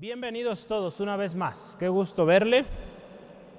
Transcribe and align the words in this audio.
Bienvenidos 0.00 0.66
todos 0.68 1.00
una 1.00 1.16
vez 1.16 1.34
más. 1.34 1.76
Qué 1.76 1.88
gusto 1.88 2.24
verle. 2.24 2.64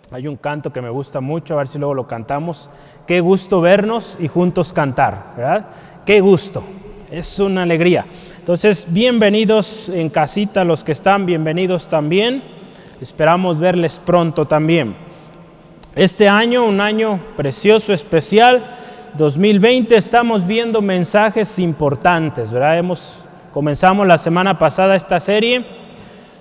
Hay 0.10 0.26
un 0.26 0.38
canto 0.38 0.72
que 0.72 0.82
me 0.82 0.90
gusta 0.90 1.20
mucho, 1.20 1.54
a 1.54 1.58
ver 1.58 1.68
si 1.68 1.78
luego 1.78 1.94
lo 1.94 2.08
cantamos. 2.08 2.70
Qué 3.06 3.20
gusto 3.20 3.60
vernos 3.60 4.16
y 4.22 4.30
juntos 4.30 4.72
cantar, 4.72 5.34
¿verdad? 5.36 5.66
Qué 6.06 6.22
gusto. 6.22 6.64
Es 7.12 7.40
una 7.40 7.64
alegría. 7.64 8.06
Entonces, 8.38 8.88
bienvenidos 8.88 9.90
en 9.90 10.10
casita 10.10 10.64
los 10.64 10.86
que 10.86 10.94
están, 10.94 11.26
bienvenidos 11.26 11.90
también. 11.90 12.42
Esperamos 13.02 13.60
verles 13.60 14.00
pronto 14.00 14.46
también. 14.46 14.96
Este 15.94 16.30
año, 16.30 16.64
un 16.64 16.80
año 16.80 17.20
precioso, 17.36 17.92
especial, 17.92 18.64
2020, 19.18 19.94
estamos 19.94 20.48
viendo 20.48 20.82
mensajes 20.82 21.60
importantes, 21.60 22.50
¿verdad? 22.50 22.78
Hemos 22.78 23.26
comenzamos 23.52 24.08
la 24.08 24.18
semana 24.18 24.58
pasada 24.58 24.96
esta 24.96 25.20
serie 25.20 25.79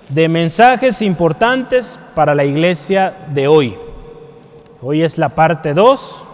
de 0.09 0.27
mensajes 0.27 1.03
importantes 1.03 1.99
para 2.15 2.33
la 2.33 2.43
iglesia 2.43 3.13
de 3.31 3.47
hoy. 3.47 3.77
Hoy 4.81 5.03
es 5.03 5.19
la 5.19 5.29
parte 5.29 5.73
2. 5.73 6.25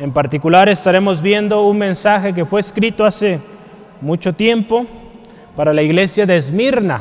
En 0.00 0.12
particular 0.12 0.68
estaremos 0.68 1.22
viendo 1.22 1.62
un 1.62 1.78
mensaje 1.78 2.34
que 2.34 2.44
fue 2.44 2.60
escrito 2.60 3.06
hace 3.06 3.40
mucho 4.02 4.34
tiempo 4.34 4.86
para 5.56 5.72
la 5.72 5.80
iglesia 5.80 6.26
de 6.26 6.36
Esmirna. 6.36 7.00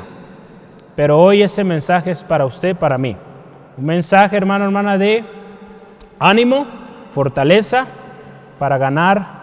Pero 0.96 1.20
hoy 1.20 1.42
ese 1.42 1.66
mensaje 1.66 2.12
es 2.12 2.24
para 2.24 2.46
usted, 2.46 2.76
para 2.78 2.98
mí. 2.98 3.18
Un 3.78 3.86
mensaje, 3.86 4.38
hermano, 4.38 4.66
hermana, 4.66 4.98
de 4.98 5.26
ánimo, 6.18 6.66
fortaleza 7.14 7.86
para 8.58 8.78
ganar 8.78 9.42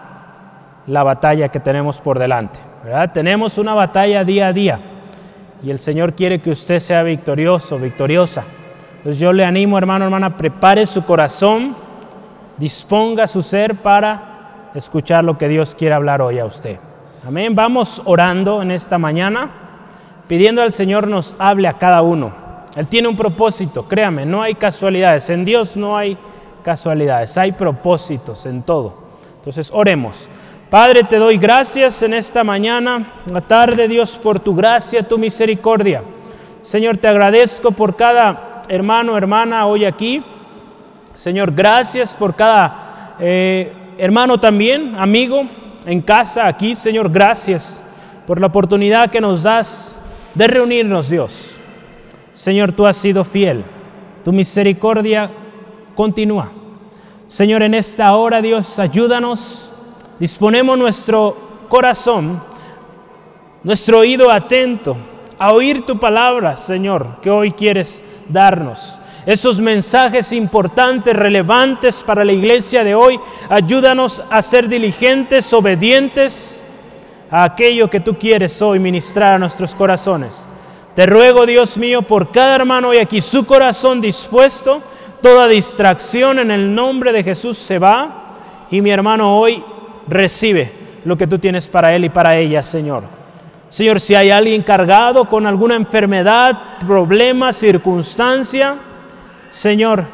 la 0.87 1.03
batalla 1.03 1.49
que 1.49 1.59
tenemos 1.59 1.99
por 2.01 2.17
delante. 2.17 2.59
Tenemos 3.13 3.59
una 3.59 3.75
batalla 3.75 4.23
día 4.23 4.47
a 4.47 4.53
día 4.53 4.79
y 5.63 5.71
el 5.71 5.79
Señor 5.79 6.13
quiere 6.13 6.39
que 6.39 6.51
usted 6.51 6.79
sea 6.79 7.03
victorioso, 7.03 7.77
victoriosa. 7.77 8.43
Entonces 8.97 9.19
yo 9.19 9.33
le 9.33 9.45
animo, 9.45 9.77
hermano, 9.77 10.05
hermana, 10.05 10.37
prepare 10.37 10.85
su 10.85 11.03
corazón, 11.03 11.75
disponga 12.57 13.27
su 13.27 13.41
ser 13.41 13.75
para 13.75 14.71
escuchar 14.75 15.23
lo 15.23 15.37
que 15.37 15.47
Dios 15.47 15.75
quiere 15.75 15.95
hablar 15.95 16.21
hoy 16.21 16.39
a 16.39 16.45
usted. 16.45 16.77
Amén. 17.25 17.55
Vamos 17.55 18.01
orando 18.05 18.61
en 18.61 18.71
esta 18.71 18.97
mañana, 18.97 19.49
pidiendo 20.27 20.61
al 20.61 20.71
Señor 20.71 21.07
nos 21.07 21.35
hable 21.39 21.67
a 21.67 21.73
cada 21.73 22.01
uno. 22.01 22.31
Él 22.75 22.87
tiene 22.87 23.07
un 23.07 23.17
propósito, 23.17 23.87
créame, 23.87 24.25
no 24.25 24.41
hay 24.41 24.55
casualidades. 24.55 25.29
En 25.29 25.43
Dios 25.43 25.75
no 25.75 25.97
hay 25.97 26.17
casualidades, 26.63 27.37
hay 27.37 27.51
propósitos 27.51 28.45
en 28.45 28.63
todo. 28.63 28.93
Entonces 29.37 29.69
oremos. 29.73 30.29
Padre, 30.69 31.03
te 31.03 31.17
doy 31.17 31.39
gracias 31.39 32.03
en 32.03 32.13
esta 32.13 32.43
mañana, 32.43 33.13
la 33.33 33.41
tarde, 33.41 33.87
Dios, 33.87 34.15
por 34.21 34.39
tu 34.39 34.53
gracia, 34.53 35.01
tu 35.01 35.17
misericordia. 35.17 36.03
Señor, 36.61 36.97
te 36.97 37.07
agradezco 37.07 37.71
por 37.71 37.95
cada 37.95 38.61
hermano, 38.69 39.17
hermana 39.17 39.65
hoy 39.65 39.85
aquí. 39.85 40.21
Señor, 41.15 41.53
gracias 41.55 42.13
por 42.13 42.35
cada 42.35 43.15
eh, 43.19 43.73
hermano 43.97 44.39
también, 44.39 44.93
amigo, 44.95 45.41
en 45.87 46.01
casa, 46.03 46.45
aquí. 46.45 46.75
Señor, 46.75 47.09
gracias 47.11 47.83
por 48.27 48.39
la 48.39 48.45
oportunidad 48.45 49.09
que 49.09 49.21
nos 49.21 49.41
das 49.41 49.99
de 50.35 50.47
reunirnos, 50.47 51.09
Dios. 51.09 51.57
Señor, 52.31 52.73
tú 52.73 52.85
has 52.85 52.95
sido 52.95 53.23
fiel. 53.23 53.63
Tu 54.23 54.31
misericordia 54.31 55.31
continúa. 55.95 56.51
Señor, 57.25 57.63
en 57.63 57.73
esta 57.73 58.15
hora, 58.15 58.39
Dios, 58.39 58.77
ayúdanos 58.77 59.68
disponemos 60.19 60.77
nuestro 60.77 61.35
corazón, 61.69 62.41
nuestro 63.63 63.99
oído 63.99 64.29
atento 64.31 64.97
a 65.37 65.53
oír 65.53 65.85
tu 65.85 65.97
palabra, 65.97 66.55
Señor, 66.55 67.21
que 67.21 67.29
hoy 67.29 67.51
quieres 67.51 68.03
darnos. 68.27 68.99
Esos 69.25 69.59
mensajes 69.59 70.31
importantes, 70.31 71.15
relevantes 71.15 72.01
para 72.01 72.25
la 72.25 72.33
iglesia 72.33 72.83
de 72.83 72.95
hoy, 72.95 73.19
ayúdanos 73.49 74.23
a 74.29 74.41
ser 74.41 74.67
diligentes, 74.67 75.53
obedientes 75.53 76.63
a 77.31 77.43
aquello 77.43 77.89
que 77.89 77.99
tú 77.99 78.17
quieres 78.17 78.61
hoy 78.61 78.79
ministrar 78.79 79.33
a 79.33 79.39
nuestros 79.39 79.75
corazones. 79.75 80.47
Te 80.95 81.05
ruego, 81.05 81.45
Dios 81.45 81.77
mío, 81.77 82.01
por 82.01 82.31
cada 82.31 82.55
hermano 82.55 82.89
hoy 82.89 82.97
aquí, 82.97 83.21
su 83.21 83.45
corazón 83.45 84.01
dispuesto, 84.01 84.81
toda 85.21 85.47
distracción 85.47 86.39
en 86.39 86.51
el 86.51 86.73
nombre 86.73 87.13
de 87.13 87.23
Jesús 87.23 87.57
se 87.57 87.79
va. 87.79 88.25
Y 88.71 88.81
mi 88.81 88.89
hermano 88.89 89.39
hoy 89.39 89.63
recibe 90.09 90.71
lo 91.05 91.17
que 91.17 91.27
tú 91.27 91.39
tienes 91.39 91.67
para 91.67 91.93
él 91.93 92.05
y 92.05 92.09
para 92.09 92.35
ella, 92.35 92.63
Señor. 92.63 93.03
Señor, 93.69 93.99
si 93.99 94.15
hay 94.15 94.31
alguien 94.31 94.63
cargado 94.63 95.25
con 95.25 95.45
alguna 95.45 95.75
enfermedad, 95.75 96.57
problema, 96.85 97.53
circunstancia, 97.53 98.75
Señor, 99.49 100.05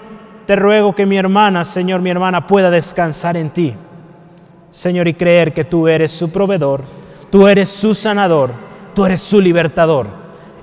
te 0.46 0.56
ruego 0.56 0.94
que 0.94 1.06
mi 1.06 1.18
hermana, 1.18 1.64
Señor, 1.66 2.02
mi 2.02 2.10
hermana 2.10 2.46
pueda 2.46 2.70
descansar 2.70 3.38
en 3.38 3.50
ti. 3.50 3.74
Señor, 4.72 5.08
y 5.08 5.14
creer 5.14 5.54
que 5.54 5.64
tú 5.64 5.88
eres 5.88 6.12
su 6.12 6.32
proveedor, 6.32 6.82
tú 7.32 7.48
eres 7.48 7.70
su 7.70 7.96
sanador, 7.96 8.52
tú 8.94 9.06
eres 9.06 9.22
su 9.22 9.40
libertador. 9.40 10.08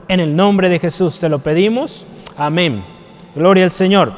En 0.06 0.20
el 0.20 0.36
nombre 0.36 0.68
de 0.68 0.78
Jesús 0.78 1.18
te 1.18 1.30
lo 1.30 1.38
pedimos. 1.38 2.04
Amén. 2.36 2.84
Gloria 3.34 3.64
al 3.64 3.72
Señor. 3.72 4.12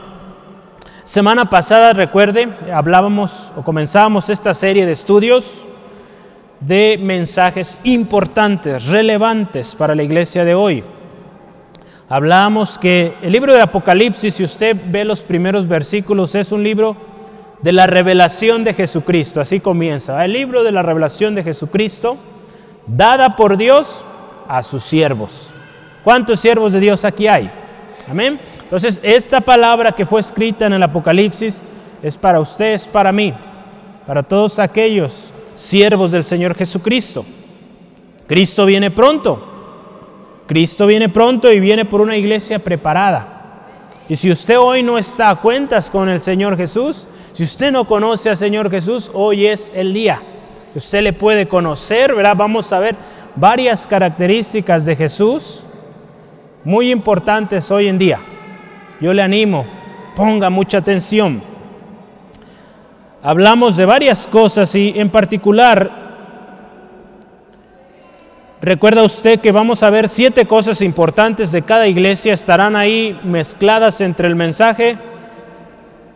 Semana 1.05 1.51
pasada, 1.51 1.93
recuerde, 1.93 2.49
hablábamos 2.73 3.53
o 3.57 3.63
comenzábamos 3.63 4.31
esta 4.31 4.55
serie 4.55 4.87
de 4.87 4.93
estudios 4.93 5.45
de 6.61 6.99
mensajes 6.99 7.79
importantes, 7.85 8.87
relevantes 8.87 9.77
para 9.77 9.95
la 9.95 10.03
iglesia 10.03 10.47
de 10.47 10.55
hoy. 10.55 10.83
Hablábamos 12.09 12.79
que 12.79 13.13
el 13.21 13.33
libro 13.33 13.53
de 13.53 13.61
Apocalipsis, 13.61 14.33
si 14.33 14.45
usted 14.45 14.75
ve 14.87 15.05
los 15.05 15.21
primeros 15.21 15.69
versículos, 15.69 16.35
es 16.35 16.53
un 16.53 16.63
libro 16.63 16.97
de 17.61 17.73
la 17.73 17.87
revelación 17.87 18.65
de 18.65 18.73
Jesucristo, 18.73 19.43
así 19.43 19.61
comienza. 19.61 20.25
El 20.25 20.33
libro 20.33 20.65
de 20.65 20.73
la 20.73 20.81
revelación 20.81 21.35
de 21.35 21.43
Jesucristo, 21.43 22.17
dada 22.87 23.37
por 23.37 23.59
Dios 23.59 24.03
a 24.49 24.63
sus 24.63 24.83
siervos. 24.83 25.53
¿Cuántos 26.03 26.41
siervos 26.41 26.73
de 26.73 26.81
Dios 26.81 27.05
aquí 27.05 27.27
hay? 27.27 27.51
Amén. 28.09 28.41
Entonces, 28.75 28.99
esta 29.05 29.41
palabra 29.41 29.93
que 29.93 30.05
fue 30.05 30.19
escrita 30.19 30.67
en 30.67 30.73
el 30.73 30.83
Apocalipsis 30.83 31.63
es 32.03 32.17
para 32.17 32.41
usted, 32.41 32.73
es 32.73 32.89
para 32.89 33.13
mí, 33.13 33.33
para 34.05 34.25
todos 34.25 34.59
aquellos 34.59 35.31
siervos 35.55 36.11
del 36.11 36.25
Señor 36.25 36.57
Jesucristo. 36.57 37.25
Cristo 38.27 38.67
viene 38.67 38.91
pronto. 38.91 39.47
Cristo 40.49 40.89
viene 40.89 41.09
pronto 41.09 41.53
y 41.53 41.61
viene 41.61 41.85
por 41.85 42.01
una 42.01 42.17
iglesia 42.17 42.59
preparada. 42.59 43.63
Y 44.09 44.17
si 44.17 44.33
usted 44.33 44.59
hoy 44.59 44.83
no 44.83 44.99
está 44.99 45.31
a 45.31 45.37
cuentas 45.37 45.89
con 45.89 46.09
el 46.09 46.21
Señor 46.21 46.57
Jesús, 46.57 47.07
si 47.33 47.45
usted 47.45 47.71
no 47.71 47.85
conoce 47.85 48.31
al 48.31 48.37
Señor 48.37 48.69
Jesús, 48.73 49.09
hoy 49.15 49.47
es 49.47 49.73
el 49.77 49.95
día. 49.95 50.21
Usted 50.75 51.01
le 51.01 51.13
puede 51.13 51.47
conocer, 51.47 52.13
¿verdad? 52.13 52.35
Vamos 52.37 52.73
a 52.73 52.81
ver 52.81 52.97
varias 53.37 53.87
características 53.87 54.85
de 54.85 54.97
Jesús 54.97 55.63
muy 56.65 56.91
importantes 56.91 57.71
hoy 57.71 57.87
en 57.87 57.99
día. 57.99 58.19
Yo 59.05 59.13
le 59.13 59.21
animo, 59.21 59.67
ponga 60.17 60.49
mucha 60.49 60.79
atención. 60.79 61.43
Hablamos 63.23 63.77
de 63.77 63.85
varias 63.85 64.27
cosas 64.27 64.75
y 64.75 64.95
en 64.97 65.11
particular, 65.11 65.91
recuerda 68.63 69.03
usted 69.03 69.41
que 69.41 69.53
vamos 69.53 69.83
a 69.83 69.91
ver 69.91 70.09
siete 70.09 70.47
cosas 70.47 70.81
importantes 70.81 71.53
de 71.53 71.61
cada 71.61 71.87
iglesia, 71.87 72.33
estarán 72.33 72.77
ahí 72.77 73.21
mezcladas 73.25 74.01
entre 74.01 74.27
el 74.27 74.37
mensaje. 74.37 74.97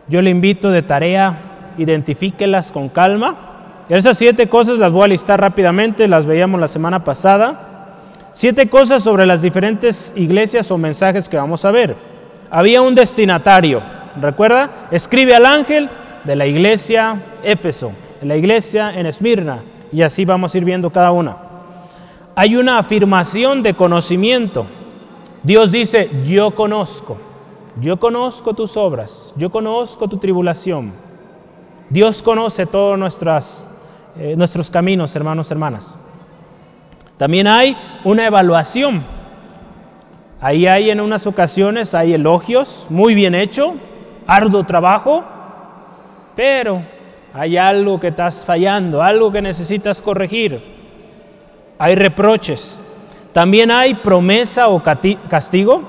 Yo 0.09 0.23
le 0.23 0.31
invito 0.31 0.71
de 0.71 0.81
tarea, 0.81 1.41
identifíquelas 1.77 2.73
con 2.73 2.89
calma. 2.89 3.85
Esas 3.91 4.17
siete 4.17 4.49
cosas 4.49 4.79
las 4.79 4.93
voy 4.93 5.05
a 5.05 5.09
listar 5.09 5.39
rápidamente, 5.39 6.09
las 6.09 6.25
veíamos 6.25 6.59
la 6.59 6.69
semana 6.69 7.05
pasada. 7.05 7.91
Siete 8.33 8.71
cosas 8.71 9.03
sobre 9.03 9.27
las 9.27 9.43
diferentes 9.43 10.15
iglesias 10.17 10.71
o 10.71 10.79
mensajes 10.79 11.29
que 11.29 11.37
vamos 11.37 11.67
a 11.67 11.71
ver. 11.71 12.18
Había 12.51 12.83
un 12.83 12.95
destinatario, 12.95 13.83
¿recuerda? 14.21 14.89
Escribe 14.91 15.35
al 15.35 15.47
ángel 15.47 15.89
de 16.25 16.37
la 16.37 16.47
iglesia 16.47 17.23
Éfeso, 17.43 17.93
la 18.23 18.37
iglesia 18.37 18.99
en 18.99 19.07
Esmirna, 19.07 19.63
y 19.93 20.03
así 20.03 20.25
vamos 20.25 20.55
a 20.55 20.59
ir 20.59 20.65
viendo 20.65 20.91
cada 20.91 21.13
una. 21.13 21.37
Hay 22.35 22.57
una 22.57 22.79
afirmación 22.79 23.63
de 23.63 23.75
conocimiento. 23.75 24.67
Dios 25.43 25.73
dice, 25.73 26.11
yo 26.25 26.53
conozco, 26.53 27.17
yo 27.81 27.99
conozco 27.99 28.55
tus 28.55 28.77
obras, 28.77 29.33
yo 29.37 29.51
conozco 29.51 30.09
tu 30.09 30.19
tribulación. 30.19 30.93
Dios 31.91 32.23
conoce 32.23 32.67
todos 32.67 32.99
eh, 34.19 34.35
nuestros 34.37 34.71
caminos, 34.71 35.15
hermanos, 35.17 35.51
hermanas. 35.51 35.99
También 37.17 37.47
hay 37.47 37.77
una 38.05 38.27
evaluación. 38.27 39.03
Ahí 40.41 40.67
hay 40.67 40.91
en 40.91 41.01
unas 41.01 41.27
ocasiones, 41.27 41.95
hay 41.95 42.15
elogios, 42.15 42.87
muy 42.91 43.15
bien 43.15 43.35
hecho, 43.35 43.75
arduo 44.27 44.65
trabajo, 44.65 45.25
pero 46.37 46.83
hay 47.35 47.57
algo 47.57 47.99
que 47.99 48.09
estás 48.09 48.45
fallando, 48.45 49.03
algo 49.03 49.33
que 49.33 49.43
necesitas 49.43 50.01
corregir. 50.01 50.63
Hay 51.79 51.95
reproches. 51.97 52.81
También 53.33 53.71
hay 53.71 53.95
promesa 53.95 54.69
o 54.69 54.83
castigo. 54.83 55.83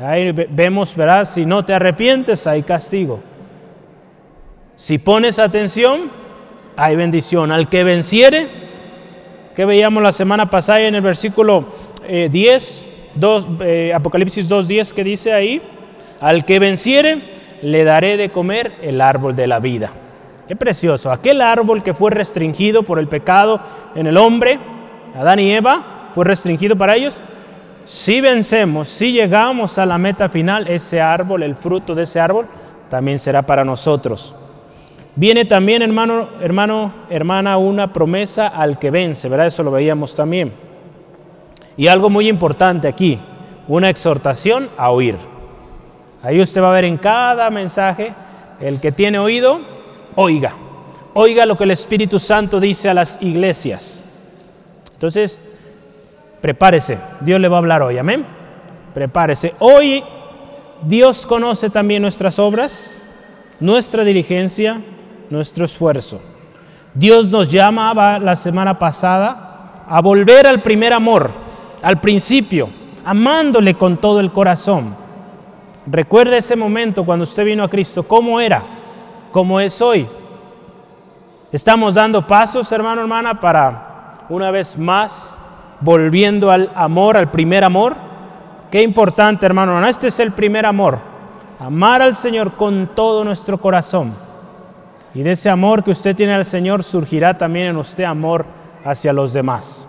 Ahí 0.00 0.32
vemos, 0.32 0.96
¿verdad? 0.96 1.24
Si 1.24 1.44
no 1.44 1.64
te 1.64 1.74
arrepientes, 1.74 2.46
hay 2.46 2.62
castigo. 2.62 3.20
Si 4.74 4.98
pones 4.98 5.38
atención, 5.38 6.10
hay 6.76 6.96
bendición. 6.96 7.52
Al 7.52 7.68
que 7.68 7.84
venciere, 7.84 8.48
que 9.54 9.64
veíamos 9.64 10.02
la 10.02 10.12
semana 10.12 10.48
pasada 10.48 10.80
en 10.80 10.94
el 10.94 11.02
versículo 11.02 11.64
10, 12.08 12.84
eh, 13.20 13.44
eh, 13.60 13.92
Apocalipsis 13.94 14.48
2.10 14.48 14.92
que 14.92 15.04
dice 15.04 15.32
ahí, 15.32 15.60
al 16.20 16.44
que 16.44 16.58
venciere, 16.58 17.18
le 17.62 17.84
daré 17.84 18.16
de 18.16 18.30
comer 18.30 18.72
el 18.82 19.00
árbol 19.00 19.36
de 19.36 19.46
la 19.46 19.60
vida. 19.60 19.90
Qué 20.48 20.56
precioso. 20.56 21.10
Aquel 21.10 21.40
árbol 21.40 21.82
que 21.82 21.94
fue 21.94 22.10
restringido 22.10 22.82
por 22.82 22.98
el 22.98 23.08
pecado 23.08 23.60
en 23.94 24.06
el 24.06 24.16
hombre, 24.16 24.58
Adán 25.14 25.38
y 25.38 25.52
Eva, 25.52 26.10
fue 26.12 26.24
restringido 26.24 26.76
para 26.76 26.96
ellos. 26.96 27.20
Si 27.84 28.20
vencemos, 28.20 28.88
si 28.88 29.12
llegamos 29.12 29.78
a 29.78 29.86
la 29.86 29.98
meta 29.98 30.28
final, 30.28 30.68
ese 30.68 31.00
árbol, 31.00 31.42
el 31.42 31.54
fruto 31.54 31.94
de 31.94 32.04
ese 32.04 32.20
árbol, 32.20 32.46
también 32.88 33.18
será 33.18 33.42
para 33.42 33.64
nosotros. 33.64 34.34
Viene 35.14 35.44
también, 35.44 35.82
hermano, 35.82 36.28
hermano, 36.40 36.92
hermana, 37.10 37.58
una 37.58 37.92
promesa 37.92 38.48
al 38.48 38.78
que 38.78 38.90
vence, 38.90 39.28
¿verdad? 39.28 39.48
Eso 39.48 39.62
lo 39.62 39.70
veíamos 39.70 40.14
también. 40.14 40.52
Y 41.76 41.86
algo 41.86 42.10
muy 42.10 42.28
importante 42.28 42.88
aquí, 42.88 43.18
una 43.68 43.88
exhortación 43.88 44.68
a 44.76 44.90
oír. 44.90 45.16
Ahí 46.22 46.40
usted 46.40 46.62
va 46.62 46.70
a 46.70 46.74
ver 46.74 46.84
en 46.84 46.98
cada 46.98 47.50
mensaje, 47.50 48.12
el 48.60 48.80
que 48.80 48.92
tiene 48.92 49.18
oído, 49.18 49.60
oiga. 50.14 50.54
Oiga 51.14 51.46
lo 51.46 51.56
que 51.56 51.64
el 51.64 51.72
Espíritu 51.72 52.18
Santo 52.18 52.60
dice 52.60 52.88
a 52.88 52.94
las 52.94 53.20
iglesias. 53.20 54.02
Entonces, 54.94 55.40
prepárese, 56.40 56.98
Dios 57.20 57.40
le 57.40 57.48
va 57.48 57.56
a 57.56 57.58
hablar 57.58 57.82
hoy, 57.82 57.98
amén. 57.98 58.24
Prepárese. 58.94 59.54
Hoy 59.58 60.04
Dios 60.82 61.26
conoce 61.26 61.70
también 61.70 62.02
nuestras 62.02 62.38
obras, 62.38 63.02
nuestra 63.60 64.04
diligencia, 64.04 64.80
nuestro 65.28 65.64
esfuerzo. 65.64 66.20
Dios 66.94 67.28
nos 67.28 67.50
llamaba 67.50 68.18
la 68.18 68.36
semana 68.36 68.78
pasada 68.78 69.84
a 69.88 70.00
volver 70.00 70.46
al 70.46 70.60
primer 70.60 70.92
amor, 70.92 71.30
al 71.82 72.00
principio, 72.00 72.68
amándole 73.04 73.74
con 73.74 73.96
todo 73.96 74.20
el 74.20 74.32
corazón. 74.32 74.94
Recuerde 75.86 76.36
ese 76.38 76.56
momento 76.56 77.04
cuando 77.04 77.24
usted 77.24 77.44
vino 77.44 77.64
a 77.64 77.68
Cristo, 77.68 78.04
cómo 78.04 78.40
era, 78.40 78.62
cómo 79.32 79.58
es 79.58 79.82
hoy. 79.82 80.06
Estamos 81.50 81.94
dando 81.94 82.26
pasos, 82.26 82.70
hermano, 82.72 83.02
hermana, 83.02 83.38
para 83.38 84.14
una 84.28 84.50
vez 84.50 84.78
más 84.78 85.38
volviendo 85.80 86.50
al 86.50 86.70
amor, 86.74 87.16
al 87.16 87.30
primer 87.30 87.64
amor. 87.64 87.94
Qué 88.70 88.82
importante, 88.82 89.44
hermano, 89.44 89.72
hermana. 89.72 89.90
Este 89.90 90.08
es 90.08 90.20
el 90.20 90.32
primer 90.32 90.64
amor. 90.64 90.98
Amar 91.58 92.00
al 92.00 92.14
Señor 92.14 92.52
con 92.52 92.90
todo 92.94 93.24
nuestro 93.24 93.58
corazón. 93.58 94.12
Y 95.14 95.22
de 95.22 95.32
ese 95.32 95.50
amor 95.50 95.84
que 95.84 95.90
usted 95.90 96.16
tiene 96.16 96.32
al 96.32 96.46
Señor 96.46 96.82
surgirá 96.82 97.36
también 97.36 97.66
en 97.66 97.76
usted 97.76 98.04
amor 98.04 98.46
hacia 98.84 99.12
los 99.12 99.32
demás. 99.32 99.86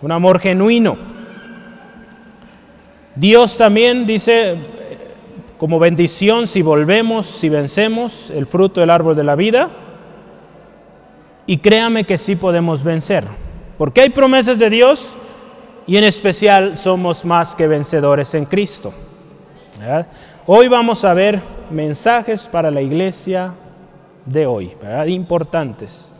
Un 0.00 0.12
amor 0.12 0.38
genuino. 0.38 1.13
Dios 3.16 3.56
también 3.56 4.06
dice, 4.06 4.56
como 5.58 5.78
bendición, 5.78 6.46
si 6.46 6.62
volvemos, 6.62 7.26
si 7.26 7.48
vencemos, 7.48 8.30
el 8.30 8.46
fruto 8.46 8.80
del 8.80 8.90
árbol 8.90 9.14
de 9.14 9.24
la 9.24 9.36
vida. 9.36 9.70
Y 11.46 11.58
créame 11.58 12.04
que 12.04 12.18
sí 12.18 12.36
podemos 12.36 12.82
vencer. 12.82 13.24
Porque 13.78 14.00
hay 14.00 14.10
promesas 14.10 14.58
de 14.58 14.70
Dios 14.70 15.10
y 15.86 15.96
en 15.96 16.04
especial 16.04 16.78
somos 16.78 17.24
más 17.24 17.54
que 17.54 17.68
vencedores 17.68 18.34
en 18.34 18.46
Cristo. 18.46 18.92
Hoy 20.46 20.68
vamos 20.68 21.04
a 21.04 21.14
ver 21.14 21.40
mensajes 21.70 22.46
para 22.46 22.70
la 22.70 22.80
iglesia 22.80 23.52
de 24.26 24.46
hoy, 24.46 24.72
importantes. 25.06 26.12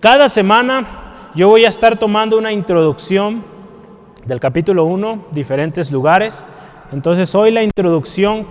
Cada 0.00 0.28
semana 0.28 1.30
yo 1.34 1.48
voy 1.48 1.64
a 1.64 1.68
estar 1.68 1.96
tomando 1.96 2.36
una 2.38 2.52
introducción 2.52 3.44
del 4.26 4.40
capítulo 4.40 4.84
1, 4.84 5.26
diferentes 5.32 5.90
lugares. 5.90 6.46
Entonces 6.92 7.34
hoy 7.34 7.50
la 7.50 7.62
introducción 7.62 8.46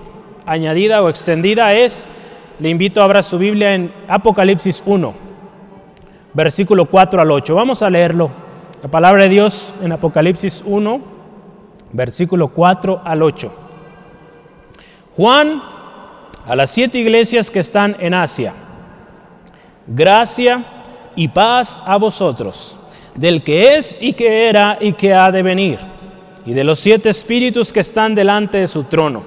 añadida 0.46 1.02
o 1.02 1.10
extendida 1.10 1.74
es, 1.74 2.08
le 2.60 2.70
invito 2.70 3.02
a 3.02 3.06
abrir 3.06 3.24
su 3.24 3.38
Biblia 3.38 3.74
en 3.74 3.92
Apocalipsis 4.08 4.84
1, 4.86 5.14
versículo 6.34 6.86
4 6.86 7.22
al 7.22 7.32
8. 7.32 7.56
Vamos 7.56 7.82
a 7.84 7.90
leerlo. 7.90 8.30
La 8.82 8.90
palabra 8.90 9.24
de 9.24 9.30
Dios 9.30 9.74
en 9.82 9.92
Apocalipsis 9.92 10.64
1, 10.66 11.02
versículo 11.92 12.48
4 12.50 13.02
al 13.04 13.22
8. 13.22 13.52
Juan, 15.18 15.62
a 16.46 16.56
las 16.56 16.70
siete 16.70 16.98
iglesias 16.98 17.52
que 17.52 17.60
están 17.60 17.96
en 18.00 18.14
Asia 18.14 18.54
gracia 19.96 20.64
y 21.16 21.28
paz 21.28 21.82
a 21.86 21.98
vosotros, 21.98 22.78
del 23.16 23.44
que 23.44 23.78
es 23.78 23.98
y 24.00 24.14
que 24.14 24.48
era 24.48 24.78
y 24.80 24.94
que 24.94 25.14
ha 25.14 25.32
de 25.32 25.44
venir, 25.44 25.80
y 26.46 26.54
de 26.54 26.64
los 26.64 26.80
siete 26.80 27.10
espíritus 27.10 27.74
que 27.74 27.80
están 27.80 28.16
delante 28.16 28.60
de 28.60 28.68
su 28.68 28.84
trono, 28.84 29.24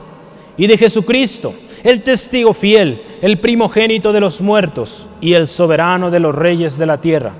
y 0.57 0.67
de 0.67 0.79
Jesucristo, 0.79 1.55
el 1.83 2.03
testigo 2.03 2.55
fiel, 2.55 3.03
el 3.21 3.39
primogénito 3.39 4.13
de 4.13 4.21
los 4.21 4.41
muertos 4.41 5.07
y 5.21 5.35
el 5.35 5.49
soberano 5.49 6.11
de 6.11 6.21
los 6.21 6.35
reyes 6.35 6.79
de 6.79 6.87
la 6.87 7.01
tierra, 7.01 7.33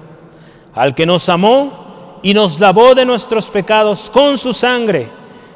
al 0.75 0.95
que 0.95 1.07
nos 1.07 1.29
amó 1.29 2.21
y 2.23 2.35
nos 2.35 2.61
lavó 2.61 2.95
de 2.95 3.05
nuestros 3.05 3.49
pecados 3.51 4.11
con 4.11 4.39
su 4.39 4.53
sangre, 4.53 5.07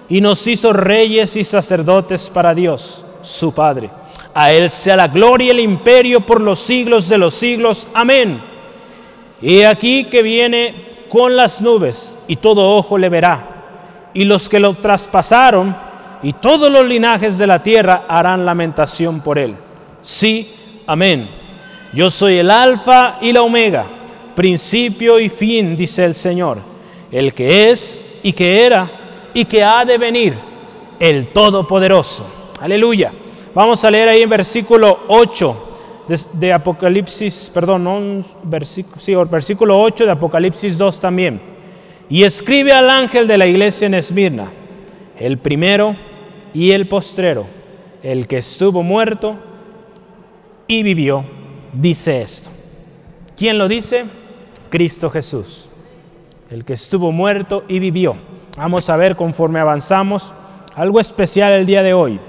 y 0.08 0.20
nos 0.20 0.46
hizo 0.46 0.72
reyes 0.72 1.34
y 1.36 1.44
sacerdotes 1.44 2.30
para 2.30 2.54
Dios, 2.54 3.04
su 3.22 3.52
Padre 3.52 3.90
a 4.36 4.52
Él 4.52 4.68
sea 4.68 4.96
la 4.96 5.08
gloria 5.08 5.46
y 5.46 5.50
el 5.50 5.60
imperio 5.60 6.20
por 6.20 6.42
los 6.42 6.58
siglos 6.58 7.08
de 7.08 7.16
los 7.16 7.32
siglos. 7.32 7.88
Amén. 7.94 8.38
Y 9.42 9.62
aquí 9.62 10.04
que 10.04 10.22
viene 10.22 10.74
con 11.08 11.36
las 11.36 11.60
nubes 11.60 12.16
y 12.26 12.36
todo 12.36 12.76
ojo 12.76 12.98
le 12.98 13.08
verá. 13.08 14.10
Y 14.14 14.24
los 14.24 14.48
que 14.48 14.60
lo 14.60 14.74
traspasaron 14.74 15.76
y 16.22 16.32
todos 16.34 16.70
los 16.70 16.86
linajes 16.86 17.38
de 17.38 17.46
la 17.46 17.62
tierra 17.62 18.04
harán 18.08 18.46
lamentación 18.46 19.20
por 19.20 19.38
Él. 19.38 19.54
Sí, 20.00 20.52
amén. 20.86 21.28
Yo 21.92 22.10
soy 22.10 22.38
el 22.38 22.50
alfa 22.50 23.18
y 23.20 23.32
la 23.32 23.42
omega, 23.42 23.86
principio 24.34 25.18
y 25.18 25.28
fin, 25.28 25.76
dice 25.76 26.04
el 26.04 26.14
Señor, 26.14 26.58
el 27.10 27.32
que 27.32 27.70
es 27.70 28.18
y 28.22 28.32
que 28.32 28.64
era 28.64 28.90
y 29.32 29.44
que 29.44 29.62
ha 29.62 29.84
de 29.84 29.98
venir, 29.98 30.34
el 30.98 31.28
Todopoderoso. 31.28 32.26
Aleluya. 32.60 33.12
Vamos 33.54 33.84
a 33.84 33.90
leer 33.90 34.08
ahí 34.08 34.22
en 34.22 34.30
versículo 34.30 35.00
8 35.08 35.65
de, 36.34 36.52
Apocalipsis, 36.52 37.50
perdón, 37.52 38.24
versículo, 38.44 39.00
sí, 39.00 39.14
versículo 39.30 39.80
8 39.80 40.06
de 40.06 40.12
Apocalipsis 40.12 40.78
2 40.78 41.00
también. 41.00 41.40
Y 42.08 42.22
escribe 42.22 42.72
al 42.72 42.88
ángel 42.88 43.26
de 43.26 43.38
la 43.38 43.46
iglesia 43.46 43.86
en 43.86 43.94
Esmirna, 43.94 44.50
el 45.18 45.38
primero 45.38 45.96
y 46.54 46.70
el 46.70 46.86
postrero, 46.86 47.46
el 48.02 48.26
que 48.26 48.38
estuvo 48.38 48.82
muerto 48.82 49.36
y 50.68 50.82
vivió, 50.82 51.24
dice 51.72 52.22
esto. 52.22 52.50
¿Quién 53.36 53.58
lo 53.58 53.68
dice? 53.68 54.04
Cristo 54.70 55.10
Jesús, 55.10 55.68
el 56.50 56.64
que 56.64 56.74
estuvo 56.74 57.12
muerto 57.12 57.64
y 57.68 57.78
vivió. 57.78 58.16
Vamos 58.56 58.88
a 58.88 58.96
ver 58.96 59.16
conforme 59.16 59.58
avanzamos 59.58 60.32
algo 60.74 61.00
especial 61.00 61.52
el 61.52 61.66
día 61.66 61.82
de 61.82 61.94
hoy. 61.94 62.20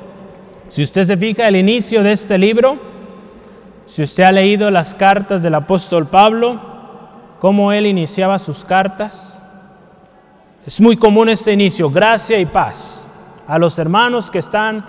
Si 0.70 0.84
usted 0.84 1.04
se 1.04 1.18
fija 1.18 1.48
el 1.48 1.56
inicio 1.56 2.04
de 2.04 2.12
este 2.12 2.38
libro, 2.38 2.78
si 3.88 4.04
usted 4.04 4.24
ha 4.24 4.32
leído 4.32 4.70
las 4.70 4.94
cartas 4.94 5.42
del 5.42 5.56
apóstol 5.56 6.08
Pablo, 6.08 6.62
cómo 7.40 7.72
él 7.72 7.86
iniciaba 7.86 8.38
sus 8.38 8.66
cartas, 8.66 9.42
es 10.66 10.82
muy 10.82 10.98
común 10.98 11.30
este 11.30 11.54
inicio, 11.54 11.90
gracia 11.90 12.38
y 12.38 12.46
paz, 12.46 13.08
a 13.48 13.58
los 13.58 13.80
hermanos 13.80 14.30
que 14.30 14.40
están 14.40 14.84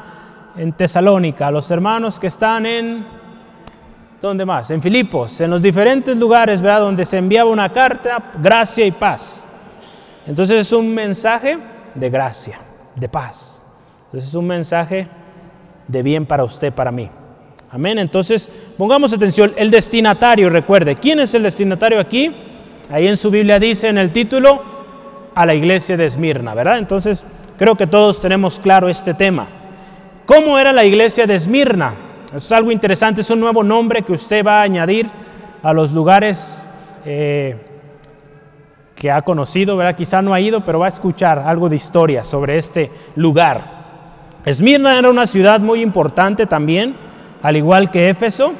en 0.56 0.72
Tesalónica, 0.72 1.46
a 1.46 1.50
los 1.52 1.70
hermanos 1.70 2.18
que 2.18 2.26
están 2.26 2.66
en, 2.66 3.06
¿dónde 4.20 4.44
más? 4.44 4.72
En 4.72 4.82
Filipos, 4.82 5.40
en 5.40 5.50
los 5.50 5.62
diferentes 5.62 6.16
lugares, 6.16 6.60
¿verdad? 6.60 6.80
Donde 6.80 7.04
se 7.04 7.18
enviaba 7.18 7.48
una 7.48 7.70
carta, 7.70 8.20
gracia 8.42 8.84
y 8.84 8.90
paz. 8.90 9.44
Entonces 10.26 10.66
es 10.66 10.72
un 10.72 10.92
mensaje 10.92 11.56
de 11.94 12.10
gracia, 12.10 12.58
de 12.96 13.08
paz. 13.08 13.62
Entonces 14.06 14.30
es 14.30 14.34
un 14.34 14.48
mensaje 14.48 15.06
de 15.86 16.02
bien 16.02 16.26
para 16.26 16.42
usted, 16.42 16.72
para 16.72 16.90
mí. 16.90 17.08
Amén. 17.70 17.98
Entonces, 17.98 18.48
pongamos 18.76 19.12
atención. 19.12 19.52
El 19.56 19.70
destinatario, 19.70 20.48
recuerde, 20.50 20.96
¿quién 20.96 21.20
es 21.20 21.34
el 21.34 21.42
destinatario 21.42 22.00
aquí? 22.00 22.32
Ahí 22.90 23.06
en 23.06 23.16
su 23.16 23.30
Biblia 23.30 23.58
dice 23.58 23.88
en 23.88 23.98
el 23.98 24.12
título, 24.12 24.62
a 25.34 25.46
la 25.46 25.54
iglesia 25.54 25.96
de 25.96 26.06
Esmirna, 26.06 26.54
¿verdad? 26.54 26.78
Entonces, 26.78 27.22
creo 27.56 27.76
que 27.76 27.86
todos 27.86 28.20
tenemos 28.20 28.58
claro 28.58 28.88
este 28.88 29.14
tema. 29.14 29.46
¿Cómo 30.26 30.58
era 30.58 30.72
la 30.72 30.84
iglesia 30.84 31.26
de 31.26 31.34
Esmirna? 31.34 31.92
Es 32.34 32.50
algo 32.52 32.72
interesante, 32.72 33.20
es 33.20 33.30
un 33.30 33.40
nuevo 33.40 33.62
nombre 33.62 34.02
que 34.02 34.12
usted 34.12 34.44
va 34.44 34.60
a 34.60 34.62
añadir 34.62 35.06
a 35.62 35.72
los 35.72 35.92
lugares 35.92 36.62
eh, 37.04 37.56
que 38.94 39.10
ha 39.10 39.20
conocido, 39.20 39.76
¿verdad? 39.76 39.94
Quizá 39.94 40.20
no 40.22 40.34
ha 40.34 40.40
ido, 40.40 40.64
pero 40.64 40.80
va 40.80 40.86
a 40.86 40.88
escuchar 40.88 41.38
algo 41.38 41.68
de 41.68 41.76
historia 41.76 42.24
sobre 42.24 42.58
este 42.58 42.90
lugar. 43.14 43.78
Esmirna 44.44 44.98
era 44.98 45.08
una 45.08 45.26
ciudad 45.26 45.60
muy 45.60 45.82
importante 45.82 46.46
también, 46.46 46.96
al 47.42 47.56
igual 47.56 47.90
que 47.90 48.10
Éfeso. 48.10 48.52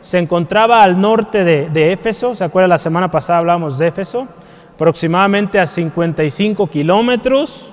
Se 0.00 0.18
encontraba 0.18 0.82
al 0.82 1.00
norte 1.00 1.44
de, 1.44 1.92
Éfeso, 1.92 2.34
¿se 2.34 2.44
acuerda? 2.44 2.68
La 2.68 2.78
semana 2.78 3.10
pasada 3.10 3.40
hablamos 3.40 3.78
de 3.78 3.88
Éfeso, 3.88 4.28
aproximadamente 4.74 5.58
a 5.58 5.66
55 5.66 6.66
kilómetros. 6.68 7.70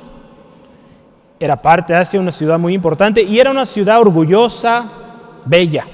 Era 1.39 1.62
parte 1.62 1.93
de 1.93 2.00
Asia, 2.00 2.19
una 2.19 2.31
ciudad 2.31 2.57
muy 2.57 2.74
importante, 2.74 3.21
y 3.21 3.39
era 3.39 3.51
una 3.51 3.65
ciudad 3.65 4.01
orgullosa, 4.01 4.85
bella. 5.45 5.85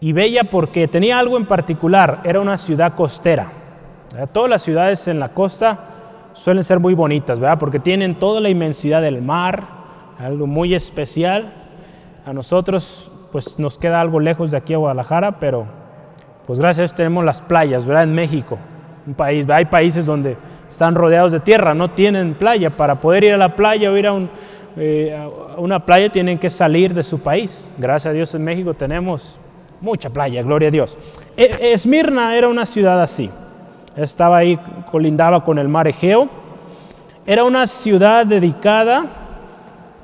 Y 0.00 0.12
bella 0.12 0.44
porque 0.44 0.86
tenía 0.86 1.18
algo 1.18 1.38
en 1.38 1.46
particular, 1.46 2.20
era 2.24 2.40
una 2.40 2.58
ciudad 2.58 2.94
costera. 2.94 3.50
Todas 4.32 4.50
las 4.50 4.62
ciudades 4.62 5.08
en 5.08 5.18
la 5.18 5.30
costa 5.30 5.78
suelen 6.34 6.62
ser 6.62 6.78
muy 6.78 6.94
bonitas, 6.94 7.40
¿verdad? 7.40 7.58
Porque 7.58 7.78
tienen 7.78 8.16
toda 8.16 8.40
la 8.40 8.48
inmensidad 8.48 9.02
del 9.02 9.22
mar, 9.22 9.64
algo 10.18 10.46
muy 10.46 10.74
especial. 10.74 11.52
A 12.28 12.32
nosotros, 12.34 13.10
pues 13.32 13.58
nos 13.58 13.78
queda 13.78 14.00
algo 14.00 14.20
lejos 14.20 14.50
de 14.50 14.58
aquí 14.58 14.74
a 14.74 14.76
Guadalajara, 14.76 15.38
pero 15.38 15.66
pues 16.46 16.58
gracias 16.58 16.82
a 16.82 16.84
eso 16.84 16.94
tenemos 16.94 17.24
las 17.24 17.40
playas, 17.40 17.86
¿verdad? 17.86 18.04
En 18.04 18.14
México, 18.14 18.58
un 19.06 19.14
país, 19.14 19.46
hay 19.48 19.64
países 19.64 20.04
donde 20.04 20.36
están 20.68 20.94
rodeados 20.94 21.32
de 21.32 21.40
tierra, 21.40 21.72
no 21.72 21.92
tienen 21.92 22.34
playa. 22.34 22.76
Para 22.76 23.00
poder 23.00 23.24
ir 23.24 23.32
a 23.32 23.38
la 23.38 23.56
playa 23.56 23.90
o 23.90 23.96
ir 23.96 24.06
a, 24.06 24.18
eh, 24.76 25.16
a 25.16 25.58
una 25.58 25.86
playa 25.86 26.10
tienen 26.10 26.38
que 26.38 26.50
salir 26.50 26.92
de 26.92 27.02
su 27.02 27.18
país. 27.20 27.66
Gracias 27.78 28.10
a 28.10 28.14
Dios 28.14 28.34
en 28.34 28.44
México 28.44 28.74
tenemos 28.74 29.40
mucha 29.80 30.10
playa, 30.10 30.42
gloria 30.42 30.68
a 30.68 30.70
Dios. 30.70 30.98
E, 31.36 31.72
Esmirna 31.72 32.36
era 32.36 32.48
una 32.48 32.66
ciudad 32.66 33.02
así 33.02 33.30
estaba 33.96 34.38
ahí, 34.38 34.58
colindaba 34.90 35.44
con 35.44 35.58
el 35.58 35.68
mar 35.68 35.88
Egeo. 35.88 36.28
Era 37.26 37.44
una 37.44 37.66
ciudad 37.66 38.24
dedicada 38.24 39.06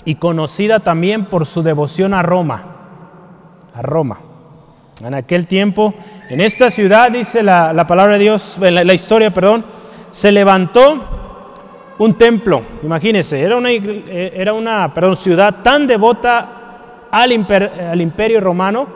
y 0.05 0.17
conocida 0.17 0.81
también 0.81 1.27
por 1.27 1.47
su 1.47 1.63
devoción 1.63 2.15
a 2.15 2.23
Roma, 2.23 2.63
a 3.75 3.83
Roma. 3.83 4.19
En 5.05 5.15
aquel 5.15 5.47
tiempo, 5.47 5.95
en 6.31 6.41
esta 6.41 6.71
ciudad, 6.71 7.11
dice 7.11 7.43
la, 7.43 7.87
palabra 7.87 8.15
de 8.15 8.21
Dios, 8.21 8.59
la, 8.61 8.85
la, 8.85 8.95
historia, 8.95 9.33
perdón, 9.33 9.65
se 10.11 10.31
levantó 10.31 11.05
un 11.99 12.15
templo, 12.15 12.63
imagínense, 12.83 13.41
era 13.41 13.57
una, 13.57 13.71
era 13.71 14.53
una 14.53 14.93
perdón, 14.93 15.17
ciudad 15.17 15.57
tan 15.63 15.87
devota 15.87 17.09
al, 17.11 17.33
al 17.33 18.01
imperio 18.01 18.41
romano 18.41 18.87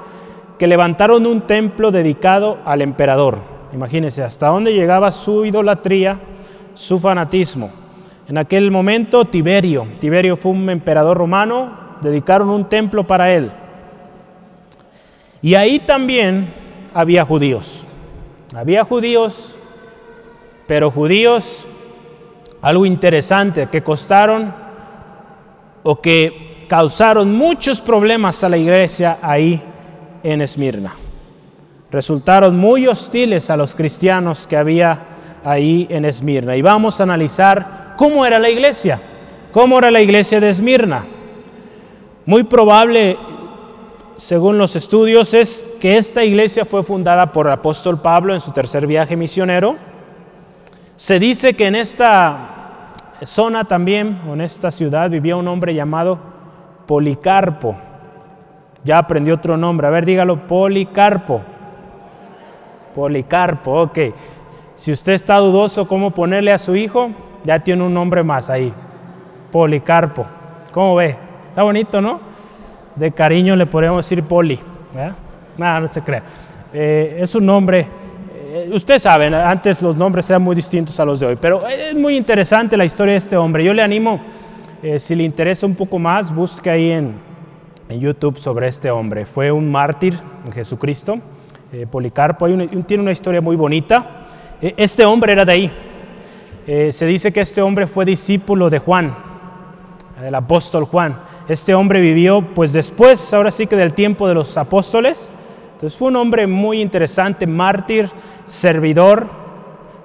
que 0.59 0.67
levantaron 0.67 1.27
un 1.27 1.43
templo 1.43 1.91
dedicado 1.91 2.59
al 2.65 2.83
emperador. 2.83 3.38
Imagínense 3.73 4.23
hasta 4.23 4.49
dónde 4.49 4.75
llegaba 4.75 5.12
su 5.12 5.45
idolatría, 5.45 6.19
su 6.75 6.99
fanatismo. 6.99 7.71
En 8.29 8.39
aquel 8.39 8.71
momento 8.71 9.25
Tiberio, 9.25 9.87
Tiberio 10.01 10.37
fue 10.37 10.53
un 10.53 10.69
emperador 10.69 11.17
romano, 11.17 11.97
dedicaron 12.03 12.51
un 12.51 12.69
templo 12.69 13.07
para 13.07 13.33
él. 13.33 13.51
Y 15.41 15.55
ahí 15.55 15.79
también 15.79 16.49
había 16.93 17.25
judíos. 17.25 17.87
Había 18.55 18.85
judíos, 18.85 19.55
pero 20.67 20.91
judíos, 20.91 21.67
algo 22.61 22.85
interesante, 22.85 23.69
que 23.71 23.83
costaron 23.83 24.53
o 25.83 26.01
que 26.01 26.67
causaron 26.69 27.33
muchos 27.33 27.81
problemas 27.81 28.45
a 28.45 28.49
la 28.49 28.59
iglesia 28.59 29.19
ahí 29.23 29.63
en 30.23 30.43
Esmirna 30.43 30.93
resultaron 31.91 32.57
muy 32.57 32.87
hostiles 32.87 33.51
a 33.51 33.57
los 33.57 33.75
cristianos 33.75 34.47
que 34.47 34.57
había 34.57 34.99
ahí 35.45 35.87
en 35.91 36.05
Esmirna. 36.05 36.57
Y 36.57 36.63
vamos 36.63 37.01
a 37.01 37.05
analizar 37.05 37.78
cómo 37.99 38.25
era 38.25 38.38
la 38.38 38.49
iglesia, 38.49 39.00
cómo 39.50 39.76
era 39.76 39.90
la 39.90 40.00
iglesia 40.00 40.38
de 40.38 40.50
Esmirna. 40.50 41.05
Muy 42.25 42.45
probable, 42.45 43.19
según 44.14 44.57
los 44.57 44.76
estudios, 44.76 45.35
es 45.35 45.76
que 45.81 45.97
esta 45.97 46.23
iglesia 46.23 46.64
fue 46.64 46.85
fundada 46.85 47.33
por 47.33 47.47
el 47.47 47.52
apóstol 47.52 48.00
Pablo 48.00 48.35
en 48.35 48.40
su 48.40 48.52
tercer 48.52 48.87
viaje 48.87 49.17
misionero. 49.17 49.75
Se 50.95 51.19
dice 51.19 51.55
que 51.55 51.67
en 51.67 51.75
esta 51.75 52.95
zona 53.25 53.64
también, 53.64 54.21
o 54.28 54.35
en 54.35 54.43
esta 54.43 54.71
ciudad, 54.71 55.11
vivía 55.11 55.35
un 55.35 55.49
hombre 55.49 55.75
llamado 55.75 56.21
Policarpo. 56.87 57.76
Ya 58.85 58.99
aprendió 58.99 59.35
otro 59.35 59.57
nombre. 59.57 59.88
A 59.88 59.90
ver, 59.90 60.07
dígalo, 60.07 60.47
Policarpo. 60.47 61.40
Policarpo, 62.95 63.83
ok. 63.83 63.99
Si 64.76 64.93
usted 64.93 65.14
está 65.14 65.38
dudoso 65.38 65.88
cómo 65.88 66.12
ponerle 66.12 66.52
a 66.52 66.59
su 66.59 66.76
hijo, 66.76 67.11
ya 67.45 67.59
tiene 67.59 67.83
un 67.83 67.95
nombre 67.95 68.23
más 68.23 68.50
ahí. 68.50 68.73
Policarpo. 69.52 70.26
¿Cómo 70.73 70.97
ve? 70.97 71.16
Está 71.49 71.62
bonito, 71.62 72.00
¿no? 72.00 72.21
De 72.95 73.12
cariño 73.12 73.57
le 73.57 73.66
podemos 73.66 74.04
decir 74.04 74.23
Poli. 74.25 74.59
Nada, 75.57 75.80
no 75.80 75.88
se 75.88 76.02
crea. 76.02 76.23
Eh, 76.73 77.18
es 77.21 77.35
un 77.35 77.47
nombre, 77.47 77.87
eh, 78.50 78.71
usted 78.73 78.99
sabe, 78.99 79.26
antes 79.35 79.80
los 79.83 79.97
nombres 79.97 80.28
eran 80.30 80.42
muy 80.42 80.54
distintos 80.54 80.99
a 81.00 81.04
los 81.04 81.21
de 81.21 81.26
hoy, 81.26 81.37
pero 81.40 81.66
es 81.66 81.95
muy 81.95 82.16
interesante 82.16 82.76
la 82.76 82.85
historia 82.85 83.12
de 83.12 83.18
este 83.18 83.37
hombre. 83.37 83.64
Yo 83.64 83.73
le 83.73 83.83
animo, 83.83 84.21
eh, 84.83 84.99
si 84.99 85.14
le 85.14 85.25
interesa 85.25 85.66
un 85.66 85.75
poco 85.75 85.99
más, 85.99 86.35
busque 86.35 86.71
ahí 86.71 86.90
en, 86.90 87.28
YouTube 87.90 88.38
sobre 88.38 88.68
este 88.68 88.90
hombre. 88.90 89.25
Fue 89.25 89.50
un 89.50 89.71
mártir 89.71 90.12
en 90.45 90.52
Jesucristo 90.52 91.18
eh, 91.73 91.87
Policarpo. 91.90 92.47
tiene 92.87 93.02
una 93.02 93.12
historia 93.12 93.40
muy 93.40 93.57
bonita. 93.57 94.26
Eh, 94.61 94.75
este 94.76 95.04
hombre 95.04 95.33
era 95.33 95.45
de 95.45 95.52
ahí. 95.52 95.73
Eh, 96.71 96.93
se 96.93 97.07
dice 97.07 97.33
que 97.33 97.41
este 97.41 97.63
hombre 97.63 97.87
fue 97.87 98.05
discípulo 98.05 98.69
de 98.69 98.79
Juan, 98.79 99.15
del 100.21 100.35
apóstol 100.35 100.85
Juan. 100.85 101.19
Este 101.49 101.75
hombre 101.75 101.99
vivió 101.99 102.43
pues 102.43 102.75
después, 102.75 103.33
ahora 103.33 103.51
sí 103.51 103.67
que 103.67 103.75
del 103.75 103.95
tiempo 103.95 104.29
de 104.29 104.35
los 104.35 104.55
apóstoles. 104.59 105.31
Entonces 105.73 105.99
fue 105.99 106.09
un 106.09 106.17
hombre 106.17 106.47
muy 106.47 106.83
interesante, 106.83 107.47
mártir, 107.47 108.11
servidor. 108.45 109.31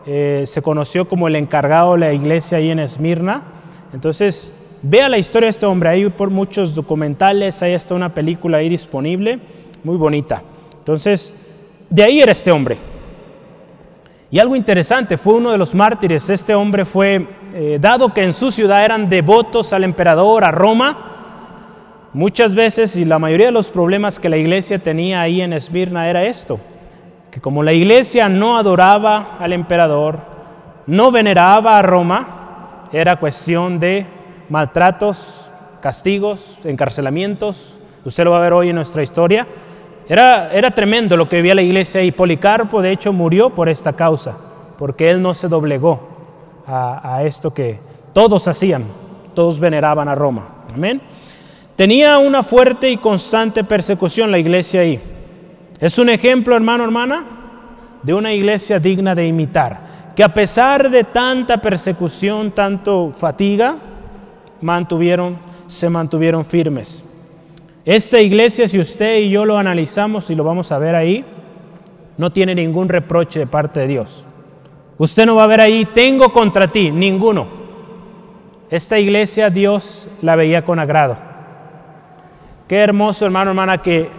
se 0.05 0.61
conoció 0.63 1.03
como 1.03 1.27
el 1.27 1.35
encargado 1.35 1.93
de 1.93 1.99
la 1.99 2.13
iglesia 2.13 2.59
ahí 2.59 2.71
en 2.71 2.79
Esmirna. 2.79 3.43
Entonces, 3.91 4.77
vea 4.83 5.09
la 5.09 5.17
historia 5.17 5.47
de 5.47 5.51
este 5.51 5.65
hombre. 5.65 5.89
Hay 5.89 6.07
por 6.11 6.29
muchos 6.29 6.73
documentales, 6.75 7.61
hay 7.61 7.73
hasta 7.73 7.93
una 7.93 8.13
película 8.13 8.59
ahí 8.59 8.69
disponible, 8.69 9.37
muy 9.83 9.97
bonita. 9.97 10.41
Entonces, 10.79 11.33
de 11.89 12.03
ahí 12.03 12.21
era 12.21 12.31
este 12.31 12.53
hombre. 12.53 12.92
Y 14.33 14.39
algo 14.39 14.55
interesante, 14.55 15.15
fue 15.15 15.35
uno 15.35 15.51
de 15.51 15.59
los 15.59 15.75
mártires. 15.75 16.27
Este 16.27 16.55
hombre 16.55 16.85
fue, 16.85 17.27
eh, 17.53 17.77
dado 17.79 18.11
que 18.15 18.23
en 18.23 18.33
su 18.33 18.51
ciudad 18.51 18.83
eran 18.83 19.07
devotos 19.07 19.73
al 19.73 19.83
emperador, 19.83 20.43
a 20.43 20.49
Roma, 20.49 20.97
muchas 22.13 22.55
veces 22.55 22.95
y 22.95 23.05
la 23.05 23.19
mayoría 23.19 23.45
de 23.45 23.51
los 23.51 23.69
problemas 23.69 24.19
que 24.19 24.29
la 24.29 24.37
iglesia 24.37 24.79
tenía 24.79 25.21
ahí 25.21 25.39
en 25.39 25.53
Esmirna 25.53 26.09
era 26.09 26.23
esto, 26.23 26.59
que 27.29 27.41
como 27.41 27.61
la 27.61 27.73
iglesia 27.73 28.27
no 28.27 28.57
adoraba 28.57 29.37
al 29.37 29.53
emperador, 29.53 30.17
no 30.87 31.11
veneraba 31.11 31.77
a 31.77 31.83
Roma, 31.83 32.85
era 32.91 33.17
cuestión 33.17 33.79
de 33.79 34.07
maltratos, 34.49 35.47
castigos, 35.79 36.57
encarcelamientos. 36.63 37.77
Usted 38.03 38.23
lo 38.23 38.31
va 38.31 38.39
a 38.39 38.41
ver 38.41 38.53
hoy 38.53 38.69
en 38.69 38.77
nuestra 38.77 39.03
historia. 39.03 39.45
Era, 40.07 40.51
era 40.51 40.71
tremendo 40.71 41.15
lo 41.15 41.29
que 41.29 41.37
vivía 41.37 41.55
la 41.55 41.61
iglesia 41.61 42.03
y 42.03 42.11
Policarpo 42.11 42.81
de 42.81 42.91
hecho 42.91 43.13
murió 43.13 43.49
por 43.51 43.69
esta 43.69 43.93
causa, 43.93 44.35
porque 44.77 45.09
él 45.09 45.21
no 45.21 45.33
se 45.33 45.47
doblegó 45.47 46.13
a, 46.67 47.23
esto 47.23 47.53
que 47.53 47.79
todos 48.13 48.47
hacían, 48.47 48.83
todos 49.33 49.59
veneraban 49.59 50.07
a 50.07 50.15
Roma. 50.15 50.47
Amén. 50.73 51.01
Tenía 51.75 52.17
una 52.17 52.43
fuerte 52.43 52.89
y 52.89 52.97
constante 52.97 53.63
persecución 53.63 54.31
la 54.31 54.39
iglesia 54.39 54.81
ahí. 54.81 54.99
Es 55.79 55.97
un 55.97 56.09
ejemplo, 56.09 56.55
hermano, 56.55 56.83
hermana, 56.83 57.23
de 58.03 58.13
una 58.13 58.33
iglesia 58.33 58.79
digna 58.79 59.15
de 59.15 59.27
imitar, 59.27 60.13
que 60.15 60.23
a 60.23 60.33
pesar 60.33 60.89
de 60.89 61.03
tanta 61.03 61.57
persecución, 61.57 62.51
tanto 62.51 63.13
fatiga, 63.17 63.77
mantuvieron, 64.61 65.37
se 65.67 65.89
mantuvieron 65.89 66.45
firmes. 66.45 67.03
Esta 67.85 68.21
iglesia, 68.21 68.67
si 68.67 68.79
usted 68.79 69.19
y 69.19 69.29
yo 69.29 69.45
lo 69.45 69.57
analizamos 69.57 70.29
y 70.29 70.35
lo 70.35 70.43
vamos 70.43 70.71
a 70.71 70.77
ver 70.77 70.95
ahí, 70.95 71.25
no 72.17 72.31
tiene 72.31 72.55
ningún 72.55 72.87
reproche 72.87 73.39
de 73.39 73.47
parte 73.47 73.81
de 73.81 73.87
Dios. 73.87 74.25
Usted 74.97 75.25
no 75.25 75.35
va 75.35 75.43
a 75.43 75.47
ver 75.47 75.59
ahí, 75.59 75.85
tengo 75.85 76.31
contra 76.31 76.71
ti, 76.71 76.91
ninguno. 76.91 77.47
Esta 78.69 78.99
iglesia 78.99 79.49
Dios 79.49 80.09
la 80.21 80.35
veía 80.35 80.63
con 80.63 80.79
agrado. 80.79 81.17
Qué 82.67 82.77
hermoso, 82.77 83.25
hermano, 83.25 83.51
hermana, 83.51 83.81
que 83.81 84.09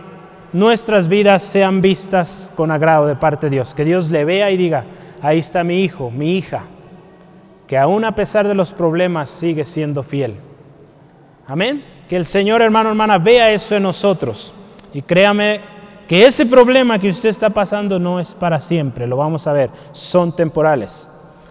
nuestras 0.53 1.09
vidas 1.09 1.43
sean 1.43 1.81
vistas 1.81 2.53
con 2.55 2.71
agrado 2.71 3.07
de 3.07 3.17
parte 3.17 3.47
de 3.47 3.57
Dios. 3.57 3.75
Que 3.75 3.85
Dios 3.85 4.11
le 4.11 4.25
vea 4.25 4.51
y 4.51 4.57
diga, 4.57 4.85
ahí 5.23 5.39
está 5.39 5.65
mi 5.65 5.83
hijo, 5.83 6.11
mi 6.11 6.37
hija, 6.37 6.63
que 7.67 7.79
aún 7.79 8.05
a 8.05 8.15
pesar 8.15 8.47
de 8.47 8.55
los 8.55 8.73
problemas 8.73 9.31
sigue 9.31 9.65
siendo 9.65 10.03
fiel. 10.03 10.35
Amén. 11.47 11.94
Que 12.15 12.19
el 12.19 12.27
Señor, 12.27 12.63
hermano, 12.63 12.91
hermana, 12.91 13.19
vea 13.19 13.51
eso 13.51 13.75
en 13.75 13.83
nosotros. 13.83 14.55
Y 14.93 15.03
créame 15.03 15.61
que 16.07 16.25
ese 16.25 16.47
problema 16.47 16.97
que 16.97 17.09
usted 17.09 17.29
está 17.29 17.51
pasando 17.51 17.99
no 17.99 18.21
es 18.21 18.35
para 18.35 18.61
siempre, 18.61 19.09
lo 19.09 19.17
vamos 19.17 19.49
a 19.49 19.53
ver, 19.53 19.69
son 19.91 20.31
temporales. 20.31 21.11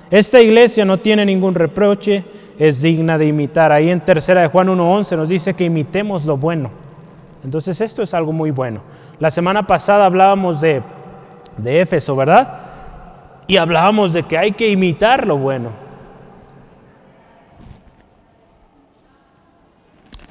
Esta 0.09 0.39
iglesia 0.39 0.85
no 0.85 0.97
tiene 0.99 1.25
ningún 1.25 1.53
reproche, 1.53 2.23
es 2.57 2.81
digna 2.81 3.17
de 3.17 3.25
imitar. 3.25 3.73
Ahí 3.73 3.89
en 3.89 3.99
tercera 3.99 4.39
de 4.39 4.47
Juan 4.47 4.69
1.11 4.69 5.17
nos 5.17 5.27
dice 5.27 5.53
que 5.53 5.65
imitemos 5.65 6.23
lo 6.23 6.37
bueno. 6.37 6.69
Entonces 7.43 7.81
esto 7.81 8.01
es 8.01 8.13
algo 8.13 8.31
muy 8.31 8.51
bueno. 8.51 8.79
La 9.19 9.31
semana 9.31 9.67
pasada 9.67 10.05
hablábamos 10.05 10.61
de, 10.61 10.81
de 11.57 11.81
Éfeso, 11.81 12.15
¿verdad? 12.15 12.59
Y 13.47 13.57
hablábamos 13.57 14.13
de 14.13 14.23
que 14.23 14.37
hay 14.37 14.53
que 14.53 14.69
imitar 14.69 15.27
lo 15.27 15.35
bueno. 15.37 15.82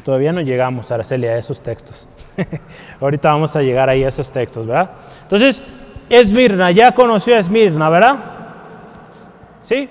Todavía 0.04 0.32
no 0.32 0.40
llegamos, 0.40 0.90
Araceli, 0.90 1.26
a 1.26 1.38
esos 1.38 1.62
textos. 1.62 2.08
Ahorita 3.00 3.32
vamos 3.32 3.54
a 3.56 3.62
llegar 3.62 3.88
ahí 3.88 4.04
a 4.04 4.08
esos 4.08 4.30
textos, 4.30 4.66
¿verdad? 4.66 4.90
Entonces, 5.22 5.62
Esmirna, 6.08 6.70
ya 6.70 6.92
conoció 6.92 7.36
a 7.36 7.38
Esmirna, 7.38 7.88
¿verdad? 7.88 8.16
¿Sí? 9.64 9.88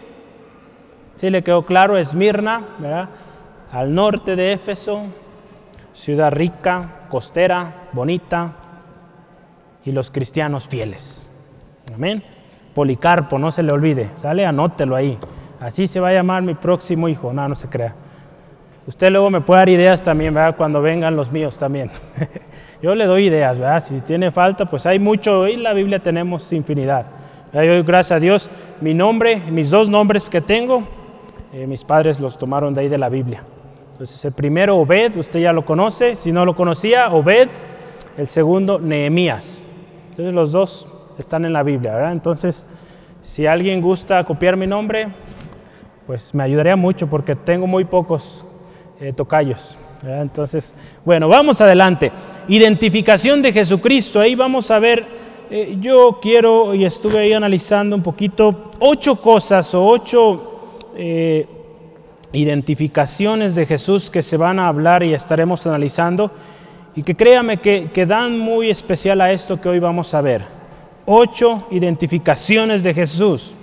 ¿Sí 1.18 1.30
le 1.30 1.44
quedó 1.44 1.66
claro? 1.66 1.98
Esmirna, 1.98 2.62
¿verdad? 2.80 3.10
Al 3.72 3.94
norte 3.94 4.36
de 4.36 4.54
Éfeso, 4.54 5.04
ciudad 5.94 6.32
rica, 6.32 7.08
costera, 7.10 7.88
bonita, 7.94 8.54
y 9.86 9.92
los 9.92 10.12
cristianos 10.12 10.68
fieles. 10.68 11.28
Amén. 11.94 12.24
Policarpo, 12.74 13.38
no 13.38 13.52
se 13.52 13.64
le 13.64 13.72
olvide, 13.72 14.10
¿sale? 14.16 14.46
Anótelo 14.46 14.96
ahí. 14.96 15.18
Así 15.60 15.88
se 15.88 16.00
va 16.00 16.10
a 16.10 16.14
llamar 16.14 16.44
mi 16.44 16.54
próximo 16.54 17.10
hijo. 17.10 17.34
No, 17.34 17.48
no 17.48 17.56
se 17.56 17.68
crea. 17.68 17.94
Usted 18.88 19.12
luego 19.12 19.30
me 19.30 19.42
puede 19.42 19.60
dar 19.60 19.70
ideas 19.70 20.02
también, 20.02 20.34
¿verdad? 20.34 20.56
Cuando 20.58 20.82
vengan 20.82 21.16
los 21.16 21.32
míos 21.32 21.60
también. 21.60 21.92
Yo 22.82 22.96
le 22.96 23.06
doy 23.06 23.28
ideas, 23.28 23.60
¿verdad? 23.60 23.84
Si 23.84 24.02
tiene 24.02 24.32
falta, 24.32 24.66
pues 24.66 24.88
hay 24.88 24.98
mucho. 24.98 25.46
En 25.46 25.62
la 25.62 25.74
Biblia 25.74 26.00
tenemos 26.00 26.52
infinidad. 26.52 27.06
Yo 27.54 27.60
doy 27.60 27.84
gracias 27.84 28.18
a 28.18 28.20
Dios. 28.20 28.50
Mi 28.80 28.96
nombre, 28.96 29.40
mis 29.52 29.70
dos 29.70 29.88
nombres 29.88 30.30
que 30.30 30.42
tengo, 30.42 30.88
eh, 31.54 31.68
mis 31.68 31.84
padres 31.84 32.20
los 32.20 32.40
tomaron 32.40 32.74
de 32.74 32.82
ahí 32.82 32.88
de 32.88 32.98
la 32.98 33.10
Biblia. 33.10 33.44
Entonces, 33.92 34.26
el 34.26 34.32
primero, 34.32 34.78
Obed, 34.78 35.16
usted 35.16 35.42
ya 35.42 35.54
lo 35.54 35.64
conoce. 35.64 36.16
Si 36.16 36.32
no 36.32 36.44
lo 36.44 36.56
conocía, 36.56 37.14
Obed. 37.14 37.50
El 38.18 38.26
segundo, 38.26 38.80
Nehemías. 38.80 39.62
Entonces, 40.10 40.34
los 40.34 40.52
dos 40.52 40.88
están 41.20 41.46
en 41.46 41.54
la 41.54 41.62
Biblia, 41.62 41.94
¿verdad? 41.94 42.14
Entonces, 42.14 42.66
si 43.22 43.46
alguien 43.46 43.80
gusta 43.80 44.24
copiar 44.24 44.58
mi 44.58 44.66
nombre, 44.66 45.10
pues 46.08 46.34
me 46.34 46.42
ayudaría 46.42 46.76
mucho 46.76 47.06
porque 47.06 47.36
tengo 47.36 47.68
muy 47.68 47.86
pocos 47.86 48.46
eh, 49.02 49.14
tocayos. 49.14 49.76
Entonces, 50.04 50.76
bueno, 51.04 51.28
vamos 51.28 51.60
adelante. 51.60 52.12
Identificación 52.48 53.42
de 53.42 53.52
Jesucristo. 53.52 54.20
Ahí 54.20 54.36
vamos 54.36 54.70
a 54.70 54.78
ver, 54.78 55.04
eh, 55.50 55.76
yo 55.80 56.20
quiero, 56.22 56.76
y 56.76 56.86
estuve 56.86 57.18
ahí 57.18 57.34
analizando 57.34 57.96
un 57.96 58.04
poquito, 58.04 58.72
ocho 58.80 59.16
cosas 59.16 59.74
o 59.74 59.88
ocho 59.88 60.92
eh, 60.96 61.48
identificaciones 62.32 63.56
de 63.56 63.66
Jesús 63.66 64.12
que 64.12 64.22
se 64.22 64.38
van 64.38 64.60
a 64.60 64.68
hablar 64.68 65.02
y 65.02 65.16
estaremos 65.16 65.66
analizando. 65.66 66.30
Y 66.96 67.02
que 67.02 67.16
créame 67.16 67.58
que, 67.58 67.90
que 67.92 68.06
dan 68.06 68.38
muy 68.38 68.70
especial 68.70 69.20
a 69.20 69.32
esto 69.32 69.60
que 69.60 69.68
hoy 69.68 69.80
vamos 69.80 70.14
a 70.14 70.22
ver. 70.22 70.44
Ocho 71.08 71.68
identificaciones 71.72 72.84
de 72.84 72.94
Jesús. 72.94 73.56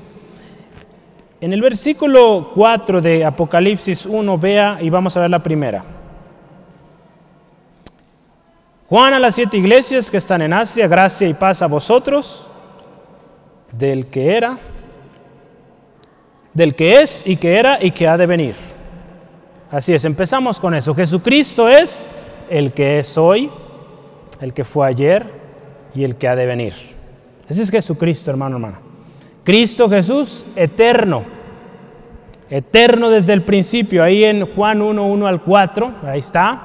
En 1.41 1.53
el 1.53 1.61
versículo 1.61 2.51
4 2.53 3.01
de 3.01 3.25
Apocalipsis 3.25 4.07
1, 4.07 4.39
vea 4.39 4.79
y 4.81 4.91
vamos 4.91 5.17
a 5.17 5.21
ver 5.21 5.31
la 5.31 5.41
primera. 5.41 5.85
Juan 8.89 9.15
a 9.15 9.21
las 9.21 9.37
siete 9.37 9.57
iglesias 9.57 10.11
que 10.11 10.17
están 10.17 10.43
en 10.43 10.53
Asia, 10.53 10.89
gracia 10.89 11.29
y 11.29 11.35
paz 11.35 11.63
a 11.63 11.69
vosotros, 11.69 12.49
del 13.71 14.07
que 14.07 14.37
era, 14.37 14.59
del 16.55 16.75
que 16.75 17.03
es 17.03 17.23
y 17.25 17.37
que 17.37 17.57
era 17.57 17.79
y 17.81 17.93
que 17.93 18.09
ha 18.09 18.17
de 18.17 18.27
venir. 18.27 18.57
Así 19.71 19.93
es, 19.93 20.05
empezamos 20.05 20.59
con 20.59 20.75
eso. 20.75 20.93
Jesucristo 20.95 21.69
es 21.69 22.05
el 22.51 22.73
que 22.73 22.99
es 22.99 23.17
hoy, 23.17 23.49
el 24.41 24.53
que 24.55 24.65
fue 24.65 24.89
ayer 24.89 25.25
y 25.95 26.03
el 26.03 26.17
que 26.17 26.27
ha 26.27 26.35
de 26.35 26.47
venir. 26.47 26.75
Ese 27.49 27.63
es 27.63 27.71
Jesucristo, 27.71 28.31
hermano, 28.31 28.57
hermana. 28.57 28.88
Cristo 29.49 29.89
Jesús 29.89 30.45
eterno, 30.57 31.23
eterno 32.51 33.09
desde 33.09 33.33
el 33.33 33.41
principio, 33.41 34.05
ahí 34.05 34.23
en 34.23 34.45
Juan 34.45 34.83
1, 34.83 35.07
1 35.07 35.27
al 35.27 35.41
4, 35.41 35.95
ahí 36.05 36.19
está. 36.19 36.61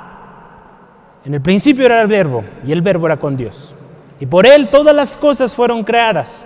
En 1.24 1.34
el 1.34 1.40
principio 1.40 1.86
era 1.86 2.02
el 2.02 2.10
verbo 2.10 2.44
y 2.68 2.74
el 2.74 2.82
verbo 2.82 3.06
era 3.06 3.16
con 3.16 3.38
Dios. 3.38 3.74
Y 4.20 4.26
por 4.26 4.46
él 4.46 4.68
todas 4.68 4.94
las 4.94 5.16
cosas 5.16 5.56
fueron 5.56 5.86
creadas. 5.86 6.46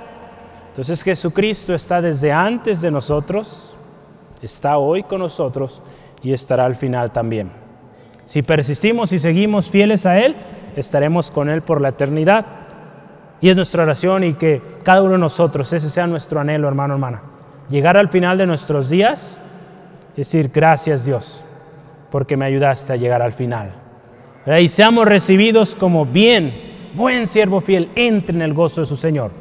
Entonces 0.70 1.02
Jesucristo 1.02 1.74
está 1.74 2.04
desde 2.04 2.32
antes 2.32 2.82
de 2.82 2.92
nosotros, 2.92 3.74
está 4.40 4.78
hoy 4.78 5.02
con 5.02 5.22
nosotros 5.22 5.82
y 6.22 6.34
estará 6.34 6.66
al 6.66 6.76
final 6.76 7.12
también. 7.12 7.50
Si 8.26 8.44
persistimos 8.44 9.12
y 9.12 9.18
seguimos 9.18 9.72
fieles 9.72 10.06
a 10.06 10.20
Él, 10.20 10.36
estaremos 10.76 11.32
con 11.32 11.50
Él 11.50 11.64
por 11.64 11.82
la 11.82 11.90
eternidad. 11.90 12.46
Y 13.40 13.50
es 13.50 13.56
nuestra 13.56 13.84
oración 13.84 14.24
y 14.24 14.34
que 14.34 14.62
cada 14.84 15.02
uno 15.02 15.14
de 15.14 15.20
nosotros, 15.20 15.72
ese 15.74 15.90
sea 15.90 16.08
nuestro 16.08 16.40
anhelo, 16.40 16.68
hermano, 16.68 16.96
hermana. 16.96 17.22
Llegar 17.70 17.98
al 17.98 18.10
final 18.10 18.38
de 18.38 18.48
nuestros 18.48 18.90
días, 18.90 19.40
decir, 20.16 20.50
gracias 20.54 21.06
Dios, 21.06 21.44
porque 22.10 22.38
me 22.38 22.46
ayudaste 22.46 22.94
a 22.94 22.96
llegar 22.96 23.22
al 23.22 23.34
final. 23.34 23.72
Y 24.60 24.68
seamos 24.70 25.06
recibidos 25.06 25.76
como 25.76 26.06
bien, 26.06 26.54
buen 26.96 27.28
siervo 27.28 27.60
fiel, 27.62 27.90
entre 27.96 28.36
en 28.36 28.42
el 28.42 28.54
gozo 28.54 28.82
de 28.82 28.88
su 28.88 28.96
Señor. 28.96 29.32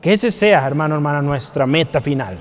Que 0.00 0.12
ese 0.12 0.30
sea, 0.30 0.66
hermano, 0.66 0.94
hermana, 0.94 1.22
nuestra 1.22 1.66
meta 1.66 2.00
final. 2.00 2.38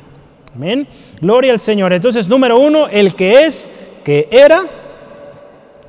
Amén. 0.53 0.87
Gloria 1.21 1.53
al 1.53 1.59
Señor. 1.59 1.93
Entonces, 1.93 2.27
número 2.27 2.59
uno, 2.59 2.87
el 2.87 3.15
que 3.15 3.45
es, 3.45 3.71
que 4.03 4.27
era 4.29 4.65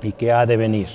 y 0.03 0.13
que 0.13 0.31
ha 0.31 0.47
de 0.47 0.57
venir. 0.57 0.89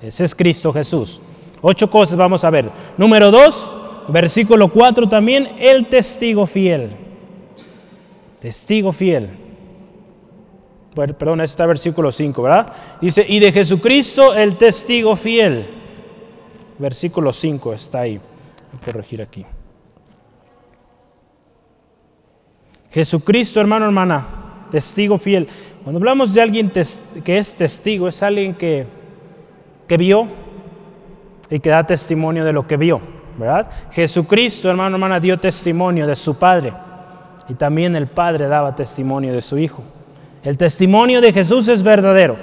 Ese 0.00 0.24
es 0.24 0.34
Cristo 0.34 0.72
Jesús. 0.72 1.20
Ocho 1.62 1.90
cosas 1.90 2.16
vamos 2.16 2.44
a 2.44 2.50
ver. 2.50 2.70
Número 2.96 3.30
dos, 3.30 3.70
versículo 4.08 4.68
cuatro 4.68 5.08
también, 5.08 5.56
el 5.58 5.86
testigo 5.86 6.46
fiel. 6.46 6.90
Testigo 8.40 8.92
fiel. 8.92 9.28
Perdón, 10.94 11.40
está 11.40 11.66
versículo 11.66 12.10
5, 12.10 12.42
¿verdad? 12.42 12.72
Dice, 13.00 13.24
y 13.26 13.38
de 13.38 13.52
Jesucristo 13.52 14.34
el 14.34 14.56
testigo 14.56 15.14
fiel. 15.14 15.66
Versículo 16.78 17.32
5 17.32 17.74
está 17.74 18.00
ahí. 18.00 18.18
Voy 18.18 18.80
a 18.80 18.84
corregir 18.84 19.22
aquí. 19.22 19.46
Jesucristo, 22.90 23.60
hermano, 23.60 23.84
hermana, 23.84 24.66
testigo 24.70 25.16
fiel. 25.16 25.46
Cuando 25.84 25.98
hablamos 25.98 26.34
de 26.34 26.42
alguien 26.42 26.70
que 26.70 27.38
es 27.38 27.54
testigo, 27.54 28.08
es 28.08 28.22
alguien 28.22 28.54
que, 28.54 28.86
que 29.86 29.96
vio, 29.96 30.26
y 31.50 31.58
que 31.60 31.70
da 31.70 31.84
testimonio 31.84 32.44
de 32.44 32.52
lo 32.52 32.66
que 32.66 32.76
vio, 32.76 33.00
¿verdad? 33.36 33.68
Jesucristo, 33.90 34.70
hermano, 34.70 34.96
hermana, 34.96 35.18
dio 35.18 35.38
testimonio 35.38 36.06
de 36.06 36.14
su 36.14 36.38
Padre 36.38 36.72
y 37.48 37.54
también 37.54 37.96
el 37.96 38.06
Padre 38.06 38.46
daba 38.46 38.74
testimonio 38.74 39.32
de 39.32 39.40
su 39.40 39.58
Hijo. 39.58 39.82
El 40.44 40.56
testimonio 40.56 41.20
de 41.20 41.32
Jesús 41.32 41.68
es 41.68 41.82
verdadero. 41.82 42.36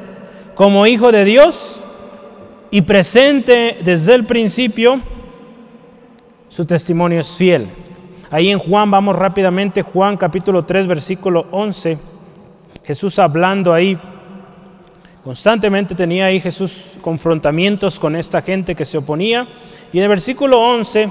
Como 0.54 0.86
Hijo 0.86 1.12
de 1.12 1.24
Dios 1.24 1.82
y 2.70 2.82
presente 2.82 3.80
desde 3.84 4.14
el 4.16 4.26
principio, 4.26 5.00
su 6.50 6.66
testimonio 6.66 7.22
es 7.22 7.32
fiel. 7.32 7.68
Ahí 8.30 8.50
en 8.50 8.60
Juan, 8.60 8.92
vamos 8.92 9.16
rápidamente, 9.16 9.82
Juan 9.82 10.18
capítulo 10.18 10.64
3, 10.64 10.86
versículo 10.88 11.46
11, 11.52 11.98
Jesús 12.84 13.20
hablando 13.20 13.74
ahí 13.74 13.98
Constantemente 15.28 15.94
tenía 15.94 16.28
ahí 16.28 16.40
Jesús 16.40 16.94
confrontamientos 17.02 18.00
con 18.00 18.16
esta 18.16 18.42
gente 18.42 18.76
que 18.76 18.86
se 18.86 18.98
oponía. 18.98 19.46
Y 19.92 19.98
en 19.98 20.04
el 20.04 20.10
versículo 20.10 20.58
11, 20.62 21.10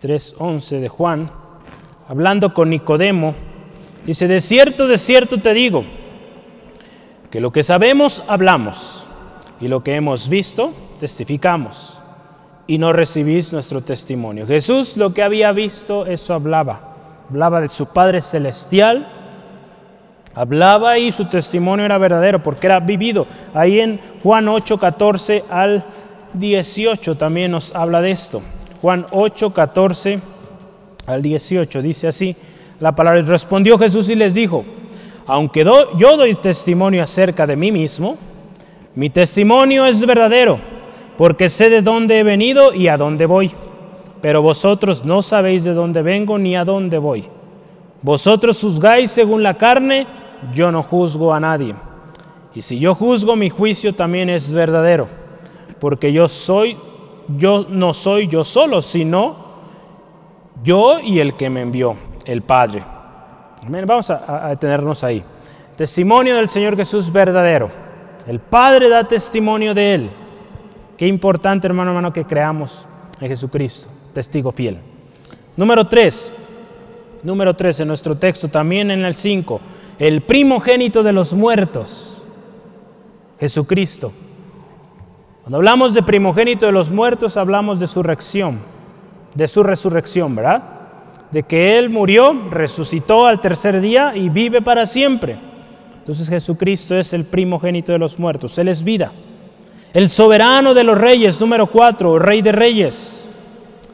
...3.11 0.00 0.78
de 0.78 0.88
Juan... 0.88 1.32
...hablando 2.06 2.54
con 2.54 2.70
Nicodemo... 2.70 3.34
...dice, 4.06 4.28
de 4.28 4.40
cierto, 4.40 4.86
de 4.86 4.98
cierto 4.98 5.40
te 5.40 5.52
digo... 5.52 5.84
...que 7.32 7.40
lo 7.40 7.50
que 7.50 7.64
sabemos 7.64 8.22
hablamos... 8.28 9.04
...y 9.60 9.66
lo 9.66 9.82
que 9.82 9.96
hemos 9.96 10.28
visto 10.28 10.72
testificamos... 11.00 12.00
...y 12.68 12.78
no 12.78 12.92
recibís 12.92 13.52
nuestro 13.52 13.80
testimonio... 13.80 14.46
Jesús 14.46 14.96
lo 14.96 15.12
que 15.12 15.24
había 15.24 15.50
visto, 15.50 16.06
eso 16.06 16.34
hablaba 16.34 16.97
hablaba 17.28 17.60
de 17.60 17.68
su 17.68 17.86
Padre 17.86 18.20
Celestial, 18.20 19.06
hablaba 20.34 20.98
y 20.98 21.12
su 21.12 21.26
testimonio 21.26 21.84
era 21.84 21.98
verdadero 21.98 22.42
porque 22.42 22.66
era 22.66 22.80
vivido. 22.80 23.26
Ahí 23.54 23.80
en 23.80 24.00
Juan 24.22 24.48
8, 24.48 24.78
14 24.78 25.44
al 25.50 25.84
18 26.32 27.16
también 27.16 27.50
nos 27.50 27.74
habla 27.74 28.00
de 28.00 28.10
esto. 28.10 28.40
Juan 28.80 29.06
8, 29.10 29.52
14 29.52 30.20
al 31.06 31.22
18 31.22 31.82
dice 31.82 32.08
así 32.08 32.36
la 32.80 32.94
palabra. 32.94 33.20
Respondió 33.22 33.78
Jesús 33.78 34.08
y 34.08 34.14
les 34.14 34.34
dijo, 34.34 34.64
aunque 35.26 35.64
yo 35.64 36.16
doy 36.16 36.34
testimonio 36.36 37.02
acerca 37.02 37.46
de 37.46 37.56
mí 37.56 37.70
mismo, 37.70 38.16
mi 38.94 39.10
testimonio 39.10 39.84
es 39.84 40.04
verdadero, 40.04 40.58
porque 41.18 41.48
sé 41.48 41.68
de 41.68 41.82
dónde 41.82 42.18
he 42.18 42.22
venido 42.22 42.72
y 42.72 42.88
a 42.88 42.96
dónde 42.96 43.26
voy. 43.26 43.52
Pero 44.20 44.42
vosotros 44.42 45.04
no 45.04 45.22
sabéis 45.22 45.64
de 45.64 45.74
dónde 45.74 46.02
vengo 46.02 46.38
ni 46.38 46.56
a 46.56 46.64
dónde 46.64 46.98
voy. 46.98 47.28
Vosotros 48.02 48.60
juzgáis 48.60 49.10
según 49.10 49.42
la 49.42 49.54
carne, 49.54 50.06
yo 50.52 50.70
no 50.70 50.82
juzgo 50.82 51.32
a 51.32 51.40
nadie. 51.40 51.74
Y 52.54 52.62
si 52.62 52.78
yo 52.78 52.94
juzgo, 52.94 53.36
mi 53.36 53.50
juicio 53.50 53.94
también 53.94 54.28
es 54.28 54.52
verdadero, 54.52 55.08
porque 55.80 56.12
yo 56.12 56.28
soy, 56.28 56.76
yo 57.36 57.66
no 57.68 57.92
soy 57.92 58.28
yo 58.28 58.44
solo, 58.44 58.82
sino 58.82 59.36
yo 60.62 60.98
y 61.00 61.20
el 61.20 61.34
que 61.34 61.50
me 61.50 61.62
envió, 61.62 61.96
el 62.24 62.42
Padre. 62.42 62.82
Vamos 63.86 64.10
a, 64.10 64.48
detenernos 64.48 65.04
ahí. 65.04 65.22
Testimonio 65.76 66.36
del 66.36 66.48
Señor 66.48 66.76
Jesús 66.76 67.12
verdadero. 67.12 67.70
El 68.26 68.40
Padre 68.40 68.88
da 68.88 69.04
testimonio 69.04 69.74
de 69.74 69.94
Él. 69.94 70.10
Qué 70.96 71.06
importante, 71.06 71.66
hermano, 71.66 71.90
hermano, 71.90 72.12
que 72.12 72.24
creamos 72.24 72.86
en 73.20 73.28
Jesucristo, 73.28 73.88
testigo 74.12 74.52
fiel. 74.52 74.78
Número 75.56 75.86
tres, 75.86 76.32
número 77.22 77.54
tres 77.54 77.80
en 77.80 77.88
nuestro 77.88 78.16
texto, 78.16 78.48
también 78.48 78.90
en 78.90 79.04
el 79.04 79.14
5, 79.14 79.60
el 79.98 80.22
primogénito 80.22 81.02
de 81.02 81.12
los 81.12 81.34
muertos, 81.34 82.22
Jesucristo. 83.40 84.12
Cuando 85.42 85.56
hablamos 85.56 85.94
de 85.94 86.02
primogénito 86.02 86.66
de 86.66 86.72
los 86.72 86.90
muertos, 86.90 87.36
hablamos 87.36 87.80
de 87.80 87.86
su 87.86 88.02
resurrección, 88.02 88.60
de 89.34 89.48
su 89.48 89.62
resurrección, 89.62 90.34
¿verdad? 90.34 90.62
De 91.30 91.42
que 91.42 91.78
Él 91.78 91.90
murió, 91.90 92.50
resucitó 92.50 93.26
al 93.26 93.40
tercer 93.40 93.80
día 93.80 94.14
y 94.14 94.28
vive 94.28 94.62
para 94.62 94.86
siempre. 94.86 95.36
Entonces 95.98 96.28
Jesucristo 96.28 96.94
es 96.94 97.12
el 97.12 97.24
primogénito 97.24 97.92
de 97.92 97.98
los 97.98 98.18
muertos, 98.18 98.56
Él 98.58 98.68
es 98.68 98.82
vida. 98.82 99.10
El 99.92 100.10
soberano 100.10 100.74
de 100.74 100.84
los 100.84 100.98
reyes, 100.98 101.40
número 101.40 101.66
4, 101.66 102.18
rey 102.18 102.42
de 102.42 102.52
reyes. 102.52 103.27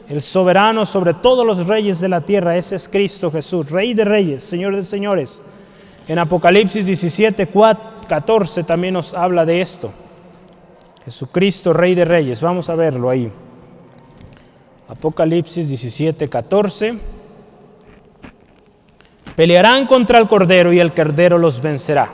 El 0.07 0.21
soberano 0.21 0.85
sobre 0.85 1.15
todos 1.15 1.45
los 1.45 1.65
reyes 1.65 1.99
de 1.99 2.09
la 2.09 2.21
tierra, 2.21 2.55
ese 2.55 2.75
es 2.75 2.87
Cristo 2.87 3.31
Jesús, 3.31 3.69
rey 3.71 3.93
de 3.95 4.05
reyes, 4.05 4.43
señor 4.43 4.75
de 4.75 4.83
señores. 4.83 5.41
En 6.07 6.19
Apocalipsis 6.19 6.85
17, 6.85 7.49
14 8.07 8.63
también 8.63 8.93
nos 8.93 9.15
habla 9.15 9.45
de 9.45 9.61
esto. 9.61 9.91
Jesucristo, 11.05 11.73
rey 11.73 11.95
de 11.95 12.05
reyes. 12.05 12.39
Vamos 12.39 12.69
a 12.69 12.75
verlo 12.75 13.09
ahí. 13.09 13.31
Apocalipsis 14.87 15.67
17, 15.67 16.29
14. 16.29 16.99
Pelearán 19.35 19.87
contra 19.87 20.19
el 20.19 20.27
Cordero 20.27 20.71
y 20.71 20.79
el 20.79 20.93
Cordero 20.93 21.39
los 21.39 21.59
vencerá, 21.59 22.09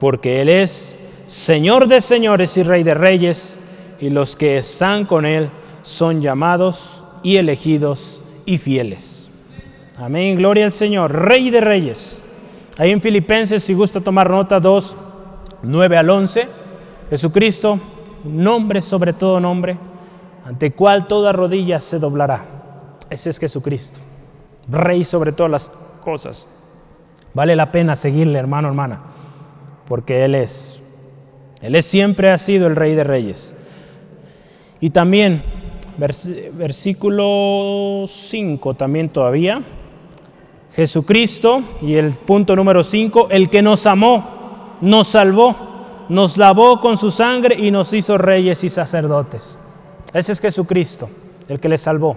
porque 0.00 0.40
Él 0.40 0.48
es 0.48 0.98
Señor 1.26 1.86
de 1.86 2.00
señores 2.00 2.56
y 2.56 2.64
Rey 2.64 2.82
de 2.82 2.94
reyes, 2.94 3.60
y 4.00 4.10
los 4.10 4.36
que 4.36 4.58
están 4.58 5.06
con 5.06 5.24
Él 5.24 5.48
son 5.82 6.20
llamados 6.20 7.03
y 7.24 7.36
elegidos 7.38 8.22
y 8.46 8.58
fieles. 8.58 9.28
Amén, 9.96 10.36
gloria 10.36 10.66
al 10.66 10.72
Señor, 10.72 11.12
Rey 11.12 11.50
de 11.50 11.60
reyes. 11.60 12.22
Ahí 12.78 12.92
en 12.92 13.00
Filipenses, 13.00 13.64
si 13.64 13.74
gusta 13.74 14.00
tomar 14.00 14.30
nota 14.30 14.60
2, 14.60 14.96
9 15.62 15.96
al 15.96 16.10
11, 16.10 16.46
Jesucristo, 17.10 17.80
nombre 18.22 18.80
sobre 18.80 19.12
todo 19.12 19.40
nombre, 19.40 19.76
ante 20.44 20.72
cual 20.72 21.08
toda 21.08 21.32
rodilla 21.32 21.80
se 21.80 21.98
doblará. 21.98 22.44
Ese 23.10 23.30
es 23.30 23.40
Jesucristo, 23.40 23.98
Rey 24.68 25.02
sobre 25.02 25.32
todas 25.32 25.50
las 25.50 25.68
cosas. 26.04 26.46
Vale 27.32 27.56
la 27.56 27.72
pena 27.72 27.96
seguirle, 27.96 28.38
hermano, 28.38 28.68
hermana, 28.68 29.00
porque 29.88 30.24
Él 30.24 30.36
es 30.36 30.80
él 31.64 31.82
siempre 31.82 32.30
ha 32.30 32.36
sido 32.36 32.66
el 32.66 32.76
rey 32.76 32.94
de 32.94 33.04
reyes. 33.04 33.54
Y 34.80 34.90
también, 34.90 35.42
versículo 35.96 38.04
5 38.06 38.74
también 38.74 39.08
todavía, 39.08 39.62
Jesucristo, 40.74 41.62
y 41.82 41.94
el 41.94 42.14
punto 42.14 42.56
número 42.56 42.82
5, 42.82 43.28
el 43.30 43.48
que 43.48 43.62
nos 43.62 43.86
amó, 43.86 44.76
nos 44.80 45.06
salvó, 45.06 45.54
nos 46.08 46.36
lavó 46.36 46.80
con 46.80 46.98
su 46.98 47.10
sangre 47.10 47.56
y 47.56 47.70
nos 47.70 47.92
hizo 47.92 48.18
reyes 48.18 48.64
y 48.64 48.70
sacerdotes. 48.70 49.58
Ese 50.12 50.32
es 50.32 50.40
Jesucristo, 50.40 51.08
el 51.48 51.60
que 51.60 51.68
le 51.68 51.78
salvó, 51.78 52.16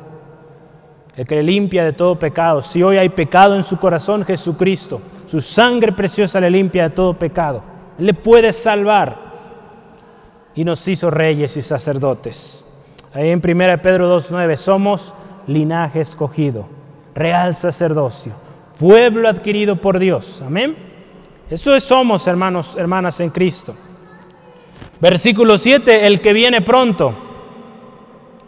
el 1.15 1.27
que 1.27 1.35
le 1.35 1.43
limpia 1.43 1.83
de 1.83 1.93
todo 1.93 2.17
pecado. 2.17 2.63
Si 2.63 2.81
hoy 2.81 2.97
hay 2.97 3.09
pecado 3.09 3.55
en 3.55 3.63
su 3.63 3.77
corazón, 3.77 4.25
Jesucristo, 4.25 5.01
su 5.27 5.39
sangre 5.39 5.91
preciosa 5.91 6.39
le 6.39 6.49
limpia 6.49 6.83
de 6.83 6.95
todo 6.95 7.13
pecado. 7.13 7.77
le 7.99 8.13
puede 8.13 8.53
salvar 8.53 9.17
y 10.53 10.63
nos 10.63 10.87
hizo 10.87 11.09
reyes 11.09 11.57
y 11.57 11.63
sacerdotes. 11.63 12.63
Ahí 13.17 13.29
en 13.31 13.41
1 13.43 13.81
Pedro 13.81 14.15
2.9 14.15 14.55
somos 14.57 15.11
linaje 15.47 16.01
escogido, 16.01 16.67
real 17.15 17.55
sacerdocio, 17.55 18.33
pueblo 18.77 19.27
adquirido 19.27 19.81
por 19.81 19.97
Dios. 19.97 20.43
Amén. 20.45 20.77
Eso 21.49 21.79
somos, 21.79 22.27
hermanos, 22.27 22.75
hermanas 22.77 23.19
en 23.19 23.31
Cristo. 23.31 23.73
Versículo 25.01 25.57
7, 25.57 26.05
el 26.05 26.21
que 26.21 26.33
viene 26.33 26.61
pronto. 26.61 27.15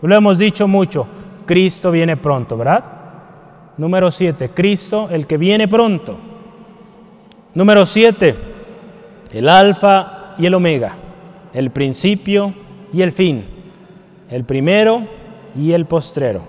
Lo 0.04 0.16
hemos 0.16 0.38
dicho 0.38 0.68
mucho, 0.68 1.08
Cristo 1.48 1.90
viene 1.90 2.18
pronto, 2.18 2.56
¿verdad? 2.56 2.84
Número 3.78 4.12
7, 4.12 4.52
Cristo, 4.54 5.08
el 5.10 5.26
que 5.26 5.38
viene 5.38 5.68
pronto. 5.68 6.16
Número 7.56 7.88
7, 7.88 8.36
el 9.32 9.50
alfa 9.50 10.36
y 10.38 10.46
el 10.46 10.54
omega 10.54 11.10
el 11.54 11.72
principio 11.72 12.54
y 12.94 13.02
el 13.02 13.12
fin, 13.12 13.46
el 14.30 14.44
primero 14.44 15.02
y 15.56 15.72
el 15.72 15.86
postrero. 15.86 16.42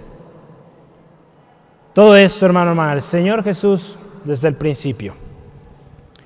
Todo 1.95 2.17
esto, 2.17 2.47
hermano, 2.47 2.71
hermana, 2.71 2.93
el 2.93 3.03
Señor 3.03 3.43
Jesús 3.43 3.99
desde 4.25 4.49
el 4.49 4.55
principio. 4.55 5.15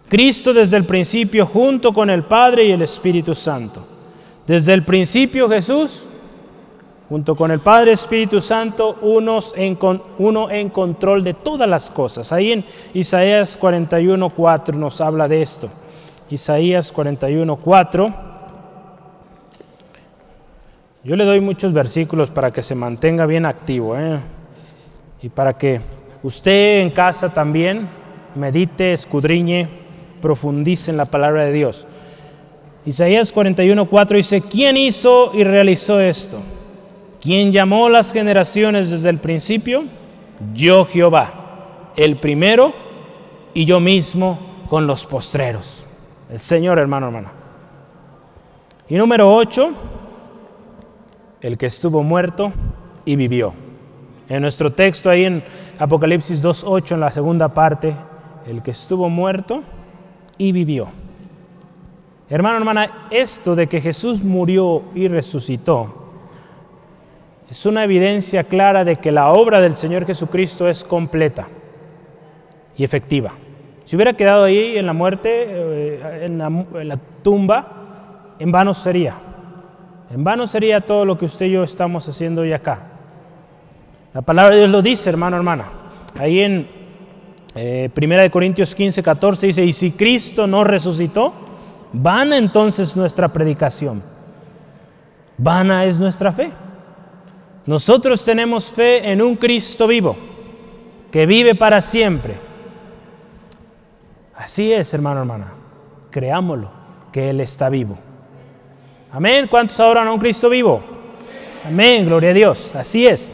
Cristo 0.08 0.52
desde 0.52 0.76
el 0.76 0.84
principio 0.84 1.46
junto 1.46 1.92
con 1.92 2.10
el 2.10 2.24
Padre 2.24 2.64
y 2.64 2.72
el 2.72 2.82
Espíritu 2.82 3.34
Santo. 3.34 3.86
Desde 4.46 4.74
el 4.74 4.82
principio 4.82 5.48
Jesús, 5.48 6.04
junto 7.08 7.34
con 7.34 7.50
el 7.50 7.60
Padre 7.60 7.92
Espíritu 7.92 8.40
Santo, 8.40 8.98
unos 9.00 9.54
en, 9.56 9.78
uno 10.18 10.50
en 10.50 10.68
control 10.68 11.24
de 11.24 11.34
todas 11.34 11.68
las 11.68 11.90
cosas. 11.90 12.32
Ahí 12.32 12.52
en 12.52 12.64
Isaías 12.92 13.58
41.4 13.58 14.74
nos 14.74 15.00
habla 15.00 15.26
de 15.26 15.40
esto. 15.40 15.70
Isaías 16.30 16.94
41.4 16.94 18.23
yo 21.04 21.16
le 21.16 21.24
doy 21.24 21.40
muchos 21.40 21.74
versículos 21.74 22.30
para 22.30 22.50
que 22.50 22.62
se 22.62 22.74
mantenga 22.74 23.26
bien 23.26 23.44
activo 23.44 23.96
¿eh? 23.98 24.20
y 25.20 25.28
para 25.28 25.58
que 25.58 25.80
usted 26.22 26.80
en 26.80 26.90
casa 26.90 27.32
también 27.32 27.88
medite, 28.34 28.94
escudriñe, 28.94 29.68
profundice 30.22 30.90
en 30.90 30.96
la 30.96 31.04
palabra 31.04 31.44
de 31.44 31.52
Dios. 31.52 31.86
Isaías 32.86 33.34
41:4 33.34 34.16
dice, 34.16 34.40
¿quién 34.40 34.78
hizo 34.78 35.30
y 35.34 35.44
realizó 35.44 36.00
esto? 36.00 36.40
¿Quién 37.20 37.52
llamó 37.52 37.90
las 37.90 38.10
generaciones 38.10 38.90
desde 38.90 39.10
el 39.10 39.18
principio? 39.18 39.84
Yo 40.54 40.86
Jehová, 40.86 41.92
el 41.96 42.16
primero 42.16 42.72
y 43.52 43.66
yo 43.66 43.78
mismo 43.78 44.38
con 44.70 44.86
los 44.86 45.04
postreros. 45.04 45.84
El 46.30 46.38
Señor, 46.38 46.78
hermano, 46.78 47.06
hermana. 47.06 47.32
Y 48.88 48.96
número 48.96 49.34
8 49.34 49.70
el 51.44 51.58
que 51.58 51.66
estuvo 51.66 52.02
muerto 52.02 52.54
y 53.04 53.16
vivió. 53.16 53.52
En 54.30 54.40
nuestro 54.40 54.72
texto 54.72 55.10
ahí 55.10 55.26
en 55.26 55.44
Apocalipsis 55.78 56.42
2.8, 56.42 56.92
en 56.92 57.00
la 57.00 57.10
segunda 57.10 57.52
parte, 57.52 57.94
el 58.46 58.62
que 58.62 58.70
estuvo 58.70 59.10
muerto 59.10 59.62
y 60.38 60.52
vivió. 60.52 60.88
Hermano, 62.30 62.56
hermana, 62.56 63.08
esto 63.10 63.54
de 63.54 63.66
que 63.66 63.82
Jesús 63.82 64.24
murió 64.24 64.84
y 64.94 65.06
resucitó 65.06 66.00
es 67.50 67.66
una 67.66 67.84
evidencia 67.84 68.44
clara 68.44 68.82
de 68.82 68.96
que 68.96 69.12
la 69.12 69.28
obra 69.28 69.60
del 69.60 69.76
Señor 69.76 70.06
Jesucristo 70.06 70.66
es 70.66 70.82
completa 70.82 71.46
y 72.74 72.84
efectiva. 72.84 73.34
Si 73.84 73.96
hubiera 73.96 74.14
quedado 74.14 74.44
ahí 74.44 74.78
en 74.78 74.86
la 74.86 74.94
muerte, 74.94 75.44
eh, 75.46 76.24
en 76.24 76.38
la, 76.38 76.46
en 76.46 76.88
la 76.88 76.96
tumba, 77.22 78.32
en 78.38 78.50
vano 78.50 78.72
sería. 78.72 79.33
En 80.14 80.22
vano 80.22 80.46
sería 80.46 80.80
todo 80.80 81.04
lo 81.04 81.18
que 81.18 81.24
usted 81.24 81.46
y 81.46 81.50
yo 81.50 81.64
estamos 81.64 82.08
haciendo 82.08 82.42
hoy 82.42 82.52
acá. 82.52 82.78
La 84.12 84.22
palabra 84.22 84.54
de 84.54 84.60
Dios 84.60 84.70
lo 84.70 84.80
dice, 84.80 85.10
hermano, 85.10 85.36
hermana. 85.36 85.64
Ahí 86.16 86.38
en 86.38 86.68
eh, 87.56 87.90
1 88.00 88.30
Corintios 88.30 88.76
15, 88.76 89.02
14 89.02 89.48
dice, 89.48 89.64
y 89.64 89.72
si 89.72 89.90
Cristo 89.90 90.46
no 90.46 90.62
resucitó, 90.62 91.34
vana 91.92 92.38
entonces 92.38 92.94
nuestra 92.94 93.26
predicación. 93.26 94.04
Vana 95.36 95.84
es 95.84 95.98
nuestra 95.98 96.32
fe. 96.32 96.52
Nosotros 97.66 98.24
tenemos 98.24 98.70
fe 98.70 99.10
en 99.10 99.20
un 99.20 99.34
Cristo 99.34 99.88
vivo, 99.88 100.16
que 101.10 101.26
vive 101.26 101.56
para 101.56 101.80
siempre. 101.80 102.34
Así 104.36 104.72
es, 104.72 104.94
hermano, 104.94 105.22
hermana. 105.22 105.54
Creámoslo, 106.12 106.70
que 107.10 107.30
Él 107.30 107.40
está 107.40 107.68
vivo. 107.68 107.98
Amén. 109.14 109.46
¿Cuántos 109.48 109.78
adoran 109.78 110.08
a 110.08 110.12
un 110.12 110.18
Cristo 110.18 110.48
vivo? 110.48 110.82
Amén, 111.64 112.04
gloria 112.04 112.30
a 112.30 112.32
Dios. 112.32 112.70
Así 112.74 113.06
es. 113.06 113.30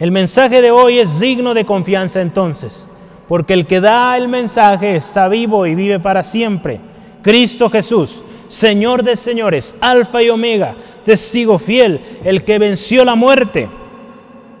El 0.00 0.10
mensaje 0.10 0.62
de 0.62 0.70
hoy 0.70 1.00
es 1.00 1.20
digno 1.20 1.52
de 1.52 1.66
confianza 1.66 2.22
entonces, 2.22 2.88
porque 3.28 3.52
el 3.52 3.66
que 3.66 3.82
da 3.82 4.16
el 4.16 4.26
mensaje 4.28 4.96
está 4.96 5.28
vivo 5.28 5.66
y 5.66 5.74
vive 5.74 6.00
para 6.00 6.22
siempre. 6.22 6.80
Cristo 7.20 7.68
Jesús, 7.68 8.22
Señor 8.48 9.02
de 9.02 9.16
señores, 9.16 9.76
Alfa 9.82 10.22
y 10.22 10.30
Omega, 10.30 10.74
testigo 11.04 11.58
fiel, 11.58 12.00
el 12.24 12.42
que 12.42 12.58
venció 12.58 13.04
la 13.04 13.14
muerte 13.14 13.68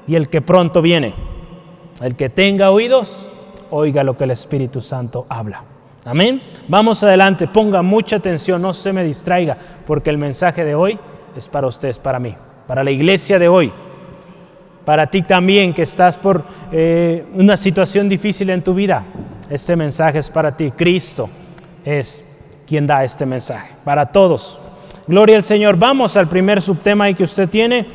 y 0.06 0.16
el 0.16 0.28
que 0.28 0.42
pronto 0.42 0.82
viene. 0.82 1.14
El 2.02 2.14
que 2.14 2.28
tenga 2.28 2.72
oídos, 2.72 3.32
oiga 3.70 4.04
lo 4.04 4.18
que 4.18 4.24
el 4.24 4.32
Espíritu 4.32 4.82
Santo 4.82 5.24
habla. 5.30 5.77
Amén. 6.08 6.40
Vamos 6.68 7.04
adelante, 7.04 7.46
ponga 7.46 7.82
mucha 7.82 8.16
atención, 8.16 8.62
no 8.62 8.72
se 8.72 8.94
me 8.94 9.04
distraiga, 9.04 9.58
porque 9.86 10.08
el 10.08 10.16
mensaje 10.16 10.64
de 10.64 10.74
hoy 10.74 10.98
es 11.36 11.46
para 11.48 11.66
ustedes, 11.66 11.98
para 11.98 12.18
mí, 12.18 12.34
para 12.66 12.82
la 12.82 12.90
iglesia 12.90 13.38
de 13.38 13.46
hoy, 13.46 13.70
para 14.86 15.06
ti 15.08 15.20
también 15.20 15.74
que 15.74 15.82
estás 15.82 16.16
por 16.16 16.42
eh, 16.72 17.26
una 17.34 17.58
situación 17.58 18.08
difícil 18.08 18.48
en 18.48 18.62
tu 18.62 18.72
vida. 18.72 19.04
Este 19.50 19.76
mensaje 19.76 20.20
es 20.20 20.30
para 20.30 20.56
ti. 20.56 20.70
Cristo 20.70 21.28
es 21.84 22.24
quien 22.66 22.86
da 22.86 23.04
este 23.04 23.26
mensaje, 23.26 23.74
para 23.84 24.06
todos. 24.06 24.58
Gloria 25.06 25.36
al 25.36 25.44
Señor. 25.44 25.76
Vamos 25.76 26.16
al 26.16 26.26
primer 26.26 26.62
subtema 26.62 27.04
ahí 27.04 27.14
que 27.14 27.24
usted 27.24 27.50
tiene. 27.50 27.86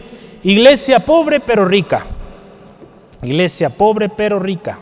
Iglesia 0.44 1.00
pobre 1.00 1.40
pero 1.40 1.66
rica. 1.66 2.06
Iglesia 3.24 3.72
pobre 3.72 4.08
pero 4.08 4.38
rica. 4.38 4.78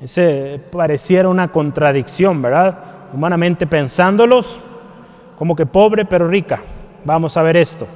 Ese 0.00 0.60
pareciera 0.72 1.28
una 1.28 1.48
contradicción, 1.48 2.42
¿verdad? 2.42 2.78
Humanamente 3.12 3.66
pensándolos, 3.66 4.58
como 5.38 5.54
que 5.54 5.66
pobre 5.66 6.04
pero 6.04 6.28
rica. 6.28 6.62
Vamos 7.04 7.36
a 7.36 7.42
ver 7.42 7.56
esto. 7.56 7.86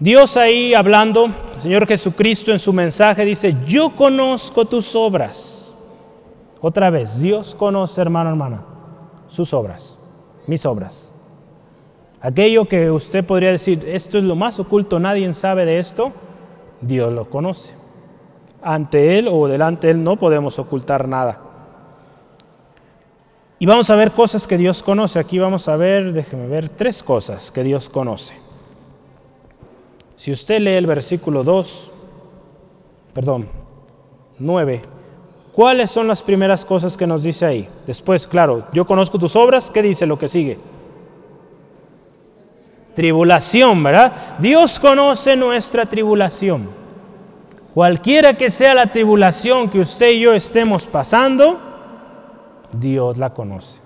Dios 0.00 0.36
ahí 0.36 0.74
hablando, 0.74 1.26
el 1.26 1.60
Señor 1.60 1.86
Jesucristo 1.86 2.50
en 2.50 2.58
su 2.58 2.72
mensaje 2.72 3.24
dice, 3.24 3.54
yo 3.66 3.90
conozco 3.90 4.64
tus 4.64 4.94
obras. 4.96 5.72
Otra 6.60 6.90
vez, 6.90 7.20
Dios 7.20 7.54
conoce, 7.54 8.00
hermano, 8.00 8.30
hermana, 8.30 8.62
sus 9.28 9.54
obras, 9.54 9.98
mis 10.46 10.66
obras. 10.66 11.12
Aquello 12.20 12.66
que 12.66 12.90
usted 12.90 13.24
podría 13.24 13.50
decir, 13.50 13.84
esto 13.86 14.18
es 14.18 14.24
lo 14.24 14.34
más 14.34 14.58
oculto, 14.58 14.98
nadie 14.98 15.32
sabe 15.34 15.66
de 15.66 15.78
esto, 15.78 16.12
Dios 16.80 17.12
lo 17.12 17.28
conoce 17.28 17.83
ante 18.64 19.18
Él 19.18 19.28
o 19.30 19.46
delante 19.46 19.86
de 19.86 19.92
Él 19.92 20.02
no 20.02 20.16
podemos 20.16 20.58
ocultar 20.58 21.06
nada. 21.06 21.38
Y 23.58 23.66
vamos 23.66 23.88
a 23.90 23.96
ver 23.96 24.12
cosas 24.12 24.46
que 24.46 24.58
Dios 24.58 24.82
conoce. 24.82 25.18
Aquí 25.18 25.38
vamos 25.38 25.68
a 25.68 25.76
ver, 25.76 26.12
déjeme 26.12 26.48
ver, 26.48 26.68
tres 26.68 27.02
cosas 27.02 27.50
que 27.50 27.62
Dios 27.62 27.88
conoce. 27.88 28.34
Si 30.16 30.32
usted 30.32 30.60
lee 30.60 30.72
el 30.72 30.86
versículo 30.86 31.44
2, 31.44 31.90
perdón, 33.12 33.48
9, 34.38 34.82
¿cuáles 35.52 35.90
son 35.90 36.08
las 36.08 36.22
primeras 36.22 36.64
cosas 36.64 36.96
que 36.96 37.06
nos 37.06 37.22
dice 37.22 37.46
ahí? 37.46 37.68
Después, 37.86 38.26
claro, 38.26 38.66
yo 38.72 38.86
conozco 38.86 39.18
tus 39.18 39.36
obras, 39.36 39.70
¿qué 39.70 39.82
dice 39.82 40.06
lo 40.06 40.18
que 40.18 40.28
sigue? 40.28 40.58
Tribulación, 42.94 43.82
¿verdad? 43.82 44.12
Dios 44.38 44.78
conoce 44.78 45.36
nuestra 45.36 45.86
tribulación. 45.86 46.83
Cualquiera 47.74 48.34
que 48.34 48.50
sea 48.50 48.72
la 48.72 48.86
tribulación 48.86 49.68
que 49.68 49.80
usted 49.80 50.12
y 50.12 50.20
yo 50.20 50.32
estemos 50.32 50.86
pasando, 50.86 51.58
Dios 52.72 53.18
la 53.18 53.34
conoce. 53.34 53.80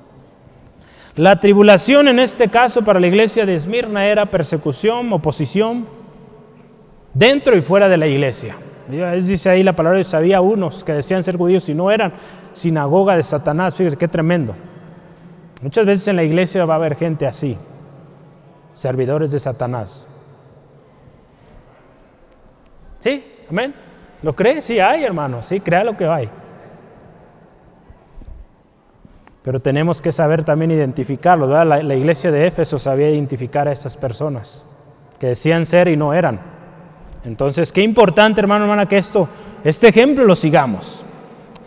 La 1.17 1.41
tribulación 1.41 2.07
en 2.07 2.19
este 2.19 2.49
caso 2.49 2.83
para 2.83 3.01
la 3.01 3.07
iglesia 3.07 3.47
de 3.47 3.55
Esmirna 3.55 4.05
era 4.05 4.27
persecución, 4.27 5.11
oposición, 5.11 5.87
dentro 7.15 7.57
y 7.57 7.63
fuera 7.63 7.89
de 7.89 7.97
la 7.97 8.07
iglesia. 8.07 8.57
Dice 8.89 9.49
ahí 9.49 9.63
la 9.63 9.73
palabra, 9.73 10.03
había 10.13 10.43
unos 10.43 10.85
que 10.85 10.93
decían 10.93 11.23
ser 11.23 11.39
judíos 11.39 11.67
y 11.71 11.75
no 11.75 11.91
eran 11.91 12.13
sinagoga 12.53 13.17
de 13.17 13.23
Satanás. 13.23 13.75
Fíjese 13.75 13.97
qué 13.97 14.07
tremendo. 14.07 14.55
Muchas 15.63 15.87
veces 15.87 16.07
en 16.09 16.17
la 16.17 16.25
iglesia 16.25 16.67
va 16.67 16.75
a 16.75 16.77
haber 16.77 16.95
gente 16.95 17.27
así, 17.27 17.57
servidores 18.75 19.31
de 19.31 19.41
Satanás. 19.41 20.07
¿Sí? 22.99 23.25
Amén. 23.51 23.75
¿Lo 24.23 24.35
cree? 24.35 24.61
Sí 24.61 24.81
hay, 24.81 25.05
hermano. 25.05 25.43
Sí, 25.43 25.61
crea 25.61 25.85
lo 25.85 25.97
que 25.97 26.07
hay. 26.07 26.29
Pero 29.43 29.61
tenemos 29.61 30.03
que 30.03 30.13
saber 30.13 30.45
también 30.45 30.71
identificarlo. 30.71 31.47
La, 31.47 31.65
la, 31.65 31.95
iglesia 31.95 32.31
de 32.31 32.47
Éfeso 32.47 32.79
sabía 32.79 33.11
identificar 33.11 33.69
a 33.69 33.73
esas 33.73 33.97
personas 33.97 34.67
que 35.19 35.29
decían 35.29 35.65
ser 35.65 35.89
y 35.89 35.97
no 35.97 36.13
eran. 36.13 36.41
Entonces, 37.25 37.73
qué 37.73 37.83
importante, 37.83 38.41
hermano, 38.41 38.65
hermana, 38.65 38.87
que 38.87 38.99
esto, 38.99 39.29
este 39.65 39.89
ejemplo 39.89 40.25
lo 40.25 40.37
sigamos. 40.37 41.03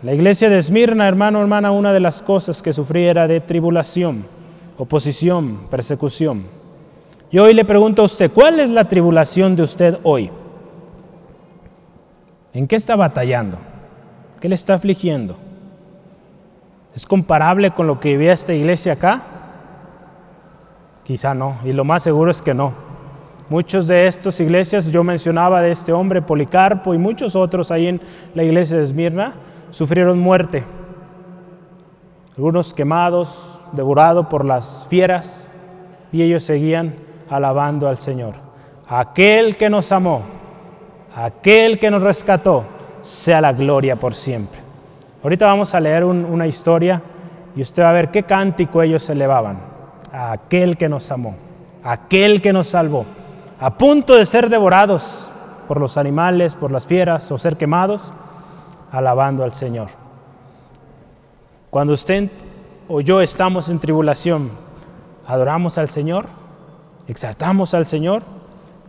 La 0.02 0.12
iglesia 0.12 0.48
de 0.48 0.58
Esmirna, 0.58 1.08
hermano, 1.08 1.40
hermana, 1.40 1.72
una 1.72 1.92
de 1.92 2.00
las 2.00 2.22
cosas 2.22 2.62
que 2.62 2.72
sufría 2.72 3.10
era 3.10 3.28
de 3.28 3.40
tribulación, 3.40 4.24
oposición, 4.76 5.68
persecución. 5.70 6.42
Y 7.30 7.38
hoy 7.38 7.54
le 7.54 7.64
pregunto 7.64 8.02
a 8.02 8.06
usted, 8.06 8.30
¿cuál 8.30 8.60
es 8.60 8.68
la 8.70 8.88
tribulación 8.88 9.56
de 9.56 9.62
usted 9.62 9.98
hoy? 10.02 10.30
¿En 12.54 12.66
qué 12.66 12.76
está 12.76 12.96
batallando? 12.96 13.56
¿Qué 14.40 14.48
le 14.48 14.54
está 14.54 14.74
afligiendo? 14.74 15.36
¿Es 16.94 17.06
comparable 17.06 17.70
con 17.70 17.86
lo 17.86 17.98
que 17.98 18.10
vivía 18.10 18.32
esta 18.32 18.52
iglesia 18.52 18.94
acá? 18.94 19.22
Quizá 21.04 21.34
no, 21.34 21.58
y 21.64 21.72
lo 21.72 21.84
más 21.84 22.02
seguro 22.02 22.30
es 22.30 22.42
que 22.42 22.52
no. 22.52 22.72
Muchos 23.48 23.86
de 23.86 24.06
estas 24.06 24.38
iglesias, 24.40 24.86
yo 24.86 25.02
mencionaba 25.02 25.62
de 25.62 25.70
este 25.70 25.92
hombre 25.92 26.22
Policarpo 26.22 26.94
y 26.94 26.98
muchos 26.98 27.34
otros 27.36 27.70
ahí 27.70 27.86
en 27.86 28.00
la 28.34 28.44
iglesia 28.44 28.76
de 28.76 28.84
Esmirna, 28.84 29.32
sufrieron 29.70 30.18
muerte. 30.18 30.64
Algunos 32.36 32.72
quemados, 32.74 33.60
devorados 33.72 34.26
por 34.26 34.44
las 34.44 34.86
fieras, 34.88 35.50
y 36.12 36.22
ellos 36.22 36.42
seguían 36.42 36.94
alabando 37.30 37.88
al 37.88 37.96
Señor. 37.96 38.34
Aquel 38.86 39.56
que 39.56 39.70
nos 39.70 39.90
amó 39.92 40.41
aquel 41.14 41.78
que 41.78 41.90
nos 41.90 42.02
rescató, 42.02 42.64
sea 43.00 43.40
la 43.40 43.52
gloria 43.52 43.96
por 43.96 44.14
siempre. 44.14 44.60
Ahorita 45.22 45.46
vamos 45.46 45.74
a 45.74 45.80
leer 45.80 46.04
una 46.04 46.46
historia 46.46 47.02
y 47.54 47.62
usted 47.62 47.82
va 47.82 47.90
a 47.90 47.92
ver 47.92 48.10
qué 48.10 48.22
cántico 48.24 48.82
ellos 48.82 49.08
elevaban. 49.10 49.58
A 50.12 50.32
aquel 50.32 50.76
que 50.76 50.88
nos 50.88 51.10
amó, 51.10 51.36
aquel 51.82 52.42
que 52.42 52.52
nos 52.52 52.66
salvó, 52.66 53.06
a 53.58 53.78
punto 53.78 54.16
de 54.16 54.26
ser 54.26 54.50
devorados 54.50 55.30
por 55.68 55.80
los 55.80 55.96
animales, 55.96 56.54
por 56.54 56.70
las 56.70 56.84
fieras 56.84 57.30
o 57.30 57.38
ser 57.38 57.56
quemados, 57.56 58.12
alabando 58.90 59.42
al 59.42 59.52
Señor. 59.52 59.88
Cuando 61.70 61.94
usted 61.94 62.28
o 62.88 63.00
yo 63.00 63.22
estamos 63.22 63.70
en 63.70 63.78
tribulación, 63.78 64.50
adoramos 65.26 65.78
al 65.78 65.88
Señor, 65.88 66.26
exaltamos 67.08 67.72
al 67.72 67.86
Señor, 67.86 68.22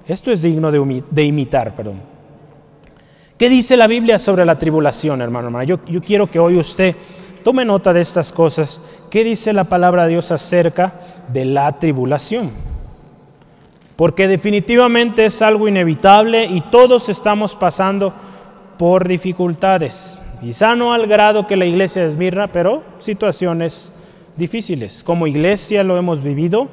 esto 0.08 0.32
es 0.32 0.42
digno 0.42 0.72
de, 0.72 1.04
de 1.10 1.24
imitar, 1.24 1.74
perdón. 1.76 2.13
¿Qué 3.38 3.50
dice 3.50 3.78
la 3.78 3.88
Biblia 3.88 4.20
sobre 4.20 4.46
la 4.46 4.60
tribulación, 4.60 5.22
hermano, 5.22 5.48
hermano? 5.48 5.66
Yo, 5.66 5.80
yo 5.88 6.02
quiero 6.02 6.30
que 6.30 6.40
hoy 6.40 6.58
usted 6.58 6.96
tome 7.44 7.66
nota 7.66 7.92
de 7.92 8.02
estas 8.02 8.32
cosas. 8.32 8.82
¿Qué 9.10 9.24
dice 9.24 9.54
la 9.54 9.64
palabra 9.64 10.04
de 10.04 10.10
Dios 10.10 10.32
acerca 10.32 10.94
de 11.32 11.46
la 11.46 11.80
tribulación? 11.80 12.52
Porque 13.96 14.28
definitivamente 14.28 15.26
es 15.26 15.42
algo 15.42 15.68
inevitable 15.68 16.46
y 16.46 16.62
todos 16.62 17.10
estamos 17.10 17.56
pasando 17.56 18.14
por 18.78 19.08
dificultades. 19.08 20.18
Quizá 20.42 20.76
no 20.76 20.94
al 20.94 21.08
grado 21.08 21.48
que 21.48 21.56
la 21.56 21.66
iglesia 21.66 22.08
desmirra, 22.08 22.48
pero 22.48 22.84
situaciones 23.00 23.92
difíciles. 24.36 25.04
Como 25.04 25.26
iglesia 25.26 25.84
lo 25.84 25.98
hemos 25.98 26.22
vivido, 26.22 26.70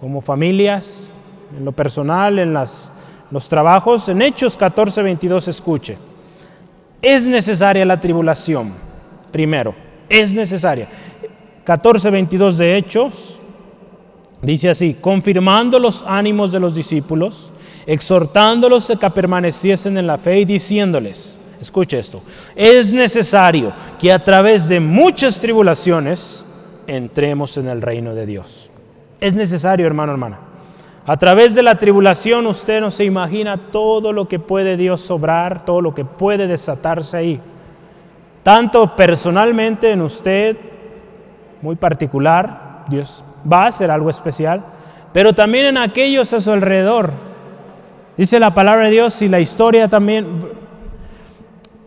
como 0.00 0.20
familias, 0.20 1.08
en 1.56 1.64
lo 1.64 1.72
personal, 1.72 2.38
en 2.38 2.52
las 2.52 2.92
los 3.30 3.48
trabajos. 3.48 4.08
En 4.08 4.22
Hechos 4.22 4.56
14, 4.56 5.02
22 5.02 5.48
escuche. 5.48 5.96
Es 7.02 7.24
necesaria 7.24 7.84
la 7.84 8.00
tribulación, 8.00 8.72
primero, 9.30 9.74
es 10.08 10.34
necesaria. 10.34 10.88
14, 11.64 12.10
22 12.10 12.58
de 12.58 12.76
Hechos 12.76 13.38
dice 14.40 14.70
así, 14.70 14.94
confirmando 15.00 15.78
los 15.78 16.04
ánimos 16.06 16.52
de 16.52 16.60
los 16.60 16.74
discípulos, 16.74 17.52
exhortándolos 17.86 18.90
a 18.90 18.96
que 18.96 19.10
permaneciesen 19.10 19.98
en 19.98 20.06
la 20.06 20.18
fe 20.18 20.40
y 20.40 20.44
diciéndoles, 20.44 21.38
escuche 21.60 21.98
esto, 21.98 22.22
es 22.54 22.92
necesario 22.92 23.72
que 24.00 24.12
a 24.12 24.22
través 24.22 24.68
de 24.68 24.80
muchas 24.80 25.40
tribulaciones 25.40 26.46
entremos 26.86 27.56
en 27.56 27.68
el 27.68 27.82
reino 27.82 28.14
de 28.14 28.26
Dios. 28.26 28.70
Es 29.20 29.34
necesario, 29.34 29.86
hermano, 29.86 30.12
hermana. 30.12 30.38
A 31.08 31.16
través 31.16 31.54
de 31.54 31.62
la 31.62 31.76
tribulación 31.76 32.48
usted 32.48 32.80
no 32.80 32.90
se 32.90 33.04
imagina 33.04 33.56
todo 33.70 34.12
lo 34.12 34.26
que 34.26 34.40
puede 34.40 34.76
Dios 34.76 35.00
sobrar, 35.00 35.64
todo 35.64 35.80
lo 35.80 35.94
que 35.94 36.04
puede 36.04 36.48
desatarse 36.48 37.16
ahí. 37.16 37.40
Tanto 38.42 38.96
personalmente 38.96 39.92
en 39.92 40.02
usted, 40.02 40.56
muy 41.62 41.76
particular, 41.76 42.84
Dios 42.88 43.24
va 43.50 43.64
a 43.64 43.68
hacer 43.68 43.88
algo 43.88 44.10
especial, 44.10 44.64
pero 45.12 45.32
también 45.32 45.66
en 45.66 45.78
aquellos 45.78 46.32
a 46.32 46.40
su 46.40 46.50
alrededor. 46.50 47.12
Dice 48.16 48.40
la 48.40 48.52
palabra 48.52 48.86
de 48.86 48.90
Dios 48.92 49.22
y 49.22 49.28
la 49.28 49.38
historia 49.38 49.88
también 49.88 50.26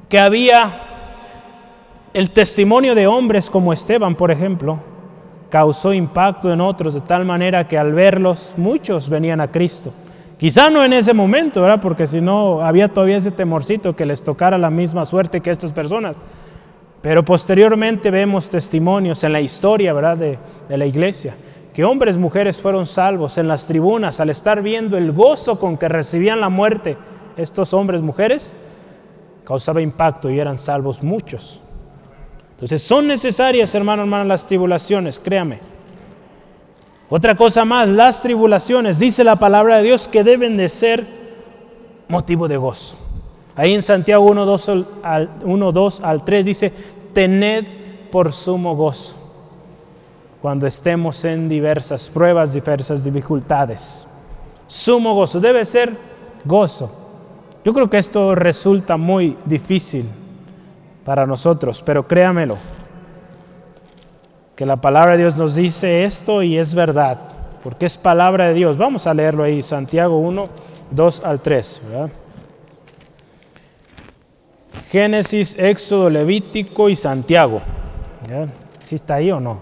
que 0.08 0.18
había 0.18 0.72
el 2.14 2.32
testimonio 2.32 2.96
de 2.96 3.06
hombres 3.06 3.50
como 3.50 3.74
Esteban, 3.74 4.16
por 4.16 4.32
ejemplo, 4.32 4.80
causó 5.50 5.94
impacto 5.94 6.52
en 6.52 6.62
otros 6.62 6.94
de 6.94 7.02
tal 7.02 7.26
manera 7.26 7.68
que 7.68 7.78
al 7.78 7.94
verlos 7.94 8.54
muchos 8.58 9.10
venían 9.10 9.42
a 9.42 9.52
Cristo. 9.52 9.92
Quizá 10.38 10.70
no 10.70 10.86
en 10.86 10.94
ese 10.94 11.14
momento, 11.14 11.62
¿verdad? 11.62 11.82
Porque 11.82 12.08
si 12.08 12.22
no 12.22 12.62
había 12.62 12.88
todavía 12.88 13.18
ese 13.18 13.32
temorcito 13.32 13.96
que 13.96 14.06
les 14.06 14.24
tocara 14.24 14.58
la 14.58 14.70
misma 14.70 15.04
suerte 15.04 15.42
que 15.42 15.52
estas 15.52 15.74
personas. 15.74 16.16
Pero 17.02 17.26
posteriormente 17.26 18.10
vemos 18.12 18.50
testimonios 18.50 19.24
en 19.24 19.34
la 19.34 19.42
historia, 19.42 19.92
¿verdad? 19.92 20.18
De, 20.18 20.40
de 20.70 20.78
la 20.78 20.86
iglesia, 20.86 21.36
que 21.74 21.84
hombres 21.84 22.18
mujeres 22.18 22.58
fueron 22.58 22.86
salvos 22.86 23.38
en 23.38 23.48
las 23.48 23.68
tribunas 23.68 24.20
al 24.20 24.30
estar 24.30 24.62
viendo 24.62 24.98
el 24.98 25.12
gozo 25.12 25.60
con 25.60 25.78
que 25.78 25.90
recibían 25.90 26.40
la 26.40 26.50
muerte. 26.50 26.98
Estos 27.36 27.74
hombres 27.74 28.02
mujeres 28.02 28.54
causaba 29.44 29.82
impacto 29.82 30.30
y 30.30 30.40
eran 30.40 30.58
salvos 30.58 31.04
muchos. 31.04 31.62
Entonces 32.60 32.82
son 32.82 33.08
necesarias, 33.08 33.74
hermano, 33.74 34.02
hermano, 34.02 34.26
las 34.26 34.46
tribulaciones, 34.46 35.18
créame. 35.18 35.60
Otra 37.08 37.34
cosa 37.36 37.64
más, 37.64 37.88
las 37.88 38.22
tribulaciones, 38.22 39.00
dice 39.00 39.24
la 39.24 39.38
palabra 39.38 39.78
de 39.78 39.84
Dios, 39.84 40.10
que 40.10 40.26
deben 40.26 40.58
de 40.58 40.68
ser 40.68 41.08
motivo 42.10 42.50
de 42.50 42.58
gozo. 42.58 42.98
Ahí 43.56 43.74
en 43.74 43.82
Santiago 43.82 44.26
1, 44.26 44.46
2 44.46 44.72
al, 45.04 45.30
1, 45.46 45.72
2 45.72 46.02
al 46.02 46.26
3 46.26 46.46
dice, 46.46 46.74
tened 47.14 47.66
por 48.12 48.34
sumo 48.34 48.76
gozo 48.76 49.16
cuando 50.42 50.68
estemos 50.68 51.24
en 51.24 51.48
diversas 51.48 52.10
pruebas, 52.10 52.54
diversas 52.54 53.06
dificultades. 53.06 54.06
Sumo 54.68 55.16
gozo, 55.16 55.40
debe 55.40 55.64
ser 55.64 55.96
gozo. 56.44 56.92
Yo 57.64 57.74
creo 57.74 57.90
que 57.90 58.00
esto 58.00 58.36
resulta 58.36 58.98
muy 58.98 59.38
difícil 59.46 60.06
para 61.10 61.26
nosotros, 61.26 61.82
pero 61.84 62.08
créamelo, 62.08 62.56
que 64.56 64.64
la 64.64 64.76
palabra 64.76 65.14
de 65.14 65.18
Dios 65.18 65.36
nos 65.36 65.56
dice 65.56 66.04
esto 66.04 66.44
y 66.44 66.56
es 66.56 66.76
verdad, 66.76 67.18
porque 67.64 67.88
es 67.88 67.98
palabra 67.98 68.50
de 68.50 68.54
Dios. 68.54 68.78
Vamos 68.78 69.08
a 69.08 69.16
leerlo 69.16 69.44
ahí, 69.44 69.64
Santiago 69.64 70.20
1, 70.20 70.48
2 70.92 71.24
al 71.26 71.42
3. 71.42 71.82
Génesis, 74.92 75.58
Éxodo, 75.58 76.12
Levítico 76.12 76.90
y 76.90 76.96
Santiago. 76.96 77.60
¿Sí 78.86 78.94
está 78.94 79.16
ahí 79.16 79.32
o 79.32 79.40
no? 79.40 79.58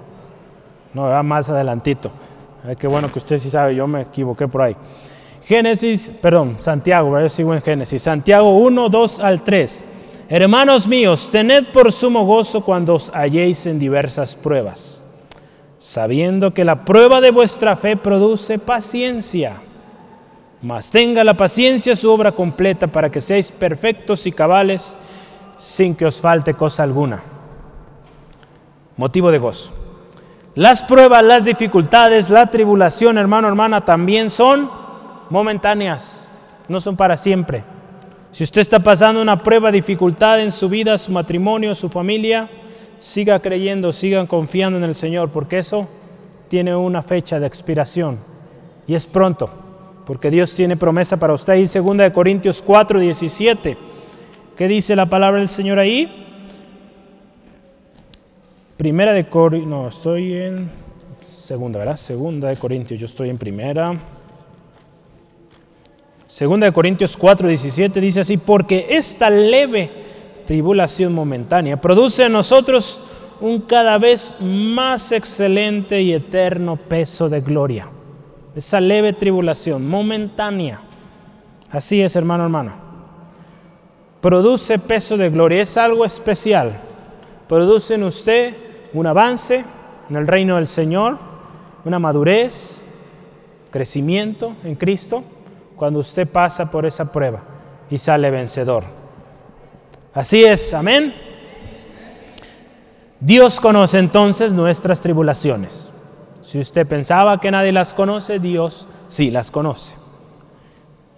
No, 0.94 1.04
va 1.04 1.24
más 1.24 1.50
adelantito. 1.50 2.12
qué 2.78 2.88
bueno 2.88 3.10
que 3.10 3.20
usted 3.20 3.38
sí 3.38 3.50
sabe, 3.50 3.74
yo 3.74 3.88
me 3.88 4.02
equivoqué 4.02 4.50
por 4.50 4.64
ahí. 4.64 4.76
Génesis, 5.46 6.12
perdón, 6.22 6.58
Santiago, 6.60 7.18
yo 7.18 7.30
sigo 7.30 7.54
en 7.54 7.62
Génesis. 7.62 8.02
Santiago 8.02 8.58
1, 8.58 8.90
2 8.90 9.20
al 9.22 9.44
3. 9.44 9.86
Hermanos 10.30 10.88
míos, 10.88 11.30
tened 11.32 11.68
por 11.68 11.94
sumo 11.94 12.26
gozo 12.26 12.60
cuando 12.60 12.96
os 12.96 13.10
halléis 13.14 13.66
en 13.66 13.80
diversas 13.80 14.36
pruebas, 14.36 15.02
sabiendo 15.78 16.54
que 16.54 16.66
la 16.66 16.84
prueba 16.84 17.22
de 17.22 17.32
vuestra 17.32 17.78
fe 17.78 17.96
produce 17.96 18.60
paciencia. 18.60 19.62
Mas 20.62 20.92
tenga 20.92 21.24
la 21.24 21.36
paciencia 21.36 21.96
su 21.96 22.12
obra 22.12 22.34
completa 22.34 22.88
para 22.88 23.10
que 23.10 23.22
seáis 23.22 23.54
perfectos 23.54 24.28
y 24.28 24.34
cabales 24.34 24.98
sin 25.56 25.96
que 25.96 26.06
os 26.06 26.20
falte 26.20 26.54
cosa 26.54 26.84
alguna. 26.84 27.24
Motivo 28.98 29.32
de 29.32 29.38
gozo. 29.38 29.72
Las 30.56 30.82
pruebas, 30.82 31.24
las 31.24 31.46
dificultades, 31.46 32.30
la 32.30 32.48
tribulación, 32.48 33.18
hermano, 33.18 33.48
hermana, 33.48 33.86
también 33.86 34.30
son 34.30 34.70
momentáneas, 35.30 36.30
no 36.68 36.82
son 36.82 36.98
para 36.98 37.16
siempre. 37.16 37.77
Si 38.32 38.44
usted 38.44 38.62
está 38.62 38.80
pasando 38.80 39.22
una 39.22 39.42
prueba, 39.42 39.72
dificultad 39.72 40.42
en 40.42 40.52
su 40.52 40.70
vida, 40.70 40.98
su 40.98 41.12
matrimonio, 41.12 41.74
su 41.74 41.90
familia, 41.90 42.50
siga 43.00 43.40
creyendo, 43.40 43.92
sigan 43.92 44.28
confiando 44.28 44.78
en 44.78 44.84
el 44.84 44.96
Señor, 44.96 45.30
porque 45.32 45.60
eso 45.60 45.88
tiene 46.48 46.76
una 46.76 47.02
fecha 47.02 47.40
de 47.40 47.48
expiración 47.48 48.20
y 48.88 48.96
es 48.96 49.06
pronto, 49.06 49.50
porque 50.06 50.32
Dios 50.32 50.54
tiene 50.56 50.78
promesa 50.78 51.18
para 51.18 51.34
usted. 51.34 51.56
Y 51.56 51.66
2 51.66 52.12
Corintios 52.12 52.62
4, 52.62 53.00
17, 53.00 53.78
¿qué 54.56 54.68
dice 54.68 54.96
la 54.96 55.08
palabra 55.08 55.40
del 55.40 55.50
Señor 55.50 55.80
ahí? 55.80 56.26
Primera 58.78 59.14
de 59.14 59.28
Corintios, 59.28 59.70
no, 59.70 59.88
estoy 59.88 60.34
en 60.34 60.70
segunda, 61.28 61.80
¿verdad? 61.80 61.98
Segunda 61.98 62.50
de 62.50 62.56
Corintios, 62.56 63.00
yo 63.00 63.06
estoy 63.08 63.30
en 63.30 63.38
primera. 63.38 63.98
Segunda 66.28 66.66
de 66.66 66.74
Corintios 66.74 67.16
4, 67.16 67.48
17 67.48 68.02
dice 68.02 68.20
así, 68.20 68.38
porque 68.38 68.86
esta 68.90 69.30
leve 69.30 69.90
tribulación 70.46 71.14
momentánea 71.14 71.80
produce 71.80 72.26
en 72.26 72.34
nosotros 72.34 73.00
un 73.40 73.62
cada 73.62 73.98
vez 73.98 74.36
más 74.42 75.14
excelente 75.14 76.02
y 76.02 76.12
eterno 76.12 76.76
peso 76.76 77.30
de 77.30 77.40
gloria. 77.40 77.88
Esa 78.54 78.82
leve 78.82 79.14
tribulación 79.14 79.88
momentánea. 79.88 80.82
Así 81.72 82.02
es, 82.02 82.16
hermano, 82.18 82.44
hermano. 82.44 82.74
Produce 84.20 84.80
peso 84.80 85.16
de 85.16 85.30
gloria. 85.30 85.62
Es 85.62 85.78
algo 85.78 86.04
especial. 86.04 86.74
Produce 87.48 87.94
en 87.94 88.04
usted 88.04 88.54
un 88.94 89.08
avance 89.08 89.64
en 90.10 90.16
el 90.16 90.28
reino 90.28 90.56
del 90.56 90.68
Señor, 90.68 91.18
una 91.86 92.00
madurez, 92.00 92.84
crecimiento 93.72 94.56
en 94.64 94.76
Cristo 94.76 95.24
cuando 95.78 96.00
usted 96.00 96.28
pasa 96.28 96.70
por 96.70 96.86
esa 96.86 97.12
prueba 97.12 97.40
y 97.90 97.98
sale 97.98 98.32
vencedor. 98.32 98.84
Así 100.14 100.44
es, 100.44 100.74
amén. 100.74 101.14
Dios 103.20 103.60
conoce 103.60 104.00
entonces 104.00 104.52
nuestras 104.52 105.00
tribulaciones. 105.02 105.92
Si 106.42 106.60
usted 106.60 106.88
pensaba 106.88 107.40
que 107.40 107.52
nadie 107.52 107.72
las 107.72 107.94
conoce, 107.94 108.40
Dios 108.40 108.88
sí 109.08 109.32
las 109.32 109.52
conoce. 109.52 109.96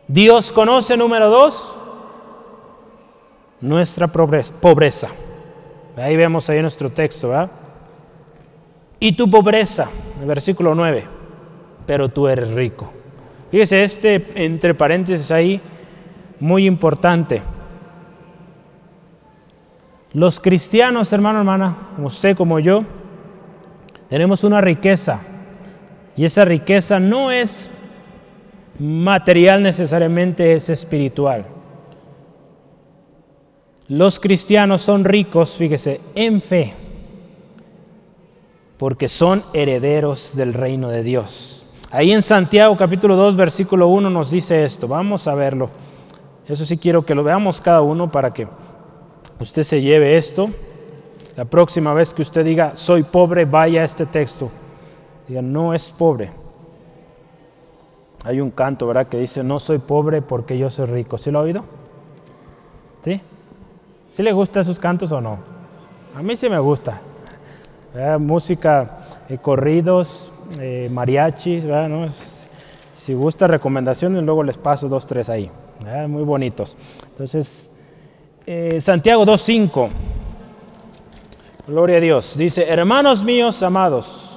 Dios 0.08 0.52
conoce, 0.52 0.98
número 0.98 1.30
dos, 1.30 1.76
nuestra 3.62 4.08
pobreza. 4.08 5.08
Ahí 5.96 6.16
vemos 6.16 6.50
ahí 6.50 6.62
nuestro 6.62 6.90
texto, 6.90 7.30
¿verdad? 7.30 7.52
Y 9.00 9.14
tu 9.14 9.30
pobreza, 9.30 9.90
el 10.20 10.28
versículo 10.28 10.76
9, 10.76 11.06
pero 11.86 12.10
tú 12.10 12.28
eres 12.28 12.52
rico. 12.52 12.92
Fíjese, 13.52 13.84
este 13.84 14.26
entre 14.36 14.74
paréntesis 14.74 15.32
ahí, 15.32 15.60
muy 16.40 16.66
importante. 16.66 17.42
Los 20.14 20.40
cristianos, 20.40 21.12
hermano, 21.14 21.40
hermana, 21.40 21.76
como 21.96 22.08
usted, 22.08 22.36
como 22.36 22.60
yo, 22.60 22.84
tenemos 24.08 24.44
una 24.44 24.62
riqueza. 24.62 25.22
Y 26.16 26.26
esa 26.26 26.46
riqueza 26.46 27.00
no 27.00 27.32
es 27.32 27.70
material 28.80 29.62
necesariamente, 29.62 30.54
es 30.54 30.70
espiritual. 30.70 31.46
Los 33.88 34.20
cristianos 34.20 34.82
son 34.82 35.04
ricos, 35.04 35.56
fíjese, 35.56 36.00
en 36.16 36.42
fe, 36.42 36.74
porque 38.78 39.08
son 39.08 39.44
herederos 39.54 40.36
del 40.36 40.54
reino 40.54 40.90
de 40.90 41.04
Dios. 41.04 41.59
Ahí 41.92 42.12
en 42.12 42.22
Santiago 42.22 42.78
capítulo 42.78 43.16
2 43.16 43.36
versículo 43.36 43.88
1 43.88 44.12
nos 44.12 44.30
dice 44.30 44.64
esto. 44.64 44.88
Vamos 44.88 45.28
a 45.28 45.34
verlo. 45.34 45.72
Eso 46.48 46.64
sí 46.64 46.78
quiero 46.78 47.04
que 47.04 47.16
lo 47.16 47.24
veamos 47.24 47.62
cada 47.62 47.82
uno 47.82 48.12
para 48.12 48.32
que 48.32 48.48
usted 49.40 49.64
se 49.64 49.82
lleve 49.82 50.16
esto. 50.16 50.52
La 51.36 51.46
próxima 51.46 51.92
vez 51.96 52.14
que 52.14 52.22
usted 52.22 52.46
diga, 52.46 52.76
soy 52.76 53.02
pobre, 53.02 53.46
vaya 53.46 53.82
a 53.82 53.86
este 53.86 54.06
texto. 54.06 54.52
Diga, 55.28 55.42
no 55.42 55.74
es 55.74 55.90
pobre. 55.90 56.30
Hay 58.24 58.40
un 58.40 58.52
canto, 58.52 58.86
¿verdad? 58.86 59.08
Que 59.08 59.18
dice, 59.18 59.44
no 59.44 59.58
soy 59.58 59.80
pobre 59.80 60.22
porque 60.22 60.60
yo 60.60 60.70
soy 60.70 60.86
rico. 60.86 61.18
¿Sí 61.18 61.32
lo 61.32 61.40
ha 61.40 61.44
oído? 61.44 61.64
¿Sí? 63.02 63.20
¿Sí 64.10 64.22
le 64.22 64.32
gustan 64.32 64.62
esos 64.62 64.78
cantos 64.78 65.12
o 65.12 65.22
no? 65.22 65.40
A 66.16 66.22
mí 66.22 66.36
sí 66.36 66.50
me 66.50 66.60
gusta. 66.60 67.02
Música, 68.20 69.00
eh, 69.28 69.40
corridos, 69.40 70.32
eh, 70.60 70.90
mariachis, 70.92 71.64
si 72.96 73.14
gusta 73.14 73.48
recomendaciones, 73.48 74.24
luego 74.24 74.44
les 74.44 74.58
paso 74.58 74.88
dos, 74.88 75.06
tres 75.06 75.30
ahí, 75.30 75.50
muy 76.08 76.24
bonitos. 76.24 76.76
Entonces, 77.12 77.70
eh, 78.46 78.80
Santiago 78.82 79.26
2.5, 79.26 79.90
gloria 81.68 81.98
a 81.98 82.02
Dios, 82.02 82.38
dice, 82.38 82.68
hermanos 82.68 83.24
míos 83.24 83.62
amados, 83.64 84.30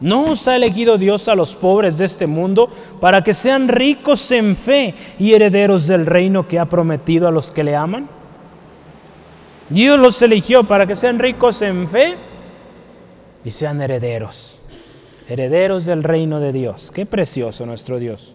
¿No 0.00 0.32
os 0.32 0.48
ha 0.48 0.56
elegido 0.56 0.98
Dios 0.98 1.28
a 1.28 1.34
los 1.34 1.54
pobres 1.54 1.96
de 1.96 2.04
este 2.04 2.26
mundo 2.26 2.68
para 3.00 3.24
que 3.24 3.32
sean 3.32 3.68
ricos 3.68 4.30
en 4.32 4.54
fe 4.54 4.94
y 5.18 5.32
herederos 5.32 5.86
del 5.86 6.04
reino 6.04 6.46
que 6.46 6.58
ha 6.58 6.66
prometido 6.66 7.26
a 7.26 7.30
los 7.30 7.52
que 7.52 7.64
le 7.64 7.74
aman? 7.74 8.06
Dios 9.70 9.98
los 9.98 10.20
eligió 10.20 10.64
para 10.64 10.86
que 10.86 10.94
sean 10.94 11.18
ricos 11.18 11.62
en 11.62 11.88
fe 11.88 12.16
y 13.44 13.50
sean 13.50 13.80
herederos. 13.80 14.53
Herederos 15.28 15.86
del 15.86 16.02
reino 16.02 16.40
de 16.40 16.52
Dios. 16.52 16.90
Qué 16.94 17.06
precioso 17.06 17.66
nuestro 17.66 17.98
Dios. 17.98 18.34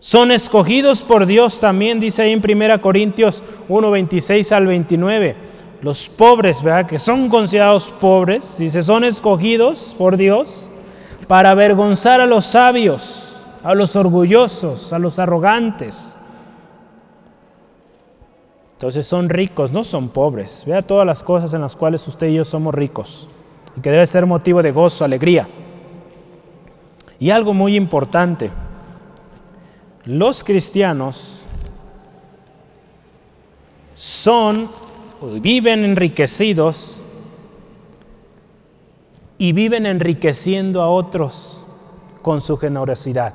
Son 0.00 0.30
escogidos 0.30 1.00
por 1.00 1.24
Dios 1.24 1.60
también, 1.60 1.98
dice 1.98 2.22
ahí 2.22 2.32
en 2.32 2.42
1 2.44 2.80
Corintios 2.82 3.42
1, 3.68 3.90
26 3.90 4.52
al 4.52 4.66
29. 4.66 5.34
Los 5.80 6.08
pobres, 6.08 6.62
¿verdad? 6.62 6.86
Que 6.86 6.98
son 6.98 7.28
considerados 7.28 7.90
pobres, 8.00 8.56
dice, 8.58 8.82
son 8.82 9.04
escogidos 9.04 9.94
por 9.96 10.16
Dios 10.16 10.68
para 11.26 11.50
avergonzar 11.50 12.20
a 12.20 12.26
los 12.26 12.44
sabios, 12.44 13.34
a 13.62 13.74
los 13.74 13.96
orgullosos, 13.96 14.92
a 14.92 14.98
los 14.98 15.18
arrogantes. 15.18 16.14
Entonces 18.72 19.06
son 19.06 19.30
ricos, 19.30 19.72
no 19.72 19.84
son 19.84 20.10
pobres. 20.10 20.64
Vea 20.66 20.82
todas 20.82 21.06
las 21.06 21.22
cosas 21.22 21.54
en 21.54 21.62
las 21.62 21.76
cuales 21.76 22.06
usted 22.06 22.26
y 22.26 22.34
yo 22.34 22.44
somos 22.44 22.74
ricos 22.74 23.28
y 23.76 23.80
que 23.80 23.90
debe 23.90 24.06
ser 24.06 24.26
motivo 24.26 24.62
de 24.62 24.72
gozo, 24.72 25.04
alegría. 25.04 25.48
Y 27.18 27.30
algo 27.30 27.54
muy 27.54 27.76
importante, 27.76 28.50
los 30.04 30.44
cristianos 30.44 31.40
son, 33.94 34.68
viven 35.40 35.84
enriquecidos 35.84 37.00
y 39.38 39.52
viven 39.52 39.86
enriqueciendo 39.86 40.82
a 40.82 40.88
otros 40.88 41.64
con 42.22 42.40
su 42.40 42.56
generosidad. 42.56 43.34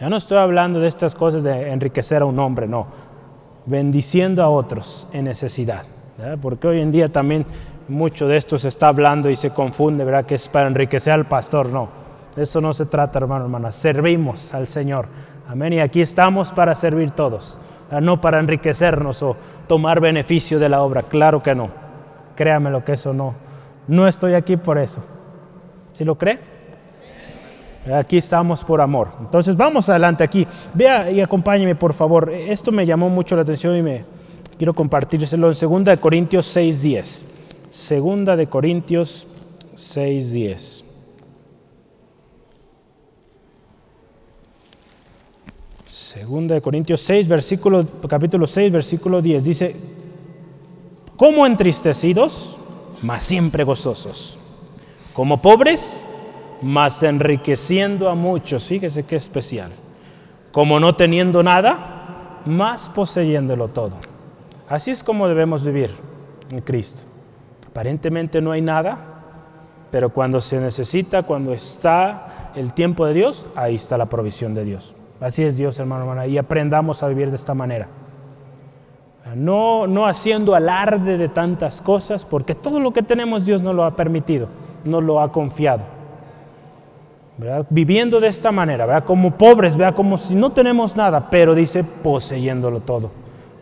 Ya 0.00 0.08
no 0.08 0.16
estoy 0.16 0.38
hablando 0.38 0.80
de 0.80 0.88
estas 0.88 1.14
cosas 1.14 1.44
de 1.44 1.70
enriquecer 1.70 2.22
a 2.22 2.24
un 2.24 2.38
hombre, 2.38 2.66
no, 2.66 2.86
bendiciendo 3.66 4.42
a 4.42 4.48
otros 4.48 5.06
en 5.12 5.24
necesidad. 5.24 5.84
Porque 6.40 6.68
hoy 6.68 6.80
en 6.80 6.92
día 6.92 7.10
también 7.10 7.44
mucho 7.88 8.28
de 8.28 8.36
esto 8.36 8.58
se 8.58 8.68
está 8.68 8.88
hablando 8.88 9.30
y 9.30 9.36
se 9.36 9.50
confunde, 9.50 10.04
¿verdad? 10.04 10.24
Que 10.24 10.36
es 10.36 10.48
para 10.48 10.66
enriquecer 10.66 11.12
al 11.12 11.26
pastor, 11.26 11.66
no. 11.66 11.88
De 12.34 12.42
eso 12.42 12.60
no 12.60 12.72
se 12.72 12.86
trata, 12.86 13.18
hermano, 13.18 13.44
hermana. 13.44 13.70
Servimos 13.70 14.54
al 14.54 14.68
Señor. 14.68 15.06
Amén. 15.48 15.74
Y 15.74 15.80
aquí 15.80 16.00
estamos 16.00 16.50
para 16.50 16.74
servir 16.74 17.10
todos, 17.10 17.58
no 18.00 18.20
para 18.20 18.40
enriquecernos 18.40 19.22
o 19.22 19.36
tomar 19.66 20.00
beneficio 20.00 20.58
de 20.58 20.68
la 20.68 20.82
obra. 20.82 21.02
Claro 21.02 21.42
que 21.42 21.54
no. 21.54 21.68
Créame 22.34 22.70
lo 22.70 22.84
que 22.84 22.94
eso 22.94 23.12
no. 23.12 23.34
No 23.86 24.08
estoy 24.08 24.34
aquí 24.34 24.56
por 24.56 24.78
eso. 24.78 25.04
¿Sí 25.92 26.04
lo 26.04 26.16
cree? 26.16 26.40
Aquí 27.94 28.16
estamos 28.16 28.64
por 28.64 28.80
amor. 28.80 29.08
Entonces 29.20 29.56
vamos 29.56 29.88
adelante 29.90 30.24
aquí. 30.24 30.46
Vea 30.72 31.10
y 31.10 31.20
acompáñeme 31.20 31.74
por 31.74 31.92
favor. 31.92 32.30
Esto 32.32 32.72
me 32.72 32.86
llamó 32.86 33.10
mucho 33.10 33.36
la 33.36 33.42
atención 33.42 33.76
y 33.76 33.82
me 33.82 34.04
quiero 34.56 34.72
compartírselo 34.72 35.52
en 35.52 35.84
2 35.84 36.00
Corintios 36.00 36.56
6:10. 36.56 37.33
Segunda 37.74 38.36
de 38.36 38.46
Corintios 38.46 39.26
6:10. 39.74 40.84
Segunda 45.88 46.54
de 46.54 46.62
Corintios 46.62 47.00
6, 47.00 47.26
versículo, 47.26 47.84
capítulo 48.08 48.46
6, 48.46 48.70
versículo 48.70 49.20
10. 49.20 49.42
Dice, 49.42 49.76
como 51.16 51.44
entristecidos, 51.46 52.58
mas 53.02 53.24
siempre 53.24 53.64
gozosos. 53.64 54.38
Como 55.12 55.42
pobres, 55.42 56.04
mas 56.62 57.02
enriqueciendo 57.02 58.08
a 58.08 58.14
muchos. 58.14 58.66
Fíjese 58.66 59.02
qué 59.02 59.16
especial. 59.16 59.72
Como 60.52 60.78
no 60.78 60.94
teniendo 60.94 61.42
nada, 61.42 62.40
más 62.46 62.88
poseyéndolo 62.88 63.66
todo. 63.66 63.96
Así 64.68 64.92
es 64.92 65.02
como 65.02 65.26
debemos 65.26 65.64
vivir 65.64 65.90
en 66.52 66.60
Cristo. 66.60 67.13
Aparentemente 67.74 68.40
no 68.40 68.52
hay 68.52 68.62
nada, 68.62 68.98
pero 69.90 70.10
cuando 70.10 70.40
se 70.40 70.60
necesita, 70.60 71.24
cuando 71.24 71.52
está 71.52 72.52
el 72.54 72.72
tiempo 72.72 73.04
de 73.04 73.14
Dios, 73.14 73.46
ahí 73.56 73.74
está 73.74 73.98
la 73.98 74.06
provisión 74.06 74.54
de 74.54 74.64
Dios. 74.64 74.94
Así 75.20 75.42
es 75.42 75.56
Dios, 75.56 75.76
hermano, 75.80 76.02
hermana, 76.02 76.28
y 76.28 76.38
aprendamos 76.38 77.02
a 77.02 77.08
vivir 77.08 77.30
de 77.30 77.34
esta 77.34 77.52
manera. 77.52 77.88
No, 79.34 79.88
no 79.88 80.06
haciendo 80.06 80.54
alarde 80.54 81.18
de 81.18 81.28
tantas 81.28 81.80
cosas, 81.80 82.24
porque 82.24 82.54
todo 82.54 82.78
lo 82.78 82.92
que 82.92 83.02
tenemos 83.02 83.44
Dios 83.44 83.60
nos 83.60 83.74
lo 83.74 83.82
ha 83.82 83.96
permitido, 83.96 84.46
nos 84.84 85.02
lo 85.02 85.20
ha 85.20 85.32
confiado. 85.32 85.82
Viviendo 87.70 88.20
de 88.20 88.28
esta 88.28 88.52
manera, 88.52 88.86
¿verdad? 88.86 89.04
como 89.04 89.32
pobres, 89.32 89.76
¿verdad? 89.76 89.96
como 89.96 90.16
si 90.16 90.36
no 90.36 90.52
tenemos 90.52 90.94
nada, 90.94 91.28
pero 91.28 91.56
dice 91.56 91.82
poseyéndolo 91.82 92.78
todo. 92.78 93.10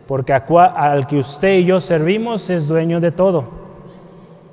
Porque 0.05 0.33
al 0.33 1.07
que 1.07 1.17
usted 1.17 1.57
y 1.57 1.65
yo 1.65 1.79
servimos 1.79 2.51
es 2.51 2.67
dueño 2.67 2.99
de 2.99 3.11
todo. 3.11 3.62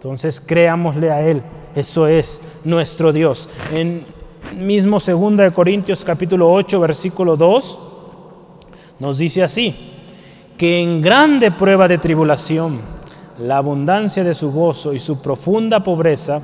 Entonces 0.00 0.40
creámosle 0.40 1.10
a 1.10 1.20
Él. 1.20 1.42
Eso 1.74 2.06
es 2.06 2.40
nuestro 2.64 3.12
Dios. 3.12 3.50
En 3.70 4.02
mismo 4.56 4.98
2 4.98 5.36
de 5.36 5.50
Corintios 5.50 6.06
capítulo 6.06 6.50
8 6.50 6.80
versículo 6.80 7.36
2 7.36 7.78
nos 8.98 9.18
dice 9.18 9.42
así, 9.42 9.76
que 10.56 10.80
en 10.80 11.02
grande 11.02 11.50
prueba 11.50 11.86
de 11.86 11.98
tribulación, 11.98 12.80
la 13.38 13.58
abundancia 13.58 14.24
de 14.24 14.32
su 14.32 14.50
gozo 14.52 14.94
y 14.94 14.98
su 14.98 15.20
profunda 15.20 15.84
pobreza 15.84 16.40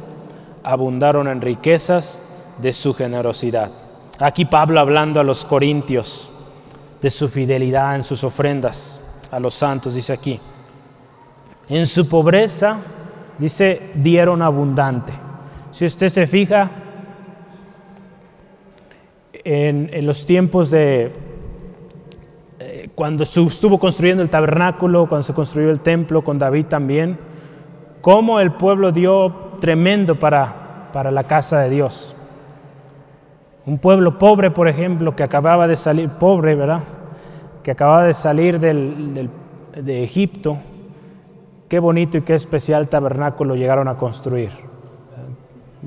abundaron 0.62 1.26
en 1.26 1.40
riquezas 1.40 2.22
de 2.58 2.74
su 2.74 2.92
generosidad. 2.92 3.70
Aquí 4.18 4.44
Pablo 4.44 4.80
hablando 4.80 5.18
a 5.18 5.24
los 5.24 5.46
corintios 5.46 6.28
de 7.00 7.10
su 7.10 7.26
fidelidad 7.30 7.96
en 7.96 8.04
sus 8.04 8.22
ofrendas 8.22 9.00
a 9.30 9.40
los 9.40 9.54
santos, 9.54 9.94
dice 9.94 10.12
aquí. 10.12 10.38
En 11.70 11.86
su 11.86 12.06
pobreza 12.06 12.80
dice, 13.38 13.90
dieron 13.94 14.42
abundante. 14.42 15.12
Si 15.70 15.84
usted 15.86 16.08
se 16.08 16.26
fija 16.26 16.70
en, 19.44 20.06
los 20.06 20.26
tiempos 20.26 20.70
de 20.70 21.12
eh, 22.58 22.88
cuando 22.94 23.24
estuvo 23.24 23.78
construyendo 23.78 24.22
el 24.22 24.30
tabernáculo, 24.30 25.06
cuando 25.06 25.22
se 25.22 25.34
construyó 25.34 25.70
el 25.70 25.80
templo, 25.80 26.22
con 26.24 26.38
David 26.38 26.66
también, 26.66 27.18
cómo 28.00 28.40
el 28.40 28.52
pueblo 28.52 28.92
dio 28.92 29.58
tremendo 29.60 30.18
para, 30.18 30.90
para 30.92 31.10
la 31.10 31.24
casa 31.24 31.60
de 31.60 31.70
Dios. 31.70 32.16
Un 33.66 33.78
pueblo 33.78 34.16
pobre, 34.16 34.50
por 34.50 34.68
ejemplo, 34.68 35.16
que 35.16 35.24
acababa 35.24 35.66
de 35.66 35.74
salir, 35.76 36.08
pobre, 36.08 36.54
¿verdad? 36.54 36.80
Que 37.64 37.72
acababa 37.72 38.04
de 38.04 38.14
salir 38.14 38.60
del, 38.60 39.28
de 39.74 40.04
Egipto, 40.04 40.58
Qué 41.68 41.78
bonito 41.80 42.16
y 42.16 42.22
qué 42.22 42.34
especial 42.34 42.88
tabernáculo 42.88 43.56
llegaron 43.56 43.88
a 43.88 43.96
construir. 43.96 44.50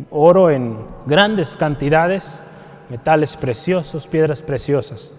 Oro 0.10 0.50
en 0.50 0.78
grandes 1.06 1.56
cantidades, 1.56 2.44
metales 2.90 3.38
preciosos, 3.38 4.08
piedras 4.08 4.42
preciosas. 4.42 5.14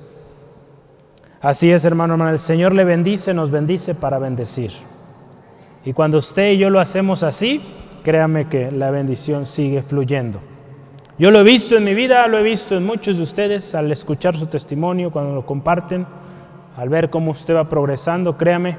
Así 1.40 1.70
es, 1.70 1.86
hermano, 1.86 2.14
hermano, 2.14 2.32
el 2.32 2.38
Señor 2.38 2.74
le 2.74 2.84
bendice, 2.84 3.32
nos 3.32 3.50
bendice 3.50 3.94
para 3.94 4.18
bendecir. 4.18 4.72
Y 5.84 5.94
cuando 5.94 6.18
usted 6.18 6.52
y 6.52 6.58
yo 6.58 6.68
lo 6.68 6.78
hacemos 6.78 7.22
así, 7.22 7.62
créame 8.04 8.48
que 8.48 8.70
la 8.70 8.90
bendición 8.90 9.46
sigue 9.46 9.82
fluyendo. 9.82 10.40
Yo 11.18 11.30
lo 11.30 11.40
he 11.40 11.44
visto 11.44 11.76
en 11.76 11.84
mi 11.84 11.94
vida, 11.94 12.26
lo 12.26 12.38
he 12.38 12.42
visto 12.42 12.76
en 12.76 12.84
muchos 12.84 13.16
de 13.16 13.22
ustedes 13.22 13.74
al 13.74 13.90
escuchar 13.90 14.36
su 14.36 14.46
testimonio, 14.46 15.10
cuando 15.10 15.34
lo 15.34 15.46
comparten, 15.46 16.06
al 16.76 16.88
ver 16.90 17.08
cómo 17.08 17.30
usted 17.30 17.54
va 17.54 17.68
progresando, 17.68 18.36
créame, 18.36 18.76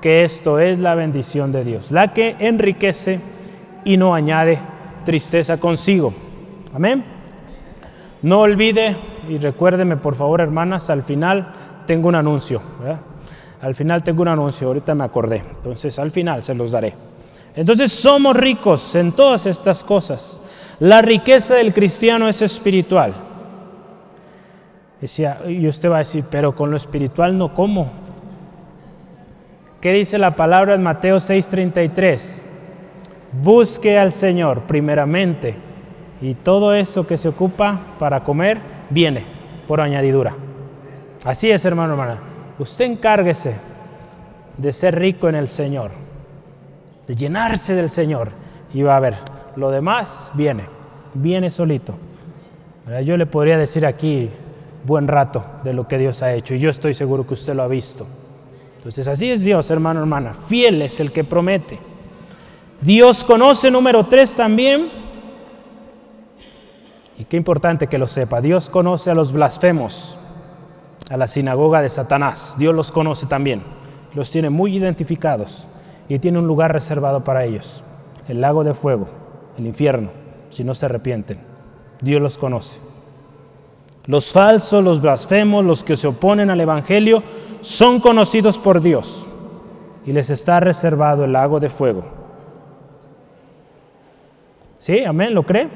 que 0.00 0.24
esto 0.24 0.58
es 0.58 0.78
la 0.78 0.94
bendición 0.94 1.52
de 1.52 1.64
Dios, 1.64 1.90
la 1.90 2.12
que 2.12 2.36
enriquece 2.38 3.20
y 3.84 3.96
no 3.96 4.14
añade 4.14 4.58
tristeza 5.04 5.58
consigo. 5.58 6.12
Amén. 6.74 7.04
No 8.22 8.40
olvide 8.40 8.96
y 9.28 9.38
recuérdeme 9.38 9.96
por 9.96 10.14
favor 10.14 10.40
hermanas, 10.40 10.90
al 10.90 11.02
final 11.02 11.52
tengo 11.86 12.08
un 12.08 12.14
anuncio. 12.14 12.60
Al 13.60 13.74
final 13.74 14.02
tengo 14.02 14.22
un 14.22 14.28
anuncio, 14.28 14.68
ahorita 14.68 14.94
me 14.94 15.04
acordé. 15.04 15.42
Entonces 15.56 15.98
al 15.98 16.10
final 16.10 16.42
se 16.42 16.54
los 16.54 16.72
daré. 16.72 16.94
Entonces 17.54 17.90
somos 17.92 18.36
ricos 18.36 18.94
en 18.94 19.12
todas 19.12 19.46
estas 19.46 19.82
cosas. 19.82 20.40
La 20.80 21.00
riqueza 21.00 21.54
del 21.54 21.72
cristiano 21.72 22.28
es 22.28 22.42
espiritual. 22.42 23.14
Decía, 25.00 25.40
y 25.46 25.66
usted 25.66 25.90
va 25.90 25.96
a 25.96 25.98
decir, 26.00 26.24
pero 26.30 26.54
con 26.54 26.70
lo 26.70 26.76
espiritual 26.76 27.36
no 27.36 27.54
como. 27.54 27.90
¿Qué 29.86 29.92
dice 29.92 30.18
la 30.18 30.32
palabra 30.32 30.74
en 30.74 30.82
Mateo 30.82 31.18
6:33? 31.20 32.42
Busque 33.40 33.96
al 33.96 34.12
Señor 34.12 34.62
primeramente 34.62 35.54
y 36.20 36.34
todo 36.34 36.74
eso 36.74 37.06
que 37.06 37.16
se 37.16 37.28
ocupa 37.28 37.78
para 37.96 38.24
comer 38.24 38.58
viene 38.90 39.24
por 39.68 39.80
añadidura. 39.80 40.34
Así 41.24 41.52
es, 41.52 41.64
hermano, 41.64 41.92
hermana. 41.92 42.18
Usted 42.58 42.86
encárguese 42.86 43.54
de 44.58 44.72
ser 44.72 44.98
rico 44.98 45.28
en 45.28 45.36
el 45.36 45.46
Señor, 45.46 45.92
de 47.06 47.14
llenarse 47.14 47.76
del 47.76 47.88
Señor 47.88 48.30
y 48.74 48.82
va 48.82 48.96
a 48.96 49.00
ver, 49.00 49.14
lo 49.54 49.70
demás 49.70 50.32
viene, 50.34 50.64
viene 51.14 51.48
solito. 51.48 51.94
Yo 53.04 53.16
le 53.16 53.26
podría 53.26 53.56
decir 53.56 53.86
aquí 53.86 54.30
buen 54.84 55.06
rato 55.06 55.44
de 55.62 55.74
lo 55.74 55.86
que 55.86 55.96
Dios 55.96 56.24
ha 56.24 56.32
hecho 56.32 56.54
y 56.54 56.58
yo 56.58 56.70
estoy 56.70 56.92
seguro 56.92 57.24
que 57.24 57.34
usted 57.34 57.54
lo 57.54 57.62
ha 57.62 57.68
visto. 57.68 58.04
Entonces 58.86 59.08
así 59.08 59.32
es 59.32 59.42
Dios, 59.42 59.68
hermano, 59.72 59.98
hermana. 59.98 60.36
Fiel 60.46 60.80
es 60.80 61.00
el 61.00 61.10
que 61.10 61.24
promete. 61.24 61.76
Dios 62.80 63.24
conoce, 63.24 63.68
número 63.68 64.06
tres 64.06 64.36
también, 64.36 64.88
Y 67.18 67.24
qué 67.24 67.36
importante 67.36 67.88
que 67.88 67.98
lo 67.98 68.06
sepa. 68.06 68.40
Dios 68.40 68.70
conoce 68.70 69.10
a 69.10 69.14
los 69.16 69.32
blasfemos, 69.32 70.16
a 71.10 71.16
la 71.16 71.26
sinagoga 71.26 71.82
de 71.82 71.88
Satanás. 71.88 72.54
Dios 72.58 72.76
los 72.76 72.92
conoce 72.92 73.26
también. 73.26 73.60
Los 74.14 74.30
tiene 74.30 74.50
muy 74.50 74.76
identificados 74.76 75.66
y 76.08 76.20
tiene 76.20 76.38
un 76.38 76.46
lugar 76.46 76.72
reservado 76.72 77.24
para 77.24 77.44
ellos. 77.44 77.82
El 78.28 78.40
lago 78.40 78.62
de 78.62 78.74
fuego, 78.74 79.08
el 79.58 79.66
infierno, 79.66 80.10
si 80.50 80.62
no 80.62 80.76
se 80.76 80.86
arrepienten. 80.86 81.40
Dios 82.02 82.22
los 82.22 82.38
conoce. 82.38 82.78
Los 84.06 84.30
falsos, 84.30 84.84
los 84.84 85.00
blasfemos, 85.00 85.64
los 85.64 85.82
que 85.82 85.96
se 85.96 86.06
oponen 86.06 86.50
al 86.50 86.60
Evangelio, 86.60 87.24
son 87.66 87.98
conocidos 87.98 88.58
por 88.58 88.80
Dios 88.80 89.26
y 90.06 90.12
les 90.12 90.30
está 90.30 90.60
reservado 90.60 91.24
el 91.24 91.32
lago 91.32 91.58
de 91.58 91.68
fuego. 91.68 92.04
¿Sí? 94.78 95.02
Amén, 95.04 95.34
¿lo 95.34 95.42
cree? 95.42 95.68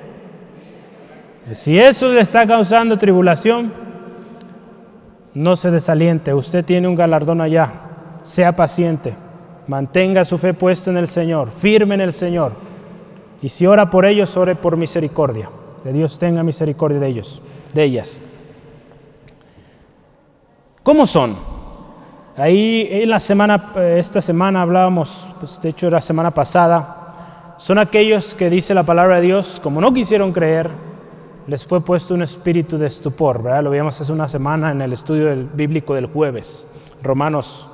Si 1.53 1.77
eso 1.81 2.13
le 2.13 2.21
está 2.21 2.47
causando 2.47 2.97
tribulación, 2.97 3.73
no 5.35 5.57
se 5.57 5.73
desaliente, 5.73 6.33
usted 6.33 6.65
tiene 6.65 6.87
un 6.87 6.95
galardón 6.95 7.41
allá, 7.41 7.73
sea 8.23 8.55
paciente, 8.55 9.13
mantenga 9.67 10.25
su 10.25 10.39
fe 10.39 10.55
puesta 10.55 10.93
en 10.93 10.97
el 10.97 11.09
Señor, 11.09 11.51
firme 11.51 11.97
en 11.97 12.03
el 12.03 12.13
Señor. 12.13 12.53
Y 13.43 13.49
si 13.49 13.67
ora 13.67 13.91
por 13.91 14.07
ellos, 14.07 14.37
ore 14.37 14.55
por 14.55 14.77
misericordia, 14.77 15.51
que 15.83 15.93
Dios 15.93 16.21
tenga 16.21 16.45
misericordia 16.45 17.01
de 17.01 17.09
ellos, 17.09 17.43
de 17.75 17.83
ellas. 17.83 18.21
¿Cómo 20.85 21.05
son? 21.05 21.60
Ahí 22.37 22.87
en 22.91 23.11
la 23.11 23.19
semana, 23.19 23.73
esta 23.97 24.23
semana 24.23 24.63
hablábamos, 24.63 25.29
pues 25.41 25.61
de 25.61 25.71
hecho 25.71 25.89
era 25.89 25.97
la 25.97 26.03
semana 26.03 26.31
pasada, 26.31 27.55
son 27.59 27.79
aquellos 27.79 28.35
que 28.35 28.49
dice 28.49 28.73
la 28.73 28.85
palabra 28.85 29.17
de 29.17 29.23
Dios, 29.23 29.61
como 29.63 29.81
no 29.81 29.93
quisieron 29.93 30.33
creer, 30.33 30.71
les 31.47 31.67
fue 31.67 31.81
puesto 31.81 32.15
un 32.15 32.23
espíritu 32.23 32.79
de 32.79 32.87
estupor, 32.87 33.43
¿verdad? 33.43 33.65
Lo 33.65 33.71
vimos 33.71 34.01
hace 34.01 34.13
una 34.13 34.29
semana 34.29 34.71
en 34.71 34.81
el 34.81 34.93
estudio 34.93 35.27
del, 35.27 35.45
bíblico 35.45 35.95
del 35.95 36.07
jueves, 36.07 36.73
Romanos 37.03 37.69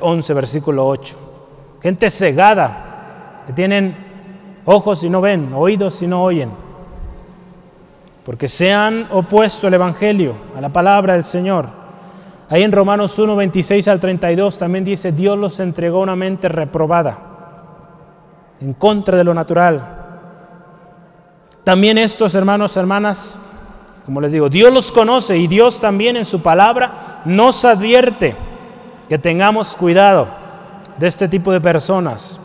11, 0.00 0.32
eh, 0.32 0.34
versículo 0.34 0.86
8. 0.88 1.16
Gente 1.82 2.08
cegada, 2.08 3.44
que 3.46 3.52
tienen 3.52 3.94
ojos 4.64 5.04
y 5.04 5.10
no 5.10 5.20
ven, 5.20 5.52
oídos 5.52 6.00
y 6.02 6.06
no 6.06 6.24
oyen, 6.24 6.50
porque 8.24 8.48
se 8.48 8.72
han 8.72 9.06
opuesto 9.10 9.66
al 9.66 9.74
Evangelio, 9.74 10.34
a 10.56 10.60
la 10.60 10.70
palabra 10.70 11.12
del 11.12 11.24
Señor. 11.24 11.81
Ahí 12.52 12.62
en 12.62 12.72
Romanos 12.72 13.18
1, 13.18 13.34
26 13.34 13.88
al 13.88 13.98
32 13.98 14.58
también 14.58 14.84
dice, 14.84 15.10
Dios 15.10 15.38
los 15.38 15.58
entregó 15.58 16.00
una 16.00 16.14
mente 16.14 16.48
reprobada, 16.48 17.18
en 18.60 18.74
contra 18.74 19.16
de 19.16 19.24
lo 19.24 19.32
natural 19.32 20.02
también 21.64 21.96
estos 21.96 22.34
hermanos, 22.34 22.76
hermanas, 22.76 23.36
como 24.04 24.20
les 24.20 24.32
digo, 24.32 24.48
Dios 24.48 24.72
los 24.72 24.90
conoce 24.90 25.36
y 25.38 25.46
Dios 25.46 25.78
también 25.80 26.16
en 26.16 26.24
su 26.24 26.42
palabra 26.42 27.22
nos 27.24 27.64
advierte 27.64 28.34
que 29.08 29.16
tengamos 29.16 29.76
cuidado 29.76 30.26
de 30.98 31.06
este 31.06 31.28
tipo 31.28 31.52
de 31.52 31.60
personas. 31.60 32.40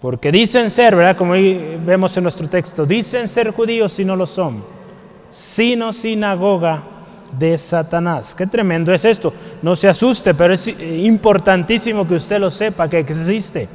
Porque 0.00 0.32
dicen 0.32 0.70
ser, 0.70 0.96
¿verdad? 0.96 1.16
Como 1.16 1.32
vemos 1.32 2.16
en 2.16 2.24
nuestro 2.24 2.48
texto, 2.48 2.84
dicen 2.84 3.28
ser 3.28 3.52
judíos 3.52 3.98
y 4.00 4.04
no 4.04 4.16
lo 4.16 4.26
son, 4.26 4.64
sino 5.34 5.92
sinagoga 5.92 6.80
de 7.36 7.58
Satanás. 7.58 8.36
Qué 8.36 8.46
tremendo 8.46 8.94
es 8.94 9.04
esto. 9.04 9.34
No 9.62 9.74
se 9.74 9.88
asuste, 9.88 10.32
pero 10.32 10.54
es 10.54 10.68
importantísimo 10.68 12.06
que 12.06 12.14
usted 12.14 12.38
lo 12.38 12.50
sepa, 12.50 12.88
que 12.88 13.00
existe. 13.00 13.68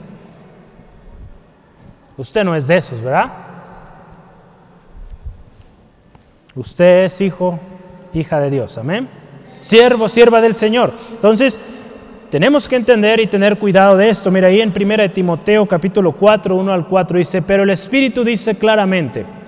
Usted 2.15 2.45
no 2.45 2.55
es 2.55 2.67
de 2.67 2.77
esos, 2.77 3.01
¿verdad? 3.01 3.29
Usted 6.55 7.05
es 7.05 7.19
hijo, 7.19 7.59
hija 8.13 8.39
de 8.39 8.49
Dios, 8.49 8.77
amén. 8.77 9.09
Siervo, 9.59 10.07
sierva 10.07 10.39
del 10.39 10.55
Señor. 10.55 10.93
Entonces, 11.11 11.59
tenemos 12.31 12.69
que 12.69 12.77
entender 12.77 13.19
y 13.19 13.27
tener 13.27 13.59
cuidado 13.59 13.97
de 13.97 14.09
esto. 14.09 14.31
Mira, 14.31 14.47
ahí 14.47 14.61
en 14.61 14.73
1 14.73 15.11
Timoteo 15.11 15.65
capítulo 15.65 16.13
4, 16.13 16.55
1 16.55 16.71
al 16.71 16.87
4 16.87 17.17
dice, 17.17 17.41
pero 17.41 17.63
el 17.63 17.69
Espíritu 17.69 18.23
dice 18.23 18.55
claramente 18.55 19.38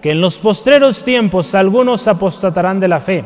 que 0.00 0.10
en 0.10 0.20
los 0.20 0.38
postreros 0.38 1.04
tiempos 1.04 1.54
algunos 1.54 2.08
apostatarán 2.08 2.80
de 2.80 2.88
la 2.88 3.00
fe, 3.00 3.24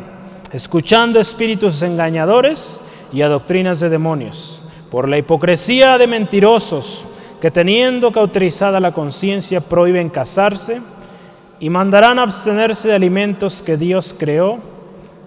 escuchando 0.52 1.20
espíritus 1.20 1.82
engañadores 1.82 2.80
y 3.12 3.22
a 3.22 3.28
doctrinas 3.28 3.80
de 3.80 3.88
demonios, 3.88 4.60
por 4.90 5.08
la 5.08 5.18
hipocresía 5.18 5.98
de 5.98 6.06
mentirosos 6.06 7.04
que 7.40 7.50
teniendo 7.50 8.10
cauterizada 8.10 8.80
la 8.80 8.92
conciencia 8.92 9.60
prohíben 9.60 10.08
casarse 10.08 10.80
y 11.60 11.70
mandarán 11.70 12.18
abstenerse 12.18 12.88
de 12.88 12.94
alimentos 12.94 13.62
que 13.62 13.76
Dios 13.76 14.14
creó, 14.18 14.58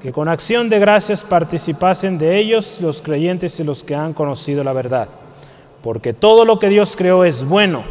que 0.01 0.11
con 0.11 0.27
acción 0.27 0.67
de 0.69 0.79
gracias 0.79 1.23
participasen 1.23 2.17
de 2.17 2.37
ellos 2.37 2.77
los 2.81 3.01
creyentes 3.01 3.59
y 3.59 3.63
los 3.63 3.83
que 3.83 3.95
han 3.95 4.13
conocido 4.13 4.63
la 4.63 4.73
verdad. 4.73 5.07
Porque 5.81 6.13
todo 6.13 6.43
lo 6.43 6.59
que 6.59 6.69
Dios 6.69 6.95
creó 6.97 7.23
es 7.23 7.43
bueno 7.43 7.83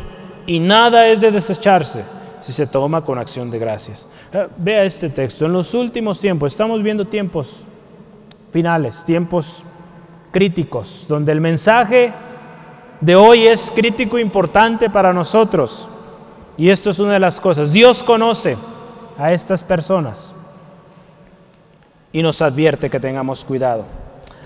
y 0.47 0.59
nada 0.59 1.09
es 1.09 1.21
de 1.21 1.31
desecharse 1.31 2.16
si 2.47 2.53
se 2.53 2.69
toma 2.69 3.01
con 3.01 3.19
acción 3.19 3.51
de 3.51 3.59
gracias. 3.59 4.07
Eh, 4.33 4.47
vea 4.57 4.85
este 4.85 5.11
texto, 5.11 5.47
en 5.47 5.53
los 5.53 5.75
últimos 5.75 6.21
tiempos, 6.21 6.53
estamos 6.53 6.81
viendo 6.81 7.05
tiempos 7.05 7.63
finales, 8.53 9.05
tiempos 9.05 9.65
críticos, 10.31 11.07
donde 11.09 11.33
el 11.33 11.41
mensaje 11.41 12.13
de 13.01 13.17
hoy 13.17 13.49
es 13.49 13.73
crítico 13.75 14.17
e 14.17 14.21
importante 14.21 14.89
para 14.89 15.13
nosotros. 15.13 15.89
Y 16.57 16.71
esto 16.71 16.91
es 16.91 17.01
una 17.01 17.15
de 17.15 17.19
las 17.19 17.41
cosas. 17.41 17.73
Dios 17.73 18.05
conoce 18.05 18.57
a 19.19 19.33
estas 19.33 19.65
personas 19.65 20.33
y 22.13 22.23
nos 22.23 22.41
advierte 22.43 22.89
que 22.89 23.01
tengamos 23.01 23.45
cuidado. 23.45 23.85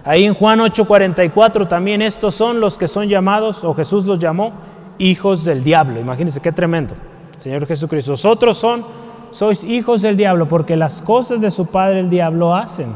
Ahí 0.04 0.24
en 0.24 0.32
Juan 0.32 0.60
8:44 0.60 1.68
también 1.68 2.00
estos 2.00 2.34
son 2.34 2.60
los 2.60 2.78
que 2.78 2.88
son 2.88 3.08
llamados, 3.10 3.62
o 3.62 3.74
Jesús 3.74 4.06
los 4.06 4.18
llamó, 4.18 4.54
hijos 4.96 5.44
del 5.44 5.62
diablo. 5.62 6.00
Imagínense 6.00 6.40
qué 6.40 6.50
tremendo. 6.50 6.94
Señor 7.40 7.66
Jesucristo, 7.66 8.12
vosotros 8.12 8.58
son, 8.58 8.84
sois 9.32 9.64
hijos 9.64 10.02
del 10.02 10.14
diablo 10.14 10.46
porque 10.46 10.76
las 10.76 11.00
cosas 11.00 11.40
de 11.40 11.50
su 11.50 11.66
padre 11.66 12.00
el 12.00 12.10
diablo 12.10 12.54
hacen. 12.54 12.92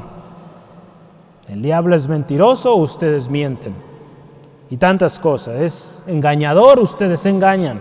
El 1.48 1.62
diablo 1.62 1.96
es 1.96 2.06
mentiroso, 2.06 2.74
ustedes 2.76 3.28
mienten 3.28 3.74
y 4.70 4.76
tantas 4.76 5.18
cosas. 5.18 5.60
Es 5.62 6.02
engañador, 6.06 6.78
ustedes 6.78 7.24
engañan. 7.24 7.80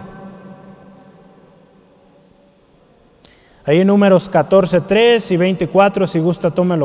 Ahí 3.66 3.82
en 3.82 3.88
números 3.88 4.30
14, 4.30 4.82
3 4.82 5.32
y 5.32 5.38
24, 5.38 6.08
si 6.08 6.20
gusta, 6.20 6.52
tome, 6.52 6.80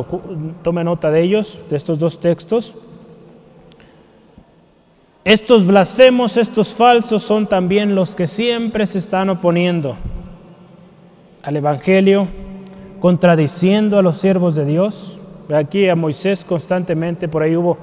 tome 0.62 0.82
nota 0.82 1.10
de 1.10 1.22
ellos, 1.22 1.60
de 1.70 1.76
estos 1.76 2.00
dos 2.00 2.20
textos. 2.20 2.74
Estos 5.28 5.66
blasfemos, 5.66 6.38
estos 6.38 6.74
falsos 6.74 7.22
son 7.22 7.46
también 7.46 7.94
los 7.94 8.14
que 8.14 8.26
siempre 8.26 8.86
se 8.86 8.96
están 8.96 9.28
oponiendo 9.28 9.94
al 11.42 11.54
Evangelio, 11.54 12.26
contradiciendo 12.98 13.98
a 13.98 14.02
los 14.02 14.16
siervos 14.16 14.54
de 14.54 14.64
Dios. 14.64 15.20
Aquí 15.54 15.86
a 15.86 15.94
Moisés 15.94 16.46
constantemente, 16.46 17.28
por 17.28 17.42
ahí 17.42 17.54
hubo 17.56 17.76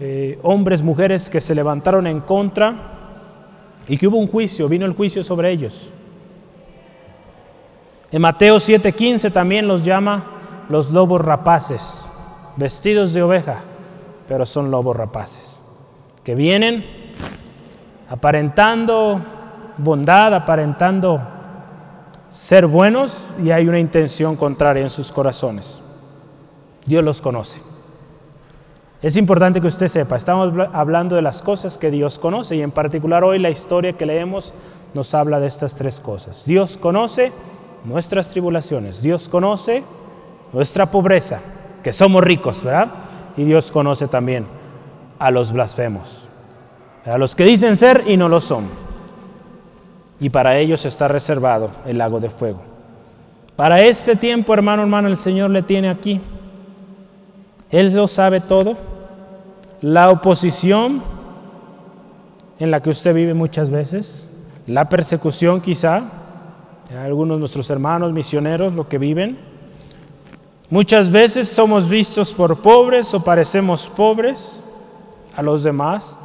eh, 0.00 0.40
hombres, 0.42 0.82
mujeres 0.82 1.30
que 1.30 1.40
se 1.40 1.54
levantaron 1.54 2.04
en 2.08 2.18
contra 2.18 2.74
y 3.86 3.96
que 3.96 4.08
hubo 4.08 4.16
un 4.16 4.26
juicio, 4.26 4.68
vino 4.68 4.84
el 4.84 4.94
juicio 4.94 5.22
sobre 5.22 5.52
ellos. 5.52 5.90
En 8.10 8.20
Mateo 8.22 8.56
7:15 8.56 9.32
también 9.32 9.68
los 9.68 9.84
llama 9.84 10.24
los 10.68 10.90
lobos 10.90 11.20
rapaces, 11.20 12.08
vestidos 12.56 13.14
de 13.14 13.22
oveja, 13.22 13.60
pero 14.26 14.44
son 14.44 14.72
lobos 14.72 14.96
rapaces, 14.96 15.62
que 16.24 16.34
vienen 16.34 16.84
aparentando 18.10 19.20
bondad, 19.76 20.34
aparentando 20.34 21.20
ser 22.30 22.66
buenos 22.66 23.16
y 23.42 23.50
hay 23.50 23.68
una 23.68 23.78
intención 23.78 24.36
contraria 24.36 24.82
en 24.82 24.90
sus 24.90 25.12
corazones. 25.12 25.80
Dios 26.84 27.04
los 27.04 27.20
conoce. 27.20 27.60
Es 29.00 29.16
importante 29.16 29.60
que 29.60 29.68
usted 29.68 29.86
sepa, 29.86 30.16
estamos 30.16 30.52
hablando 30.72 31.14
de 31.14 31.22
las 31.22 31.40
cosas 31.42 31.78
que 31.78 31.90
Dios 31.90 32.18
conoce 32.18 32.56
y 32.56 32.62
en 32.62 32.72
particular 32.72 33.22
hoy 33.22 33.38
la 33.38 33.50
historia 33.50 33.92
que 33.92 34.06
leemos 34.06 34.52
nos 34.92 35.14
habla 35.14 35.38
de 35.38 35.46
estas 35.46 35.74
tres 35.74 36.00
cosas. 36.00 36.44
Dios 36.46 36.76
conoce 36.76 37.32
nuestras 37.84 38.30
tribulaciones, 38.30 39.00
Dios 39.00 39.28
conoce 39.28 39.84
nuestra 40.52 40.86
pobreza, 40.86 41.40
que 41.84 41.92
somos 41.92 42.24
ricos, 42.24 42.64
¿verdad? 42.64 42.88
Y 43.36 43.44
Dios 43.44 43.70
conoce 43.70 44.08
también 44.08 44.46
a 45.18 45.30
los 45.30 45.52
blasfemos, 45.52 46.28
a 47.04 47.18
los 47.18 47.34
que 47.34 47.44
dicen 47.44 47.76
ser 47.76 48.04
y 48.06 48.16
no 48.16 48.28
lo 48.28 48.40
son. 48.40 48.64
Y 50.20 50.30
para 50.30 50.58
ellos 50.58 50.84
está 50.84 51.08
reservado 51.08 51.70
el 51.86 51.98
lago 51.98 52.20
de 52.20 52.30
fuego. 52.30 52.60
Para 53.56 53.80
este 53.82 54.16
tiempo, 54.16 54.54
hermano, 54.54 54.82
hermano, 54.82 55.08
el 55.08 55.18
Señor 55.18 55.50
le 55.50 55.62
tiene 55.62 55.88
aquí. 55.88 56.20
Él 57.70 57.92
lo 57.94 58.06
sabe 58.06 58.40
todo. 58.40 58.76
La 59.80 60.10
oposición 60.10 61.02
en 62.58 62.70
la 62.70 62.80
que 62.80 62.90
usted 62.90 63.14
vive 63.14 63.34
muchas 63.34 63.70
veces, 63.70 64.30
la 64.66 64.88
persecución 64.88 65.60
quizá, 65.60 66.02
algunos 66.96 67.36
de 67.36 67.40
nuestros 67.40 67.70
hermanos 67.70 68.12
misioneros 68.12 68.72
lo 68.72 68.88
que 68.88 68.98
viven. 68.98 69.38
Muchas 70.70 71.10
veces 71.10 71.48
somos 71.48 71.88
vistos 71.88 72.32
por 72.34 72.60
pobres 72.60 73.14
o 73.14 73.22
parecemos 73.22 73.90
pobres 73.94 74.64
a 75.38 75.42
los 75.42 75.62
demás, 75.62 76.16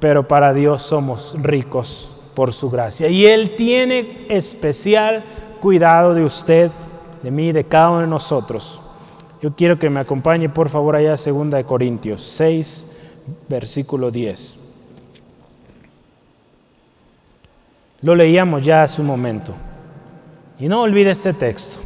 pero 0.00 0.26
para 0.26 0.54
Dios 0.54 0.80
somos 0.80 1.36
ricos 1.42 2.10
por 2.34 2.54
su 2.54 2.70
gracia. 2.70 3.08
Y 3.08 3.26
Él 3.26 3.54
tiene 3.56 4.24
especial 4.30 5.22
cuidado 5.60 6.14
de 6.14 6.24
usted, 6.24 6.70
de 7.22 7.30
mí, 7.30 7.52
de 7.52 7.64
cada 7.64 7.90
uno 7.90 8.00
de 8.00 8.06
nosotros. 8.06 8.80
Yo 9.42 9.54
quiero 9.54 9.78
que 9.78 9.90
me 9.90 10.00
acompañe 10.00 10.48
por 10.48 10.70
favor 10.70 10.96
allá 10.96 11.12
a 11.12 11.16
2 11.16 11.62
Corintios 11.66 12.22
6, 12.22 12.96
versículo 13.50 14.10
10. 14.10 14.58
Lo 18.00 18.14
leíamos 18.14 18.64
ya 18.64 18.82
hace 18.82 19.02
un 19.02 19.08
momento. 19.08 19.52
Y 20.58 20.68
no 20.68 20.80
olvide 20.80 21.10
este 21.10 21.34
texto 21.34 21.76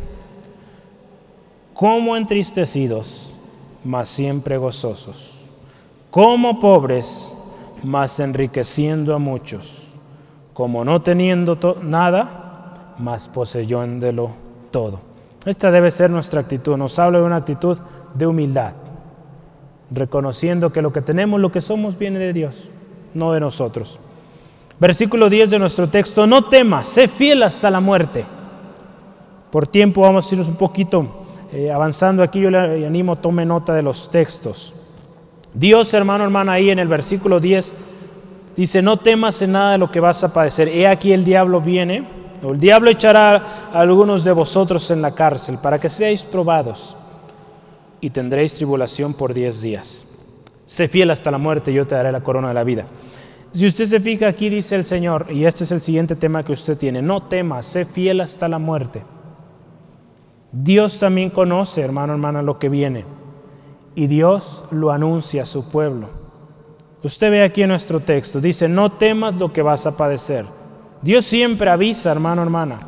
como 1.74 2.16
entristecidos, 2.16 3.30
mas 3.82 4.08
siempre 4.08 4.56
gozosos, 4.56 5.41
como 6.12 6.60
pobres, 6.60 7.34
mas 7.82 8.20
enriqueciendo 8.20 9.14
a 9.14 9.18
muchos, 9.18 9.78
como 10.52 10.84
no 10.84 11.00
teniendo 11.00 11.58
nada, 11.82 12.94
mas 12.98 13.28
poseyéndolo 13.28 14.30
todo. 14.70 15.00
Esta 15.46 15.70
debe 15.70 15.90
ser 15.90 16.10
nuestra 16.10 16.42
actitud, 16.42 16.76
nos 16.76 16.98
habla 16.98 17.18
de 17.18 17.24
una 17.24 17.36
actitud 17.36 17.78
de 18.12 18.26
humildad, 18.26 18.74
reconociendo 19.90 20.70
que 20.70 20.82
lo 20.82 20.92
que 20.92 21.00
tenemos, 21.00 21.40
lo 21.40 21.50
que 21.50 21.62
somos, 21.62 21.96
viene 21.96 22.18
de 22.18 22.34
Dios, 22.34 22.68
no 23.14 23.32
de 23.32 23.40
nosotros. 23.40 23.98
Versículo 24.78 25.30
10 25.30 25.48
de 25.48 25.58
nuestro 25.58 25.88
texto, 25.88 26.26
no 26.26 26.44
temas, 26.44 26.88
sé 26.88 27.08
fiel 27.08 27.42
hasta 27.42 27.70
la 27.70 27.80
muerte. 27.80 28.26
Por 29.50 29.66
tiempo 29.66 30.02
vamos 30.02 30.30
a 30.30 30.34
irnos 30.34 30.48
un 30.48 30.56
poquito 30.56 31.06
eh, 31.54 31.72
avanzando 31.72 32.22
aquí, 32.22 32.38
yo 32.38 32.50
le 32.50 32.86
animo, 32.86 33.16
tome 33.16 33.46
nota 33.46 33.72
de 33.72 33.82
los 33.82 34.10
textos. 34.10 34.74
Dios, 35.54 35.92
hermano, 35.94 36.24
hermana, 36.24 36.52
ahí 36.52 36.70
en 36.70 36.78
el 36.78 36.88
versículo 36.88 37.40
10 37.40 37.74
dice, 38.56 38.82
no 38.82 38.96
temas 38.96 39.40
en 39.42 39.52
nada 39.52 39.72
de 39.72 39.78
lo 39.78 39.90
que 39.90 40.00
vas 40.00 40.22
a 40.24 40.32
padecer. 40.32 40.68
He 40.68 40.86
aquí 40.86 41.12
el 41.12 41.24
diablo 41.24 41.60
viene, 41.60 42.06
o 42.42 42.52
el 42.52 42.58
diablo 42.58 42.90
echará 42.90 43.36
a 43.72 43.80
algunos 43.80 44.24
de 44.24 44.32
vosotros 44.32 44.90
en 44.90 45.02
la 45.02 45.14
cárcel 45.14 45.58
para 45.62 45.78
que 45.78 45.88
seáis 45.88 46.22
probados 46.22 46.96
y 48.00 48.10
tendréis 48.10 48.54
tribulación 48.54 49.14
por 49.14 49.32
diez 49.32 49.62
días. 49.62 50.08
Sé 50.66 50.88
fiel 50.88 51.10
hasta 51.10 51.30
la 51.30 51.38
muerte 51.38 51.72
yo 51.72 51.86
te 51.86 51.94
daré 51.94 52.10
la 52.10 52.22
corona 52.22 52.48
de 52.48 52.54
la 52.54 52.64
vida. 52.64 52.84
Si 53.52 53.66
usted 53.66 53.84
se 53.84 54.00
fija 54.00 54.28
aquí, 54.28 54.48
dice 54.48 54.74
el 54.76 54.84
Señor, 54.84 55.26
y 55.30 55.44
este 55.44 55.64
es 55.64 55.72
el 55.72 55.82
siguiente 55.82 56.16
tema 56.16 56.42
que 56.42 56.52
usted 56.52 56.78
tiene, 56.78 57.02
no 57.02 57.24
temas, 57.24 57.66
sé 57.66 57.84
fiel 57.84 58.22
hasta 58.22 58.48
la 58.48 58.58
muerte. 58.58 59.02
Dios 60.50 60.98
también 60.98 61.30
conoce, 61.30 61.82
hermano, 61.82 62.14
hermana, 62.14 62.42
lo 62.42 62.58
que 62.58 62.70
viene. 62.70 63.04
Y 63.94 64.06
Dios 64.06 64.64
lo 64.70 64.90
anuncia 64.90 65.42
a 65.42 65.46
su 65.46 65.68
pueblo. 65.70 66.08
Usted 67.02 67.30
ve 67.30 67.42
aquí 67.42 67.62
en 67.62 67.68
nuestro 67.68 68.00
texto, 68.00 68.40
dice, 68.40 68.68
no 68.68 68.92
temas 68.92 69.34
lo 69.34 69.52
que 69.52 69.62
vas 69.62 69.86
a 69.86 69.96
padecer. 69.96 70.44
Dios 71.02 71.24
siempre 71.24 71.68
avisa, 71.68 72.12
hermano, 72.12 72.42
hermana. 72.42 72.80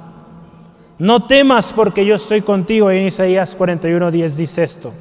No 0.99 1.27
temas 1.27 1.73
porque 1.73 2.07
yo 2.07 2.15
estoy 2.15 2.41
contigo. 2.41 2.91
En 2.91 3.07
Isaías 3.07 3.55
41, 3.55 4.11
10 4.11 4.37
dice 4.37 4.63
esto. 4.63 4.93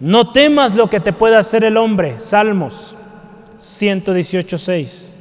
No 0.00 0.32
temas 0.32 0.74
lo 0.74 0.88
que 0.88 1.00
te 1.00 1.12
pueda 1.12 1.38
hacer 1.38 1.62
el 1.64 1.76
hombre. 1.76 2.18
Salmos 2.18 2.96
118, 3.58 4.58
6. 4.58 5.12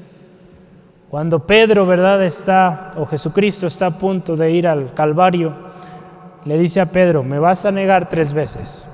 Cuando 1.11 1.45
Pedro, 1.45 1.85
¿verdad? 1.85 2.23
Está, 2.23 2.93
o 2.95 3.05
Jesucristo 3.05 3.67
está 3.67 3.87
a 3.87 3.97
punto 3.99 4.37
de 4.37 4.49
ir 4.51 4.65
al 4.65 4.93
Calvario, 4.93 5.53
le 6.45 6.57
dice 6.57 6.79
a 6.79 6.85
Pedro, 6.85 7.21
me 7.21 7.37
vas 7.37 7.65
a 7.65 7.71
negar 7.71 8.07
tres 8.07 8.31
veces, 8.31 8.87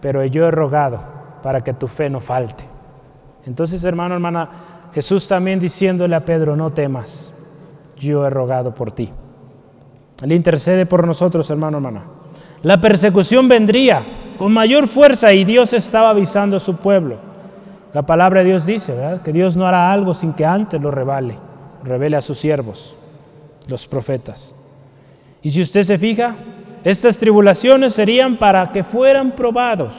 pero 0.00 0.24
yo 0.24 0.46
he 0.46 0.50
rogado 0.50 1.00
para 1.42 1.62
que 1.62 1.74
tu 1.74 1.88
fe 1.88 2.10
no 2.10 2.20
falte. 2.20 2.64
Entonces, 3.46 3.84
hermano, 3.84 4.14
hermana, 4.14 4.48
Jesús 4.92 5.28
también 5.28 5.60
diciéndole 5.60 6.16
a 6.16 6.24
Pedro, 6.24 6.56
no 6.56 6.72
temas, 6.72 7.32
yo 7.96 8.26
he 8.26 8.30
rogado 8.30 8.74
por 8.74 8.92
ti. 8.92 9.10
Él 10.22 10.32
intercede 10.32 10.86
por 10.86 11.06
nosotros, 11.06 11.48
hermano, 11.50 11.76
hermana. 11.78 12.02
La 12.62 12.80
persecución 12.80 13.48
vendría 13.48 14.02
con 14.38 14.52
mayor 14.52 14.88
fuerza 14.88 15.32
y 15.32 15.44
Dios 15.44 15.72
estaba 15.72 16.10
avisando 16.10 16.56
a 16.56 16.60
su 16.60 16.76
pueblo. 16.76 17.16
La 17.92 18.02
palabra 18.02 18.40
de 18.40 18.46
Dios 18.46 18.66
dice, 18.66 18.92
¿verdad? 18.92 19.22
Que 19.22 19.32
Dios 19.32 19.56
no 19.56 19.66
hará 19.66 19.92
algo 19.92 20.14
sin 20.14 20.32
que 20.32 20.44
antes 20.44 20.80
lo 20.80 20.90
revele, 20.90 21.36
revele 21.84 22.16
a 22.16 22.20
sus 22.20 22.38
siervos, 22.38 22.96
los 23.68 23.86
profetas. 23.86 24.54
Y 25.42 25.50
si 25.50 25.62
usted 25.62 25.82
se 25.82 25.96
fija, 25.96 26.34
estas 26.86 27.18
tribulaciones 27.18 27.94
serían 27.94 28.36
para 28.36 28.70
que 28.70 28.84
fueran 28.84 29.32
probados. 29.32 29.92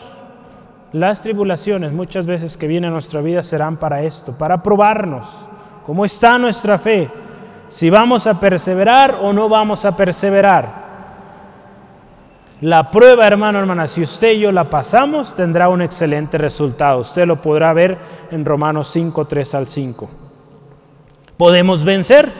Las 0.93 1.21
tribulaciones 1.21 1.91
muchas 1.91 2.25
veces 2.25 2.55
que 2.55 2.65
vienen 2.65 2.91
a 2.91 2.93
nuestra 2.93 3.19
vida 3.19 3.43
serán 3.43 3.75
para 3.75 4.03
esto, 4.03 4.37
para 4.37 4.63
probarnos 4.63 5.27
cómo 5.85 6.05
está 6.05 6.37
nuestra 6.37 6.79
fe, 6.79 7.09
si 7.67 7.89
vamos 7.89 8.25
a 8.25 8.39
perseverar 8.39 9.17
o 9.21 9.33
no 9.33 9.49
vamos 9.49 9.83
a 9.83 9.97
perseverar. 9.97 10.87
La 12.61 12.89
prueba, 12.89 13.27
hermano, 13.27 13.59
hermana, 13.59 13.85
si 13.85 14.01
usted 14.01 14.35
y 14.35 14.39
yo 14.39 14.53
la 14.53 14.69
pasamos, 14.69 15.35
tendrá 15.35 15.67
un 15.67 15.81
excelente 15.81 16.37
resultado. 16.37 16.99
Usted 16.99 17.27
lo 17.27 17.41
podrá 17.41 17.73
ver 17.73 17.97
en 18.31 18.45
Romanos 18.45 18.87
5, 18.93 19.25
3 19.25 19.55
al 19.55 19.67
5. 19.67 20.09
¿Podemos 21.35 21.83
vencer? 21.83 22.31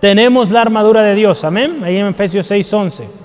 Tenemos 0.00 0.50
la 0.50 0.62
armadura 0.62 1.02
de 1.02 1.14
Dios, 1.14 1.44
amén. 1.44 1.82
Ahí 1.84 1.98
en 1.98 2.06
Efesios 2.06 2.46
6, 2.46 2.72
11. 2.72 3.21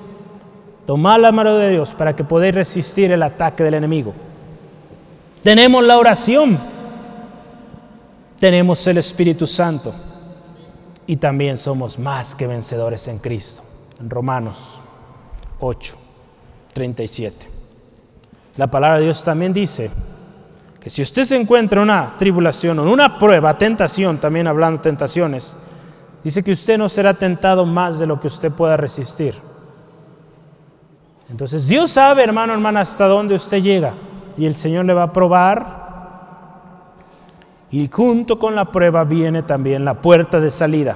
Tomad 0.88 1.20
la 1.20 1.34
mano 1.34 1.56
de 1.56 1.72
Dios 1.72 1.94
para 1.94 2.16
que 2.16 2.24
podáis 2.24 2.56
resistir 2.56 3.12
el 3.12 3.22
ataque 3.22 3.62
del 3.62 3.74
enemigo. 3.74 4.14
Tenemos 5.44 5.84
la 5.84 5.98
oración. 5.98 6.58
Tenemos 8.40 8.88
el 8.88 8.98
Espíritu 8.98 9.46
Santo. 9.46 9.94
Y 11.06 11.18
también 11.18 11.58
somos 11.58 12.00
más 12.00 12.36
que 12.36 12.48
vencedores 12.48 13.06
en 13.10 13.20
Cristo. 13.20 13.64
En 14.00 14.10
Romanos 14.10 14.80
8, 15.60 15.98
37. 16.74 17.48
La 18.56 18.68
palabra 18.68 19.00
de 19.00 19.04
Dios 19.04 19.22
también 19.26 19.52
dice 19.52 19.92
que 20.80 20.90
si 20.90 21.02
usted 21.02 21.26
se 21.26 21.36
encuentra 21.36 21.82
en 21.82 21.90
una 21.90 22.16
tribulación 22.18 22.80
o 22.80 22.84
en 22.84 22.88
una 22.88 23.20
prueba, 23.20 23.58
tentación, 23.58 24.20
también 24.20 24.48
hablando 24.48 24.78
de 24.78 24.84
tentaciones, 24.84 25.54
dice 26.24 26.42
que 26.42 26.54
usted 26.54 26.78
no 26.78 26.88
será 26.88 27.14
tentado 27.14 27.66
más 27.66 28.00
de 28.00 28.08
lo 28.08 28.22
que 28.22 28.28
usted 28.28 28.54
pueda 28.54 28.78
resistir. 28.78 29.36
Entonces 31.30 31.68
Dios 31.68 31.92
sabe, 31.92 32.24
hermano, 32.24 32.54
hermana, 32.54 32.82
hasta 32.82 33.08
dónde 33.08 33.36
usted 33.36 33.62
llega. 33.62 33.94
Y 34.38 34.46
el 34.46 34.56
Señor 34.56 34.86
le 34.86 34.94
va 34.94 35.04
a 35.04 35.14
probar. 35.14 35.88
Y 37.70 37.90
junto 37.92 38.40
con 38.40 38.56
la 38.56 38.66
prueba 38.66 39.04
viene 39.04 39.44
también 39.44 39.84
la 39.84 39.96
puerta 39.96 40.40
de 40.40 40.50
salida, 40.50 40.96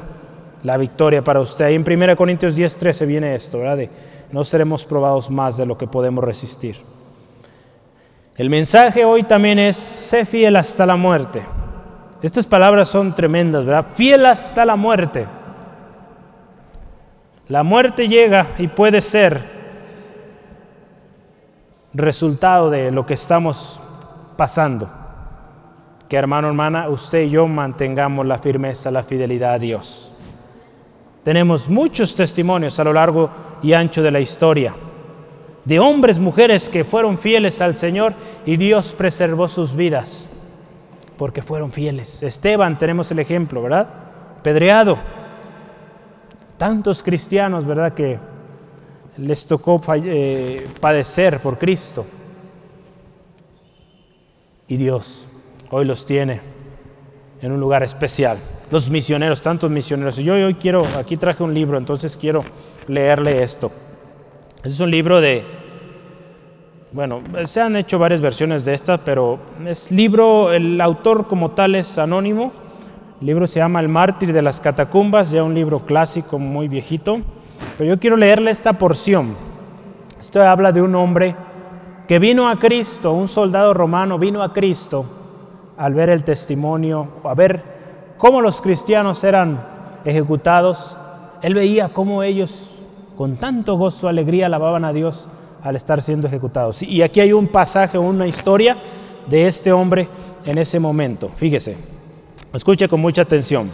la 0.63 0.77
victoria 0.77 1.21
para 1.21 1.41
usted. 1.41 1.65
Ahí 1.65 1.75
en 1.75 1.83
1 1.85 2.15
Corintios 2.15 2.55
10, 2.55 2.77
13 2.77 3.05
viene 3.05 3.35
esto, 3.35 3.59
¿verdad? 3.59 3.77
De, 3.77 3.89
no 4.31 4.43
seremos 4.45 4.85
probados 4.85 5.29
más 5.29 5.57
de 5.57 5.65
lo 5.65 5.77
que 5.77 5.87
podemos 5.87 6.23
resistir. 6.23 6.77
El 8.37 8.49
mensaje 8.49 9.03
hoy 9.03 9.23
también 9.23 9.59
es, 9.59 9.75
sé 9.75 10.25
fiel 10.25 10.55
hasta 10.55 10.85
la 10.85 10.95
muerte. 10.95 11.41
Estas 12.21 12.45
palabras 12.45 12.87
son 12.87 13.13
tremendas, 13.13 13.65
¿verdad? 13.65 13.87
Fiel 13.91 14.25
hasta 14.25 14.63
la 14.63 14.77
muerte. 14.77 15.27
La 17.49 17.63
muerte 17.63 18.07
llega 18.07 18.47
y 18.57 18.67
puede 18.67 19.01
ser 19.01 19.60
resultado 21.93 22.69
de 22.69 22.91
lo 22.91 23.05
que 23.05 23.13
estamos 23.13 23.79
pasando. 24.37 24.89
Que 26.07 26.17
hermano, 26.17 26.47
hermana, 26.47 26.89
usted 26.89 27.21
y 27.23 27.29
yo 27.29 27.47
mantengamos 27.47 28.25
la 28.25 28.37
firmeza, 28.37 28.91
la 28.91 29.03
fidelidad 29.03 29.53
a 29.53 29.59
Dios. 29.59 30.11
Tenemos 31.23 31.69
muchos 31.69 32.15
testimonios 32.15 32.79
a 32.79 32.83
lo 32.83 32.93
largo 32.93 33.29
y 33.61 33.73
ancho 33.73 34.01
de 34.01 34.11
la 34.11 34.19
historia 34.19 34.73
de 35.65 35.79
hombres, 35.79 36.17
mujeres 36.17 36.69
que 36.69 36.83
fueron 36.83 37.17
fieles 37.17 37.61
al 37.61 37.75
Señor 37.75 38.13
y 38.45 38.57
Dios 38.57 38.93
preservó 38.97 39.47
sus 39.47 39.75
vidas 39.75 40.29
porque 41.17 41.43
fueron 41.43 41.71
fieles. 41.71 42.23
Esteban, 42.23 42.79
tenemos 42.79 43.11
el 43.11 43.19
ejemplo, 43.19 43.61
¿verdad? 43.61 43.87
Pedreado. 44.41 44.97
Tantos 46.57 47.03
cristianos, 47.03 47.65
¿verdad? 47.65 47.93
Que 47.93 48.17
les 49.17 49.45
tocó 49.45 49.81
eh, 49.95 50.67
padecer 50.79 51.39
por 51.41 51.57
Cristo. 51.57 52.05
Y 54.67 54.77
Dios 54.77 55.27
hoy 55.69 55.85
los 55.85 56.05
tiene 56.05 56.39
en 57.41 57.51
un 57.51 57.59
lugar 57.59 57.83
especial. 57.83 58.37
Los 58.69 58.89
misioneros, 58.89 59.41
tantos 59.41 59.69
misioneros. 59.69 60.15
Yo 60.17 60.33
hoy 60.33 60.53
quiero, 60.55 60.83
aquí 60.97 61.17
traje 61.17 61.43
un 61.43 61.53
libro, 61.53 61.77
entonces 61.77 62.15
quiero 62.15 62.43
leerle 62.87 63.43
esto. 63.43 63.71
es 64.63 64.79
un 64.79 64.91
libro 64.91 65.19
de, 65.19 65.43
bueno, 66.91 67.21
se 67.45 67.61
han 67.61 67.75
hecho 67.75 67.99
varias 67.99 68.21
versiones 68.21 68.63
de 68.63 68.73
esta, 68.73 68.97
pero 68.97 69.39
es 69.65 69.91
libro, 69.91 70.53
el 70.53 70.79
autor 70.79 71.27
como 71.27 71.51
tal 71.51 71.75
es 71.75 71.97
anónimo, 71.97 72.51
El 73.19 73.27
libro 73.27 73.47
se 73.47 73.59
llama 73.59 73.79
El 73.79 73.87
mártir 73.87 74.33
de 74.33 74.41
las 74.41 74.59
catacumbas, 74.59 75.31
ya 75.31 75.43
un 75.43 75.53
libro 75.53 75.79
clásico 75.79 76.39
muy 76.39 76.67
viejito. 76.67 77.21
Pero 77.77 77.89
yo 77.89 77.99
quiero 77.99 78.17
leerle 78.17 78.51
esta 78.51 78.73
porción. 78.73 79.35
Esto 80.19 80.41
habla 80.43 80.71
de 80.71 80.81
un 80.81 80.93
hombre 80.95 81.35
que 82.07 82.19
vino 82.19 82.49
a 82.49 82.59
Cristo, 82.59 83.13
un 83.13 83.27
soldado 83.27 83.73
romano 83.73 84.19
vino 84.19 84.43
a 84.43 84.53
Cristo 84.53 85.05
al 85.77 85.93
ver 85.93 86.09
el 86.09 86.23
testimonio, 86.23 87.07
a 87.23 87.33
ver 87.33 87.63
cómo 88.17 88.41
los 88.41 88.61
cristianos 88.61 89.23
eran 89.23 89.59
ejecutados. 90.05 90.97
Él 91.41 91.55
veía 91.55 91.89
cómo 91.89 92.21
ellos 92.21 92.69
con 93.17 93.37
tanto 93.37 93.77
gozo, 93.77 94.07
alegría 94.07 94.47
alababan 94.47 94.85
a 94.85 94.93
Dios 94.93 95.27
al 95.63 95.75
estar 95.75 96.01
siendo 96.01 96.27
ejecutados. 96.27 96.81
Y 96.83 97.01
aquí 97.01 97.19
hay 97.19 97.33
un 97.33 97.47
pasaje, 97.47 97.97
una 97.97 98.27
historia 98.27 98.75
de 99.27 99.47
este 99.47 99.71
hombre 99.71 100.07
en 100.45 100.57
ese 100.57 100.79
momento. 100.79 101.29
Fíjese, 101.37 101.77
escuche 102.53 102.87
con 102.87 102.99
mucha 102.99 103.21
atención. 103.21 103.69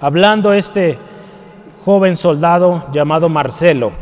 Hablando 0.00 0.52
este 0.52 0.98
joven 1.84 2.16
soldado 2.16 2.86
llamado 2.92 3.28
Marcelo, 3.28 3.92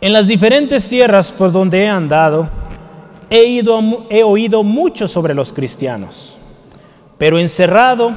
en 0.00 0.12
las 0.12 0.26
diferentes 0.26 0.88
tierras 0.88 1.30
por 1.30 1.52
donde 1.52 1.84
he 1.84 1.88
andado, 1.88 2.48
he, 3.30 3.44
ido, 3.44 4.06
he 4.10 4.24
oído 4.24 4.62
mucho 4.62 5.06
sobre 5.06 5.34
los 5.34 5.52
cristianos, 5.52 6.38
pero 7.18 7.38
encerrado, 7.38 8.10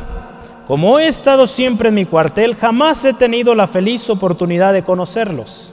como 0.67 0.97
he 0.97 1.07
estado 1.07 1.45
siempre 1.45 1.89
en 1.89 1.95
mi 1.95 2.05
cuartel, 2.05 2.55
jamás 2.55 3.05
he 3.05 3.13
tenido 3.13 3.53
la 3.53 3.67
feliz 3.67 4.09
oportunidad 4.09 4.73
de 4.73 4.83
conocerlos. 4.83 5.71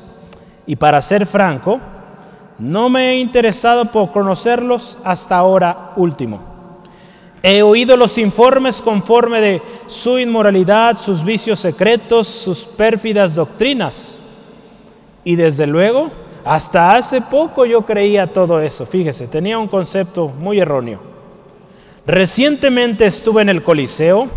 Y 0.66 0.76
para 0.76 1.00
ser 1.00 1.24
franco, 1.24 1.80
no 2.58 2.90
me 2.90 3.12
he 3.12 3.18
interesado 3.18 3.86
por 3.86 4.12
conocerlos 4.12 4.98
hasta 5.02 5.36
ahora 5.36 5.92
último. 5.96 6.51
He 7.42 7.60
oído 7.62 7.96
los 7.96 8.18
informes 8.18 8.80
conforme 8.80 9.40
de 9.40 9.62
su 9.88 10.18
inmoralidad, 10.18 10.96
sus 10.98 11.24
vicios 11.24 11.58
secretos, 11.58 12.28
sus 12.28 12.64
pérfidas 12.64 13.34
doctrinas. 13.34 14.18
Y 15.24 15.34
desde 15.34 15.66
luego, 15.66 16.10
hasta 16.44 16.94
hace 16.94 17.20
poco 17.20 17.66
yo 17.66 17.82
creía 17.82 18.32
todo 18.32 18.60
eso. 18.60 18.86
Fíjese, 18.86 19.26
tenía 19.26 19.58
un 19.58 19.66
concepto 19.66 20.28
muy 20.28 20.60
erróneo. 20.60 21.00
Recientemente 22.06 23.06
estuve 23.06 23.42
en 23.42 23.48
el 23.48 23.64
Coliseo. 23.64 24.28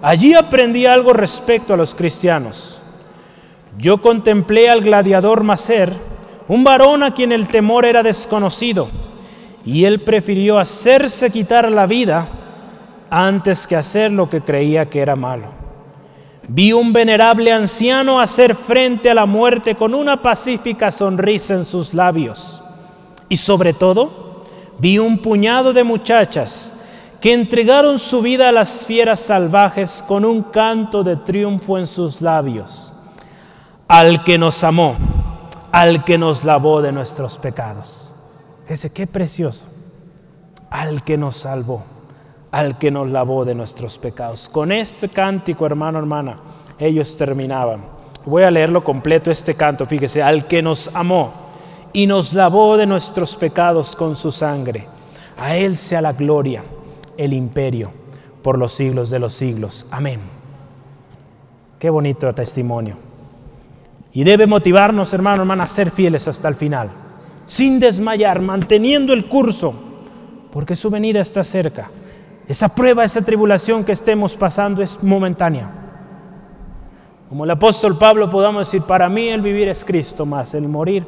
Allí 0.00 0.34
aprendí 0.34 0.86
algo 0.86 1.12
respecto 1.12 1.74
a 1.74 1.76
los 1.76 1.92
cristianos. 1.94 2.78
Yo 3.78 4.00
contemplé 4.00 4.68
al 4.68 4.80
gladiador 4.80 5.42
Macer, 5.42 5.92
un 6.46 6.62
varón 6.62 7.02
a 7.02 7.14
quien 7.14 7.32
el 7.32 7.48
temor 7.48 7.84
era 7.84 8.04
desconocido, 8.04 8.88
y 9.64 9.84
él 9.84 10.00
prefirió 10.00 10.58
hacerse 10.58 11.30
quitar 11.30 11.68
la 11.72 11.86
vida 11.86 12.28
antes 13.16 13.68
que 13.68 13.76
hacer 13.76 14.10
lo 14.10 14.28
que 14.28 14.40
creía 14.40 14.90
que 14.90 15.00
era 15.00 15.14
malo. 15.14 15.46
Vi 16.48 16.72
un 16.72 16.92
venerable 16.92 17.52
anciano 17.52 18.18
hacer 18.18 18.56
frente 18.56 19.08
a 19.08 19.14
la 19.14 19.24
muerte 19.24 19.76
con 19.76 19.94
una 19.94 20.20
pacífica 20.20 20.90
sonrisa 20.90 21.54
en 21.54 21.64
sus 21.64 21.94
labios. 21.94 22.60
Y 23.28 23.36
sobre 23.36 23.72
todo, 23.72 24.42
vi 24.80 24.98
un 24.98 25.18
puñado 25.18 25.72
de 25.72 25.84
muchachas 25.84 26.74
que 27.20 27.32
entregaron 27.32 28.00
su 28.00 28.20
vida 28.20 28.48
a 28.48 28.52
las 28.52 28.84
fieras 28.84 29.20
salvajes 29.20 30.04
con 30.06 30.24
un 30.24 30.42
canto 30.42 31.04
de 31.04 31.14
triunfo 31.14 31.78
en 31.78 31.86
sus 31.86 32.20
labios 32.20 32.92
al 33.86 34.24
que 34.24 34.38
nos 34.38 34.64
amó, 34.64 34.96
al 35.70 36.04
que 36.04 36.18
nos 36.18 36.42
lavó 36.42 36.82
de 36.82 36.90
nuestros 36.90 37.38
pecados. 37.38 38.10
Ese 38.66 38.92
qué 38.92 39.06
precioso. 39.06 39.66
Al 40.68 41.04
que 41.04 41.16
nos 41.16 41.36
salvó, 41.36 41.84
al 42.54 42.78
que 42.78 42.92
nos 42.92 43.10
lavó 43.10 43.44
de 43.44 43.56
nuestros 43.56 43.98
pecados. 43.98 44.48
Con 44.48 44.70
este 44.70 45.08
cántico, 45.08 45.66
hermano, 45.66 45.98
hermana, 45.98 46.38
ellos 46.78 47.16
terminaban. 47.16 47.84
Voy 48.24 48.44
a 48.44 48.50
leerlo 48.52 48.84
completo 48.84 49.32
este 49.32 49.56
canto, 49.56 49.86
fíjese, 49.86 50.22
al 50.22 50.46
que 50.46 50.62
nos 50.62 50.88
amó 50.94 51.32
y 51.92 52.06
nos 52.06 52.32
lavó 52.32 52.76
de 52.76 52.86
nuestros 52.86 53.34
pecados 53.34 53.96
con 53.96 54.14
su 54.14 54.30
sangre. 54.30 54.86
A 55.36 55.56
Él 55.56 55.76
sea 55.76 56.00
la 56.00 56.12
gloria, 56.12 56.62
el 57.16 57.32
imperio, 57.32 57.90
por 58.40 58.56
los 58.56 58.72
siglos 58.72 59.10
de 59.10 59.18
los 59.18 59.34
siglos. 59.34 59.88
Amén. 59.90 60.20
Qué 61.80 61.90
bonito 61.90 62.32
testimonio. 62.32 62.94
Y 64.12 64.22
debe 64.22 64.46
motivarnos, 64.46 65.12
hermano, 65.12 65.42
hermana, 65.42 65.64
a 65.64 65.66
ser 65.66 65.90
fieles 65.90 66.28
hasta 66.28 66.46
el 66.46 66.54
final, 66.54 66.88
sin 67.46 67.80
desmayar, 67.80 68.40
manteniendo 68.40 69.12
el 69.12 69.26
curso, 69.26 69.74
porque 70.52 70.76
su 70.76 70.88
venida 70.88 71.20
está 71.20 71.42
cerca. 71.42 71.90
Esa 72.46 72.68
prueba, 72.68 73.04
esa 73.04 73.22
tribulación 73.22 73.84
que 73.84 73.92
estemos 73.92 74.34
pasando 74.34 74.82
es 74.82 75.02
momentánea. 75.02 75.70
Como 77.28 77.44
el 77.44 77.50
apóstol 77.50 77.96
Pablo 77.96 78.30
podamos 78.30 78.66
decir, 78.66 78.82
para 78.82 79.08
mí 79.08 79.28
el 79.28 79.40
vivir 79.40 79.68
es 79.68 79.84
Cristo, 79.84 80.26
más 80.26 80.54
el 80.54 80.68
morir 80.68 81.06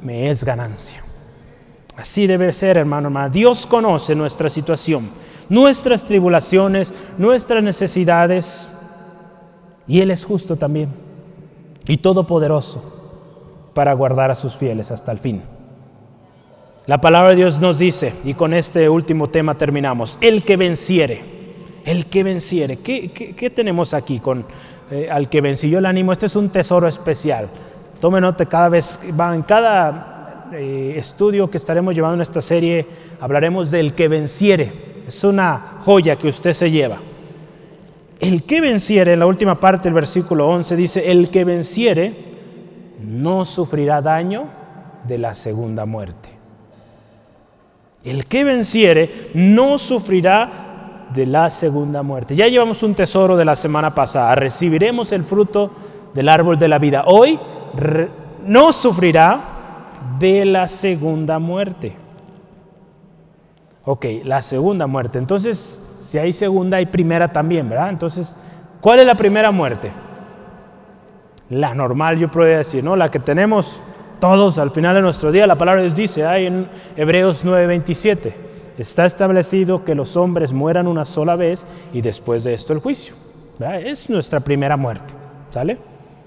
me 0.00 0.30
es 0.30 0.44
ganancia. 0.44 1.02
Así 1.96 2.26
debe 2.26 2.52
ser, 2.52 2.76
hermano, 2.76 3.08
hermana. 3.08 3.28
Dios 3.28 3.66
conoce 3.66 4.14
nuestra 4.14 4.48
situación, 4.48 5.08
nuestras 5.48 6.04
tribulaciones, 6.04 6.94
nuestras 7.18 7.62
necesidades, 7.62 8.68
y 9.86 10.00
Él 10.00 10.10
es 10.10 10.24
justo 10.24 10.56
también 10.56 10.90
y 11.86 11.98
todopoderoso 11.98 12.82
para 13.74 13.92
guardar 13.92 14.30
a 14.30 14.34
sus 14.34 14.56
fieles 14.56 14.90
hasta 14.90 15.12
el 15.12 15.18
fin. 15.18 15.42
La 16.86 17.00
palabra 17.00 17.30
de 17.30 17.36
Dios 17.36 17.58
nos 17.58 17.80
dice, 17.80 18.12
y 18.22 18.34
con 18.34 18.54
este 18.54 18.88
último 18.88 19.28
tema 19.28 19.58
terminamos, 19.58 20.18
el 20.20 20.44
que 20.44 20.56
venciere, 20.56 21.20
el 21.84 22.06
que 22.06 22.22
venciere. 22.22 22.76
¿Qué, 22.76 23.52
tenemos 23.52 23.92
aquí 23.92 24.20
con 24.20 24.44
eh, 24.92 25.08
al 25.10 25.28
que 25.28 25.40
venció 25.40 25.80
el 25.80 25.86
ánimo? 25.86 26.12
Este 26.12 26.26
es 26.26 26.36
un 26.36 26.48
tesoro 26.48 26.86
especial. 26.86 27.48
Tome 28.00 28.20
nota, 28.20 28.46
cada 28.46 28.68
vez, 28.68 29.00
en 29.02 29.42
cada 29.42 30.48
eh, 30.52 30.94
estudio 30.96 31.50
que 31.50 31.56
estaremos 31.56 31.92
llevando 31.92 32.14
en 32.14 32.20
esta 32.20 32.40
serie, 32.40 32.86
hablaremos 33.20 33.72
del 33.72 33.92
que 33.94 34.06
venciere. 34.06 34.70
Es 35.08 35.24
una 35.24 35.80
joya 35.84 36.14
que 36.14 36.28
usted 36.28 36.52
se 36.52 36.70
lleva. 36.70 36.98
El 38.20 38.44
que 38.44 38.60
venciere, 38.60 39.14
en 39.14 39.18
la 39.18 39.26
última 39.26 39.58
parte 39.58 39.88
del 39.88 39.94
versículo 39.94 40.48
11 40.50 40.76
dice, 40.76 41.10
el 41.10 41.30
que 41.30 41.44
venciere 41.44 42.14
no 43.04 43.44
sufrirá 43.44 44.00
daño 44.00 44.44
de 45.02 45.18
la 45.18 45.34
segunda 45.34 45.84
muerte. 45.84 46.35
El 48.06 48.24
que 48.26 48.44
venciere 48.44 49.30
no 49.34 49.78
sufrirá 49.78 51.08
de 51.12 51.26
la 51.26 51.50
segunda 51.50 52.04
muerte. 52.04 52.36
Ya 52.36 52.46
llevamos 52.46 52.84
un 52.84 52.94
tesoro 52.94 53.36
de 53.36 53.44
la 53.44 53.56
semana 53.56 53.96
pasada. 53.96 54.36
Recibiremos 54.36 55.10
el 55.10 55.24
fruto 55.24 55.72
del 56.14 56.28
árbol 56.28 56.56
de 56.56 56.68
la 56.68 56.78
vida. 56.78 57.02
Hoy 57.06 57.36
no 58.46 58.72
sufrirá 58.72 59.40
de 60.20 60.44
la 60.44 60.68
segunda 60.68 61.40
muerte. 61.40 61.96
Ok, 63.84 64.06
la 64.22 64.40
segunda 64.40 64.86
muerte. 64.86 65.18
Entonces, 65.18 65.82
si 66.00 66.16
hay 66.16 66.32
segunda, 66.32 66.76
hay 66.76 66.86
primera 66.86 67.32
también, 67.32 67.68
¿verdad? 67.68 67.90
Entonces, 67.90 68.36
¿cuál 68.80 69.00
es 69.00 69.06
la 69.06 69.16
primera 69.16 69.50
muerte? 69.50 69.90
La 71.50 71.74
normal, 71.74 72.18
yo 72.18 72.28
podría 72.30 72.58
decir, 72.58 72.84
¿no? 72.84 72.94
La 72.94 73.10
que 73.10 73.18
tenemos 73.18 73.80
todos 74.20 74.58
al 74.58 74.70
final 74.70 74.94
de 74.94 75.02
nuestro 75.02 75.32
día. 75.32 75.46
La 75.46 75.56
palabra 75.56 75.82
de 75.82 75.88
Dios 75.88 75.96
dice, 75.96 76.26
ahí 76.26 76.46
en 76.46 76.66
Hebreos 76.96 77.44
9:27, 77.44 78.32
está 78.78 79.06
establecido 79.06 79.84
que 79.84 79.94
los 79.94 80.16
hombres 80.16 80.52
mueran 80.52 80.86
una 80.86 81.04
sola 81.04 81.36
vez 81.36 81.66
y 81.92 82.00
después 82.00 82.44
de 82.44 82.54
esto 82.54 82.72
el 82.72 82.80
juicio. 82.80 83.14
Es 83.82 84.10
nuestra 84.10 84.40
primera 84.40 84.76
muerte, 84.76 85.14
¿sale? 85.50 85.78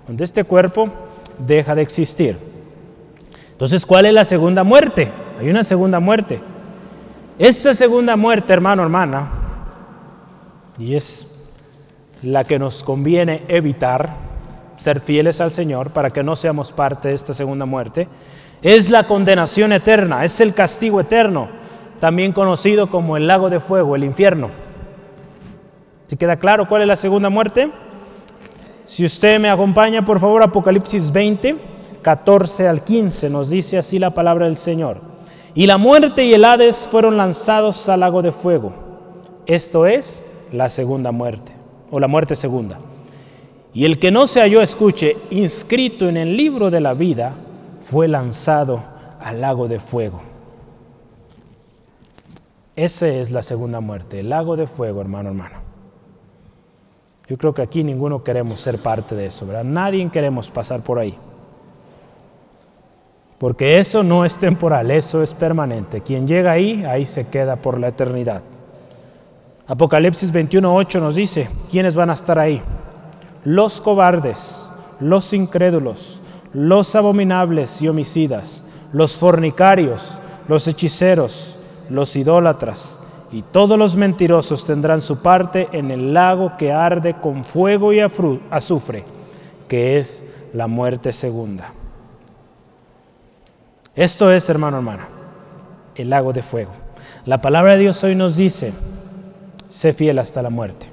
Donde 0.07 0.23
este 0.23 0.43
cuerpo 0.43 0.89
deja 1.37 1.75
de 1.75 1.81
existir. 1.83 2.37
Entonces, 3.51 3.85
¿cuál 3.85 4.05
es 4.05 4.13
la 4.13 4.25
segunda 4.25 4.63
muerte? 4.63 5.11
Hay 5.39 5.49
una 5.49 5.63
segunda 5.63 5.99
muerte. 5.99 6.41
Esta 7.37 7.73
segunda 7.73 8.15
muerte, 8.15 8.51
hermano, 8.51 8.83
hermana, 8.83 9.31
y 10.77 10.95
es 10.95 11.53
la 12.23 12.43
que 12.43 12.57
nos 12.59 12.83
conviene 12.83 13.43
evitar, 13.47 14.28
ser 14.79 15.01
fieles 15.01 15.41
al 15.41 15.51
Señor 15.51 15.91
para 15.91 16.09
que 16.09 16.23
no 16.23 16.35
seamos 16.35 16.71
parte 16.71 17.09
de 17.09 17.13
esta 17.13 17.33
segunda 17.33 17.65
muerte, 17.65 18.07
es 18.61 18.89
la 18.89 19.03
condenación 19.03 19.73
eterna, 19.73 20.23
es 20.23 20.39
el 20.39 20.53
castigo 20.53 21.01
eterno, 21.01 21.49
también 21.99 22.31
conocido 22.31 22.89
como 22.89 23.17
el 23.17 23.27
lago 23.27 23.49
de 23.49 23.59
fuego, 23.59 23.95
el 23.95 24.05
infierno. 24.05 24.49
¿Si 26.07 26.15
queda 26.15 26.37
claro 26.37 26.67
cuál 26.67 26.81
es 26.81 26.87
la 26.87 26.95
segunda 26.95 27.29
muerte? 27.29 27.69
Si 28.85 29.05
usted 29.05 29.39
me 29.39 29.49
acompaña, 29.49 30.03
por 30.03 30.19
favor, 30.19 30.41
Apocalipsis 30.41 31.11
20, 31.11 31.57
14 32.01 32.67
al 32.67 32.83
15, 32.83 33.29
nos 33.29 33.49
dice 33.49 33.77
así 33.77 33.99
la 33.99 34.11
palabra 34.11 34.45
del 34.45 34.57
Señor. 34.57 35.01
Y 35.53 35.67
la 35.67 35.77
muerte 35.77 36.23
y 36.23 36.33
el 36.33 36.45
Hades 36.45 36.87
fueron 36.89 37.17
lanzados 37.17 37.89
al 37.89 37.99
lago 37.99 38.21
de 38.21 38.31
fuego. 38.31 38.73
Esto 39.45 39.85
es 39.85 40.23
la 40.53 40.69
segunda 40.69 41.11
muerte, 41.11 41.51
o 41.91 41.99
la 41.99 42.07
muerte 42.07 42.33
segunda. 42.35 42.79
Y 43.73 43.85
el 43.85 43.99
que 43.99 44.11
no 44.11 44.27
se 44.27 44.41
halló, 44.41 44.61
escuche, 44.61 45.15
inscrito 45.29 46.09
en 46.09 46.17
el 46.17 46.35
libro 46.35 46.71
de 46.71 46.81
la 46.81 46.93
vida, 46.93 47.35
fue 47.81 48.07
lanzado 48.07 48.81
al 49.19 49.41
lago 49.41 49.67
de 49.67 49.79
fuego. 49.79 50.21
Esa 52.75 53.07
es 53.07 53.31
la 53.31 53.43
segunda 53.43 53.79
muerte, 53.79 54.21
el 54.21 54.29
lago 54.29 54.55
de 54.55 54.65
fuego, 54.65 55.01
hermano, 55.01 55.29
hermano. 55.29 55.57
Yo 57.27 57.37
creo 57.37 57.53
que 57.53 57.61
aquí 57.61 57.83
ninguno 57.83 58.23
queremos 58.23 58.59
ser 58.59 58.79
parte 58.79 59.15
de 59.15 59.27
eso, 59.27 59.45
¿verdad? 59.45 59.63
Nadie 59.63 60.09
queremos 60.09 60.49
pasar 60.49 60.81
por 60.81 60.97
ahí. 60.97 61.15
Porque 63.37 63.79
eso 63.79 64.03
no 64.03 64.25
es 64.25 64.37
temporal, 64.37 64.91
eso 64.91 65.21
es 65.21 65.33
permanente. 65.33 66.01
Quien 66.01 66.27
llega 66.27 66.51
ahí, 66.51 66.83
ahí 66.85 67.05
se 67.05 67.27
queda 67.29 67.55
por 67.55 67.79
la 67.79 67.89
eternidad. 67.89 68.41
Apocalipsis 69.67 70.33
21.8 70.33 70.99
nos 70.99 71.15
dice, 71.15 71.47
¿quiénes 71.69 71.93
van 71.93 72.09
a 72.09 72.13
estar 72.13 72.39
ahí? 72.39 72.61
Los 73.49 73.81
cobardes, 73.81 74.69
los 74.99 75.33
incrédulos, 75.33 76.19
los 76.53 76.93
abominables 76.93 77.81
y 77.81 77.87
homicidas, 77.87 78.63
los 78.93 79.17
fornicarios, 79.17 80.19
los 80.47 80.67
hechiceros, 80.67 81.55
los 81.89 82.15
idólatras 82.15 82.99
y 83.31 83.41
todos 83.41 83.75
los 83.79 83.95
mentirosos 83.95 84.65
tendrán 84.65 85.01
su 85.01 85.23
parte 85.23 85.67
en 85.71 85.89
el 85.89 86.13
lago 86.13 86.57
que 86.59 86.71
arde 86.71 87.15
con 87.15 87.43
fuego 87.43 87.91
y 87.91 88.01
azufre, 88.01 89.03
que 89.67 89.97
es 89.97 90.27
la 90.53 90.67
muerte 90.67 91.11
segunda. 91.11 91.73
Esto 93.95 94.31
es, 94.31 94.47
hermano, 94.47 94.77
hermana, 94.77 95.07
el 95.95 96.11
lago 96.11 96.33
de 96.33 96.43
fuego. 96.43 96.73
La 97.25 97.41
palabra 97.41 97.71
de 97.71 97.79
Dios 97.79 98.03
hoy 98.03 98.13
nos 98.13 98.37
dice, 98.37 98.73
sé 99.67 99.91
fiel 99.91 100.19
hasta 100.19 100.43
la 100.43 100.51
muerte. 100.51 100.88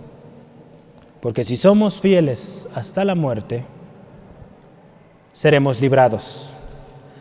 Porque 1.26 1.42
si 1.42 1.56
somos 1.56 2.00
fieles 2.00 2.68
hasta 2.76 3.04
la 3.04 3.16
muerte, 3.16 3.64
seremos 5.32 5.80
librados. 5.80 6.48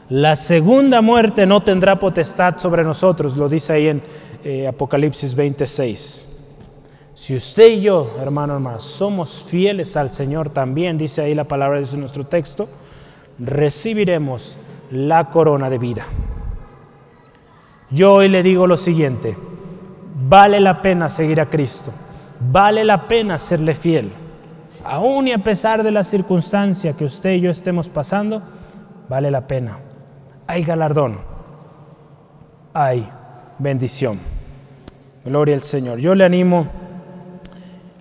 La 0.10 0.36
segunda 0.36 1.02
muerte 1.02 1.48
no 1.48 1.64
tendrá 1.64 1.98
potestad 1.98 2.60
sobre 2.60 2.84
nosotros, 2.84 3.36
lo 3.36 3.50
dice 3.50 3.74
ahí 3.74 3.88
en 3.88 4.04
eh, 4.44 4.68
Apocalipsis 4.68 5.34
26. 5.34 6.38
Si 7.16 7.36
usted 7.36 7.68
y 7.68 7.82
yo, 7.82 8.12
hermano, 8.22 8.54
hermano, 8.54 8.80
somos 8.80 9.44
fieles 9.44 9.98
al 9.98 10.14
Señor 10.14 10.52
también, 10.52 11.00
dice 11.00 11.24
ahí 11.24 11.34
la 11.34 11.46
palabra 11.46 11.82
de 11.82 11.98
nuestro 11.98 12.28
texto, 12.28 12.70
recibiremos 13.40 14.56
la 14.92 15.32
corona 15.32 15.68
de 15.68 15.80
vida. 15.80 16.06
Yo 17.90 18.14
hoy 18.14 18.30
le 18.30 18.44
digo 18.44 18.68
lo 18.68 18.78
siguiente, 18.78 19.36
vale 20.30 20.60
la 20.60 20.84
pena 20.84 21.10
seguir 21.10 21.42
a 21.42 21.50
Cristo, 21.50 21.92
vale 22.40 22.84
la 22.84 23.08
pena 23.08 23.38
serle 23.38 23.76
fiel, 23.76 24.12
aún 24.84 25.28
y 25.28 25.34
a 25.34 25.40
pesar 25.40 25.84
de 25.84 25.92
la 25.92 26.04
circunstancia 26.04 26.94
que 26.94 27.06
usted 27.06 27.32
y 27.32 27.42
yo 27.42 27.52
estemos 27.52 27.90
pasando, 27.90 28.42
vale 29.10 29.32
la 29.32 29.48
pena 29.48 29.80
hay 30.48 30.64
galardón, 30.64 31.18
hay 32.74 33.08
bendición. 33.58 34.20
Gloria 35.24 35.56
al 35.56 35.62
Señor. 35.62 35.98
Yo 36.00 36.14
le 36.14 36.24
animo, 36.24 36.68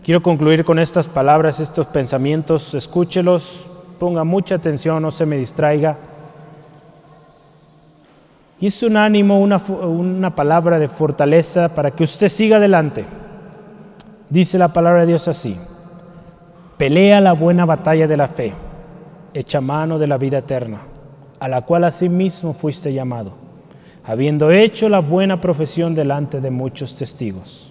quiero 0.03 0.22
concluir 0.22 0.64
con 0.64 0.78
estas 0.78 1.07
palabras, 1.07 1.61
estos 1.61 1.87
pensamientos, 1.87 2.74
escúchelos, 2.74 3.66
ponga 3.99 4.24
mucha 4.24 4.57
atención, 4.57 5.03
no 5.03 5.11
se 5.11 5.24
me 5.24 5.39
distraiga. 5.39 5.97
Y 8.61 8.66
es 8.66 8.82
un 8.82 8.97
ánimo, 8.97 9.41
una, 9.41 9.57
una 9.57 10.35
palabra 10.35 10.78
de 10.78 10.89
fortaleza 10.89 11.74
para 11.74 11.91
que 11.91 12.05
usted 12.05 12.28
siga 12.28 12.59
adelante. 12.59 13.05
Dice 14.35 14.59
la 14.59 14.72
palabra 14.72 15.03
de 15.03 15.07
Dios 15.07 15.28
así, 15.28 15.57
pelea 16.76 17.20
la 17.20 17.35
buena 17.35 17.64
batalla 17.64 18.09
de 18.09 18.16
la 18.16 18.26
fe, 18.26 18.53
echa 19.32 19.61
mano 19.61 19.97
de 19.97 20.09
la 20.09 20.18
vida 20.18 20.39
eterna 20.39 20.80
a 21.39 21.47
la 21.47 21.62
cual 21.62 21.85
asimismo 21.85 22.53
fuiste 22.53 22.93
llamado, 22.93 23.30
habiendo 24.05 24.51
hecho 24.51 24.89
la 24.89 24.99
buena 24.99 25.41
profesión 25.41 25.95
delante 25.95 26.41
de 26.41 26.51
muchos 26.51 26.97
testigos. 26.97 27.70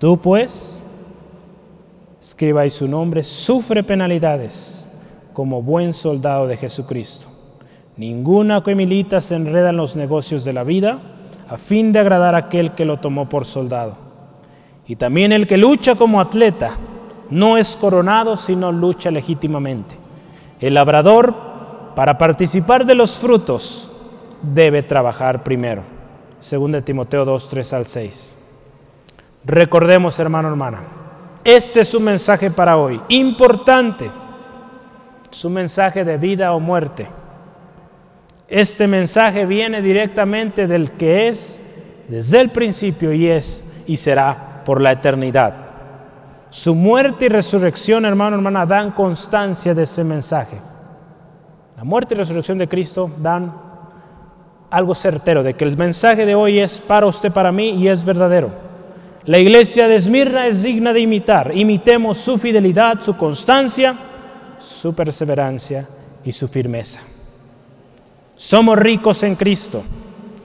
Tú 0.00 0.18
pues, 0.18 0.82
escriba 2.20 2.62
ahí 2.62 2.70
su 2.70 2.88
nombre, 2.88 3.22
sufre 3.22 3.84
penalidades 3.84 4.90
como 5.34 5.62
buen 5.62 5.92
soldado 5.92 6.48
de 6.48 6.56
Jesucristo. 6.56 7.28
Ninguna 7.96 8.64
que 8.64 8.74
milita 8.74 9.20
se 9.20 9.36
enreda 9.36 9.70
en 9.70 9.76
los 9.76 9.94
negocios 9.94 10.44
de 10.44 10.52
la 10.52 10.64
vida 10.64 10.98
a 11.48 11.58
fin 11.58 11.92
de 11.92 12.00
agradar 12.00 12.34
a 12.34 12.38
aquel 12.38 12.72
que 12.72 12.84
lo 12.84 12.96
tomó 12.96 13.28
por 13.28 13.44
soldado. 13.44 14.09
Y 14.90 14.96
también 14.96 15.30
el 15.30 15.46
que 15.46 15.56
lucha 15.56 15.94
como 15.94 16.20
atleta 16.20 16.72
no 17.30 17.56
es 17.56 17.76
coronado, 17.76 18.36
sino 18.36 18.72
lucha 18.72 19.08
legítimamente. 19.12 19.94
El 20.58 20.74
labrador 20.74 21.32
para 21.94 22.18
participar 22.18 22.84
de 22.84 22.96
los 22.96 23.16
frutos 23.16 23.88
debe 24.42 24.82
trabajar 24.82 25.44
primero. 25.44 25.84
Según 26.40 26.72
de 26.72 26.82
Timoteo 26.82 27.24
2, 27.24 27.48
3 27.48 27.72
al 27.72 27.86
6. 27.86 28.34
Recordemos, 29.44 30.18
hermano, 30.18 30.48
hermana, 30.48 30.80
este 31.44 31.82
es 31.82 31.88
su 31.88 32.00
mensaje 32.00 32.50
para 32.50 32.76
hoy, 32.76 33.00
importante, 33.10 34.10
su 35.30 35.50
mensaje 35.50 36.04
de 36.04 36.16
vida 36.16 36.52
o 36.52 36.58
muerte. 36.58 37.06
Este 38.48 38.88
mensaje 38.88 39.46
viene 39.46 39.82
directamente 39.82 40.66
del 40.66 40.90
que 40.90 41.28
es 41.28 41.60
desde 42.08 42.40
el 42.40 42.50
principio 42.50 43.12
y 43.12 43.28
es 43.28 43.64
y 43.86 43.96
será 43.96 44.49
por 44.64 44.80
la 44.80 44.92
eternidad. 44.92 45.54
Su 46.50 46.74
muerte 46.74 47.26
y 47.26 47.28
resurrección, 47.28 48.04
hermano, 48.04 48.36
hermana, 48.36 48.66
dan 48.66 48.90
constancia 48.90 49.72
de 49.74 49.84
ese 49.84 50.02
mensaje. 50.02 50.58
La 51.76 51.84
muerte 51.84 52.14
y 52.14 52.18
resurrección 52.18 52.58
de 52.58 52.68
Cristo 52.68 53.10
dan 53.18 53.52
algo 54.70 54.94
certero 54.94 55.42
de 55.42 55.54
que 55.54 55.64
el 55.64 55.76
mensaje 55.76 56.26
de 56.26 56.34
hoy 56.34 56.58
es 56.58 56.78
para 56.78 57.06
usted, 57.06 57.32
para 57.32 57.52
mí 57.52 57.70
y 57.70 57.88
es 57.88 58.04
verdadero. 58.04 58.50
La 59.24 59.38
iglesia 59.38 59.86
de 59.86 59.96
Esmirna 59.96 60.46
es 60.46 60.62
digna 60.62 60.92
de 60.92 61.00
imitar. 61.00 61.52
Imitemos 61.54 62.16
su 62.16 62.38
fidelidad, 62.38 63.00
su 63.00 63.16
constancia, 63.16 63.94
su 64.60 64.94
perseverancia 64.94 65.86
y 66.24 66.32
su 66.32 66.48
firmeza. 66.48 67.00
Somos 68.36 68.78
ricos 68.78 69.22
en 69.22 69.36
Cristo. 69.36 69.82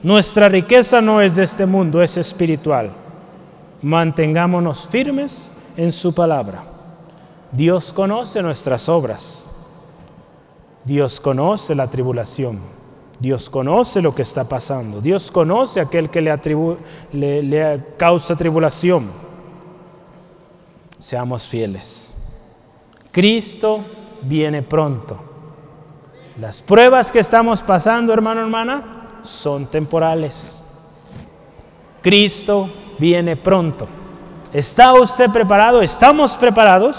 Nuestra 0.02 0.48
riqueza 0.48 1.00
no 1.00 1.20
es 1.20 1.36
de 1.36 1.44
este 1.44 1.66
mundo, 1.66 2.02
es 2.02 2.16
espiritual. 2.16 2.90
Mantengámonos 3.82 4.86
firmes 4.88 5.50
en 5.76 5.92
su 5.92 6.14
palabra. 6.14 6.64
Dios 7.52 7.92
conoce 7.92 8.42
nuestras 8.42 8.88
obras. 8.88 9.46
Dios 10.84 11.20
conoce 11.20 11.74
la 11.74 11.88
tribulación. 11.88 12.60
Dios 13.18 13.48
conoce 13.48 14.02
lo 14.02 14.14
que 14.14 14.22
está 14.22 14.44
pasando. 14.44 15.00
Dios 15.00 15.30
conoce 15.30 15.80
a 15.80 15.84
aquel 15.84 16.10
que 16.10 16.20
le, 16.22 17.84
causa 17.96 18.36
tribulación. 18.36 19.10
Seamos 20.98 21.46
fieles. 21.46 22.14
Cristo 23.10 23.80
viene 24.22 24.62
pronto. 24.62 25.18
Las 26.40 26.60
pruebas 26.60 27.10
que 27.10 27.20
estamos 27.20 27.62
pasando, 27.62 28.12
hermano, 28.12 28.42
hermana, 28.42 29.20
son 29.22 29.66
temporales. 29.66 30.62
Cristo 32.02 32.68
viene 32.98 33.36
pronto. 33.36 33.86
¿Está 34.52 34.94
usted 34.94 35.30
preparado? 35.30 35.82
¿Estamos 35.82 36.36
preparados? 36.36 36.96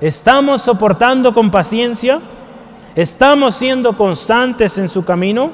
¿Estamos 0.00 0.62
soportando 0.62 1.32
con 1.32 1.50
paciencia? 1.50 2.20
¿Estamos 2.94 3.54
siendo 3.54 3.96
constantes 3.96 4.78
en 4.78 4.88
su 4.88 5.04
camino? 5.04 5.50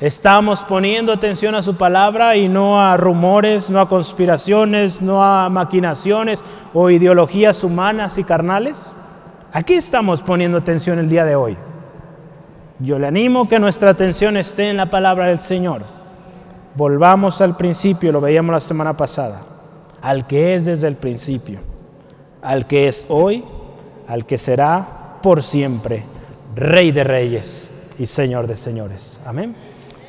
¿Estamos 0.00 0.62
poniendo 0.62 1.12
atención 1.12 1.54
a 1.54 1.62
su 1.62 1.76
palabra 1.76 2.34
y 2.34 2.48
no 2.48 2.80
a 2.80 2.96
rumores, 2.96 3.70
no 3.70 3.80
a 3.80 3.88
conspiraciones, 3.88 5.00
no 5.00 5.22
a 5.22 5.48
maquinaciones 5.48 6.44
o 6.74 6.90
ideologías 6.90 7.62
humanas 7.62 8.18
y 8.18 8.24
carnales? 8.24 8.92
Aquí 9.52 9.74
estamos 9.74 10.20
poniendo 10.20 10.58
atención 10.58 10.98
el 10.98 11.08
día 11.08 11.24
de 11.24 11.36
hoy. 11.36 11.56
Yo 12.80 12.98
le 12.98 13.06
animo 13.06 13.48
que 13.48 13.60
nuestra 13.60 13.90
atención 13.90 14.36
esté 14.36 14.70
en 14.70 14.78
la 14.78 14.86
palabra 14.86 15.26
del 15.26 15.38
Señor. 15.38 15.82
Volvamos 16.74 17.40
al 17.40 17.56
principio, 17.56 18.12
lo 18.12 18.20
veíamos 18.20 18.52
la 18.52 18.60
semana 18.60 18.96
pasada, 18.96 19.42
al 20.00 20.26
que 20.26 20.54
es 20.54 20.64
desde 20.64 20.88
el 20.88 20.96
principio, 20.96 21.58
al 22.40 22.66
que 22.66 22.88
es 22.88 23.06
hoy, 23.08 23.44
al 24.08 24.24
que 24.24 24.38
será 24.38 25.18
por 25.22 25.42
siempre, 25.42 26.04
Rey 26.54 26.92
de 26.92 27.04
Reyes 27.04 27.70
y 27.98 28.06
Señor 28.06 28.46
de 28.46 28.56
Señores. 28.56 29.20
Amén. 29.26 29.54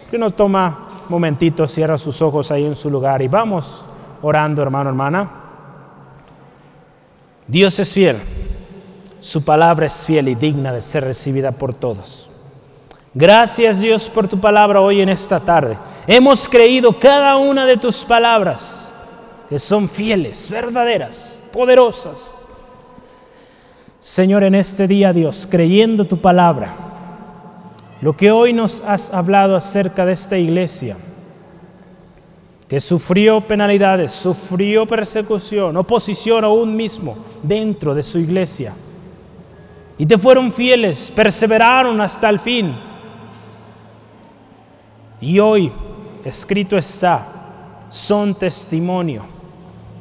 Que 0.09 0.17
nos 0.17 0.35
toma 0.35 0.87
momentito, 1.09 1.67
cierra 1.67 1.97
sus 1.97 2.21
ojos 2.21 2.51
ahí 2.51 2.65
en 2.65 2.75
su 2.75 2.89
lugar 2.89 3.21
y 3.21 3.27
vamos 3.27 3.83
orando, 4.21 4.61
hermano, 4.61 4.89
hermana. 4.89 5.31
Dios 7.47 7.77
es 7.79 7.93
fiel, 7.93 8.17
su 9.19 9.43
palabra 9.43 9.85
es 9.85 10.05
fiel 10.05 10.29
y 10.29 10.35
digna 10.35 10.71
de 10.71 10.81
ser 10.81 11.03
recibida 11.03 11.51
por 11.51 11.73
todos. 11.73 12.22
Gracias 13.13 13.79
Dios 13.79 14.09
por 14.09 14.27
tu 14.27 14.39
palabra 14.39 14.81
hoy 14.81 15.01
en 15.01 15.09
esta 15.09 15.39
tarde. 15.39 15.77
Hemos 16.07 16.49
creído 16.49 16.97
cada 16.99 17.37
una 17.37 17.65
de 17.65 17.77
tus 17.77 18.03
palabras 18.03 18.93
que 19.49 19.59
son 19.59 19.87
fieles, 19.87 20.49
verdaderas, 20.49 21.39
poderosas 21.51 22.43
Señor, 24.03 24.43
en 24.43 24.53
este 24.53 24.85
día, 24.85 25.13
Dios, 25.13 25.47
creyendo 25.49 26.03
tu 26.03 26.17
palabra, 26.19 26.73
lo 28.01 28.17
que 28.17 28.31
hoy 28.31 28.51
nos 28.51 28.81
has 28.81 29.13
hablado 29.13 29.55
acerca 29.55 30.05
de 30.05 30.11
esta 30.11 30.37
iglesia, 30.37 30.97
que 32.67 32.81
sufrió 32.81 33.39
penalidades, 33.39 34.11
sufrió 34.11 34.85
persecución, 34.85 35.77
oposición 35.77 36.43
aún 36.43 36.75
mismo 36.75 37.15
dentro 37.41 37.95
de 37.95 38.03
su 38.03 38.19
iglesia. 38.19 38.73
Y 39.97 40.05
te 40.05 40.17
fueron 40.17 40.51
fieles, 40.51 41.09
perseveraron 41.09 42.01
hasta 42.01 42.27
el 42.27 42.39
fin. 42.39 42.75
Y 45.23 45.39
hoy, 45.39 45.71
escrito 46.25 46.77
está, 46.77 47.25
son 47.89 48.35
testimonio 48.35 49.23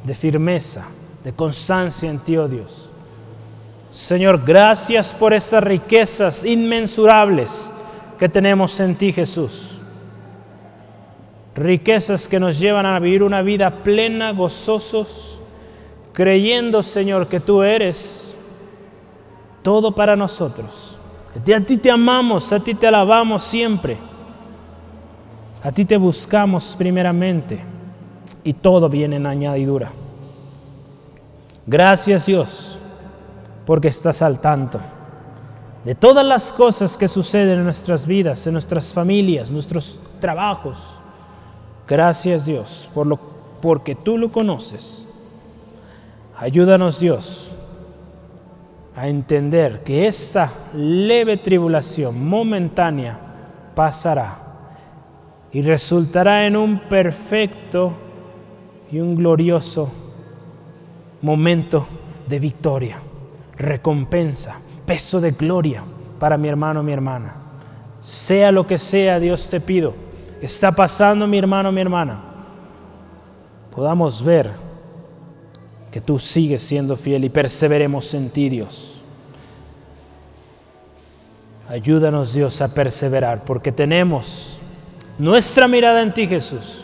de 0.03 0.13
firmeza, 0.13 0.85
de 1.23 1.31
constancia 1.31 2.09
en 2.09 2.19
ti, 2.19 2.35
oh 2.35 2.49
Dios. 2.49 2.89
Señor, 3.89 4.43
gracias 4.45 5.13
por 5.13 5.33
esas 5.33 5.63
riquezas 5.63 6.43
inmensurables 6.43 7.71
que 8.19 8.27
tenemos 8.27 8.77
en 8.81 8.95
ti, 8.95 9.13
Jesús. 9.13 9.77
Riquezas 11.55 12.27
que 12.27 12.41
nos 12.41 12.59
llevan 12.59 12.85
a 12.85 12.99
vivir 12.99 13.23
una 13.23 13.41
vida 13.41 13.81
plena, 13.81 14.33
gozosos, 14.33 15.39
creyendo, 16.11 16.83
Señor, 16.83 17.29
que 17.29 17.39
tú 17.39 17.63
eres 17.63 18.35
todo 19.61 19.95
para 19.95 20.17
nosotros. 20.17 20.97
A 21.33 21.61
ti 21.61 21.77
te 21.77 21.89
amamos, 21.89 22.51
a 22.51 22.59
ti 22.59 22.73
te 22.73 22.87
alabamos 22.87 23.41
siempre. 23.45 23.97
A 25.63 25.71
ti 25.71 25.85
te 25.85 25.95
buscamos 25.95 26.75
primeramente 26.77 27.59
y 28.43 28.53
todo 28.53 28.89
viene 28.89 29.15
en 29.15 29.25
añadidura. 29.25 29.91
Gracias 31.65 32.25
Dios 32.25 32.77
porque 33.65 33.87
estás 33.87 34.21
al 34.21 34.41
tanto 34.41 34.79
de 35.85 35.95
todas 35.95 36.25
las 36.25 36.51
cosas 36.51 36.97
que 36.97 37.07
suceden 37.07 37.59
en 37.59 37.65
nuestras 37.65 38.05
vidas, 38.05 38.45
en 38.45 38.53
nuestras 38.53 38.93
familias, 38.93 39.51
nuestros 39.51 39.99
trabajos. 40.19 40.77
Gracias 41.87 42.45
Dios 42.45 42.89
por 42.93 43.07
lo, 43.07 43.17
porque 43.61 43.95
tú 43.95 44.17
lo 44.17 44.33
conoces. 44.33 45.07
Ayúdanos 46.37 46.99
Dios 46.99 47.51
a 48.97 49.07
entender 49.07 49.81
que 49.83 50.07
esta 50.07 50.51
leve 50.73 51.37
tribulación 51.37 52.27
momentánea 52.27 53.17
pasará 53.73 54.42
y 55.53 55.61
resultará 55.61 56.47
en 56.47 56.57
un 56.57 56.79
perfecto 56.79 57.93
y 58.91 58.99
un 58.99 59.15
glorioso 59.15 59.91
momento 61.21 61.85
de 62.27 62.39
victoria, 62.39 62.97
recompensa, 63.55 64.59
peso 64.85 65.21
de 65.21 65.31
gloria 65.31 65.83
para 66.19 66.37
mi 66.37 66.47
hermano, 66.47 66.81
mi 66.81 66.91
hermana. 66.91 67.35
Sea 67.99 68.51
lo 68.51 68.65
que 68.65 68.79
sea, 68.79 69.19
Dios 69.19 69.47
te 69.47 69.61
pido, 69.61 69.93
está 70.41 70.71
pasando 70.71 71.27
mi 71.27 71.37
hermano, 71.37 71.71
mi 71.71 71.81
hermana, 71.81 72.19
podamos 73.73 74.23
ver 74.23 74.49
que 75.91 76.01
tú 76.01 76.17
sigues 76.17 76.63
siendo 76.63 76.97
fiel 76.97 77.23
y 77.25 77.29
perseveremos 77.29 78.11
en 78.15 78.31
ti, 78.31 78.49
Dios. 78.49 79.01
Ayúdanos, 81.69 82.33
Dios, 82.33 82.61
a 82.61 82.73
perseverar, 82.73 83.45
porque 83.45 83.71
tenemos 83.71 84.59
nuestra 85.17 85.67
mirada 85.67 86.01
en 86.01 86.13
ti, 86.13 86.27
Jesús 86.27 86.83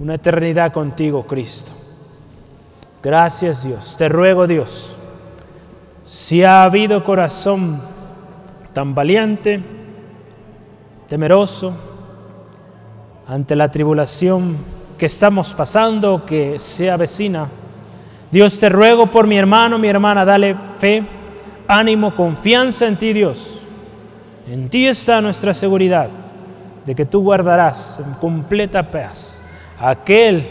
una 0.00 0.14
eternidad 0.14 0.72
contigo, 0.72 1.26
Cristo. 1.26 1.72
Gracias 3.02 3.64
Dios. 3.64 3.94
Te 3.96 4.08
ruego 4.08 4.46
Dios, 4.46 4.96
si 6.06 6.42
ha 6.42 6.64
habido 6.64 7.04
corazón 7.04 7.80
tan 8.72 8.94
valiente, 8.94 9.60
temeroso, 11.06 11.74
ante 13.28 13.54
la 13.54 13.70
tribulación 13.70 14.56
que 14.98 15.06
estamos 15.06 15.54
pasando, 15.54 16.24
que 16.24 16.58
se 16.58 16.90
avecina, 16.90 17.48
Dios 18.30 18.58
te 18.58 18.68
ruego 18.68 19.06
por 19.06 19.26
mi 19.26 19.36
hermano, 19.36 19.78
mi 19.78 19.88
hermana, 19.88 20.24
dale 20.24 20.56
fe, 20.78 21.02
ánimo, 21.68 22.14
confianza 22.14 22.86
en 22.86 22.96
ti, 22.96 23.12
Dios. 23.12 23.58
En 24.48 24.68
ti 24.68 24.86
está 24.86 25.20
nuestra 25.20 25.52
seguridad 25.52 26.08
de 26.90 26.96
que 26.96 27.06
tú 27.06 27.22
guardarás 27.22 28.02
en 28.04 28.14
completa 28.14 28.82
paz 28.82 29.44
aquel 29.78 30.44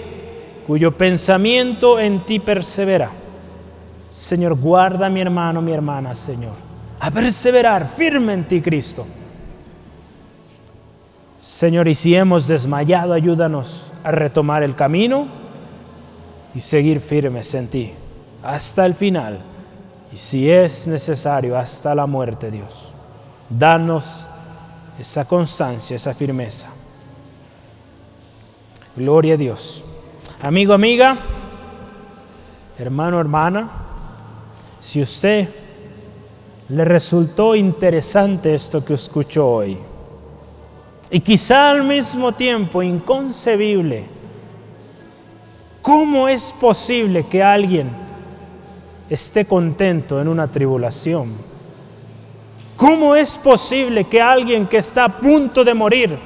cuyo 0.66 0.96
pensamiento 0.96 2.00
en 2.00 2.26
ti 2.26 2.40
persevera. 2.40 3.10
Señor, 4.10 4.58
guarda 4.58 5.08
a 5.08 5.10
mi 5.10 5.20
hermano, 5.20 5.62
mi 5.62 5.74
hermana, 5.74 6.16
Señor, 6.16 6.54
a 7.02 7.12
perseverar 7.12 7.86
firme 7.86 8.32
en 8.32 8.46
ti, 8.46 8.62
Cristo. 8.62 9.06
Señor, 11.42 11.90
y 11.90 11.96
si 11.96 12.16
hemos 12.16 12.48
desmayado, 12.48 13.12
ayúdanos 13.12 13.92
a 14.02 14.12
retomar 14.12 14.64
el 14.64 14.76
camino 14.76 15.28
y 16.56 16.62
seguir 16.62 17.02
firmes 17.02 17.54
en 17.54 17.68
ti 17.68 17.92
hasta 18.42 18.86
el 18.86 18.94
final. 18.94 19.40
Y 20.14 20.16
si 20.16 20.50
es 20.50 20.88
necesario, 20.88 21.58
hasta 21.58 21.94
la 21.94 22.06
muerte, 22.06 22.50
Dios. 22.50 22.94
Danos 23.50 24.29
esa 25.00 25.26
constancia, 25.26 25.96
esa 25.96 26.14
firmeza. 26.14 26.70
Gloria 28.96 29.36
a 29.36 29.38
Dios. 29.38 29.84
Amigo, 30.42 30.74
amiga, 30.74 31.18
hermano, 32.78 33.20
hermana, 33.20 33.70
si 34.80 35.02
usted 35.02 35.48
le 36.68 36.86
resultó 36.86 37.56
interesante 37.56 38.54
esto 38.54 38.84
que 38.84 38.94
escuchó 38.94 39.48
hoy, 39.48 39.78
y 41.10 41.20
quizá 41.22 41.72
al 41.72 41.84
mismo 41.84 42.34
tiempo 42.34 42.84
inconcebible, 42.84 44.06
¿cómo 45.82 46.28
es 46.28 46.52
posible 46.52 47.26
que 47.26 47.42
alguien 47.42 47.90
esté 49.10 49.46
contento 49.46 50.22
en 50.22 50.28
una 50.28 50.48
tribulación? 50.52 51.32
¿Cómo 52.80 53.14
es 53.14 53.36
posible 53.36 54.06
que 54.06 54.22
alguien 54.22 54.66
que 54.66 54.78
está 54.78 55.04
a 55.04 55.10
punto 55.10 55.66
de 55.66 55.74
morir 55.74 56.18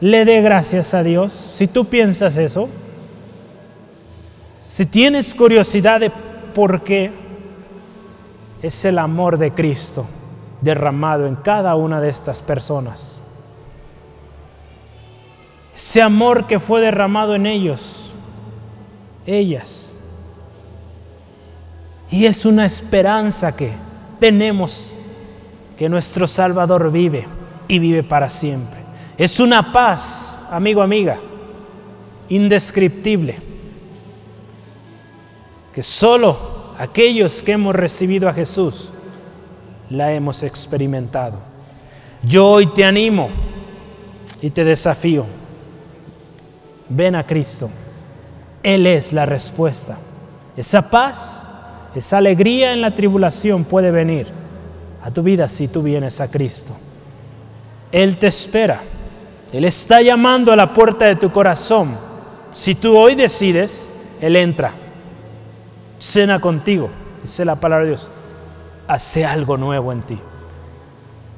le 0.00 0.24
dé 0.24 0.42
gracias 0.42 0.92
a 0.92 1.04
Dios, 1.04 1.52
si 1.54 1.68
tú 1.68 1.84
piensas 1.84 2.36
eso, 2.36 2.68
si 4.60 4.86
tienes 4.86 5.32
curiosidad 5.32 6.00
de 6.00 6.10
por 6.52 6.82
qué, 6.82 7.12
es 8.60 8.84
el 8.84 8.98
amor 8.98 9.38
de 9.38 9.52
Cristo 9.52 10.04
derramado 10.62 11.28
en 11.28 11.36
cada 11.36 11.76
una 11.76 12.00
de 12.00 12.08
estas 12.08 12.42
personas. 12.42 13.20
Ese 15.72 16.02
amor 16.02 16.48
que 16.48 16.58
fue 16.58 16.80
derramado 16.80 17.36
en 17.36 17.46
ellos, 17.46 18.10
ellas. 19.26 19.94
Y 22.10 22.26
es 22.26 22.44
una 22.44 22.66
esperanza 22.66 23.54
que 23.54 23.70
tenemos 24.18 24.92
que 25.80 25.88
nuestro 25.88 26.26
Salvador 26.26 26.92
vive 26.92 27.26
y 27.66 27.78
vive 27.78 28.02
para 28.02 28.28
siempre. 28.28 28.80
Es 29.16 29.40
una 29.40 29.72
paz, 29.72 30.44
amigo, 30.50 30.82
amiga, 30.82 31.18
indescriptible, 32.28 33.38
que 35.72 35.82
solo 35.82 36.36
aquellos 36.78 37.42
que 37.42 37.52
hemos 37.52 37.74
recibido 37.74 38.28
a 38.28 38.34
Jesús 38.34 38.90
la 39.88 40.12
hemos 40.12 40.42
experimentado. 40.42 41.38
Yo 42.22 42.46
hoy 42.46 42.66
te 42.66 42.84
animo 42.84 43.30
y 44.42 44.50
te 44.50 44.64
desafío. 44.64 45.24
Ven 46.90 47.14
a 47.14 47.26
Cristo. 47.26 47.70
Él 48.62 48.86
es 48.86 49.14
la 49.14 49.24
respuesta. 49.24 49.96
Esa 50.58 50.90
paz, 50.90 51.50
esa 51.94 52.18
alegría 52.18 52.74
en 52.74 52.82
la 52.82 52.94
tribulación 52.94 53.64
puede 53.64 53.90
venir 53.90 54.40
a 55.02 55.10
tu 55.10 55.22
vida 55.22 55.48
si 55.48 55.68
tú 55.68 55.82
vienes 55.82 56.20
a 56.20 56.30
Cristo. 56.30 56.72
Él 57.92 58.18
te 58.18 58.26
espera. 58.26 58.80
Él 59.52 59.64
está 59.64 60.00
llamando 60.00 60.52
a 60.52 60.56
la 60.56 60.72
puerta 60.72 61.06
de 61.06 61.16
tu 61.16 61.30
corazón. 61.30 61.96
Si 62.52 62.74
tú 62.74 62.96
hoy 62.96 63.14
decides, 63.14 63.90
Él 64.20 64.36
entra. 64.36 64.72
Cena 65.98 66.40
contigo, 66.40 66.88
dice 67.22 67.44
la 67.44 67.56
palabra 67.56 67.84
de 67.84 67.90
Dios. 67.90 68.10
Hace 68.86 69.24
algo 69.24 69.56
nuevo 69.56 69.92
en 69.92 70.02
ti. 70.02 70.18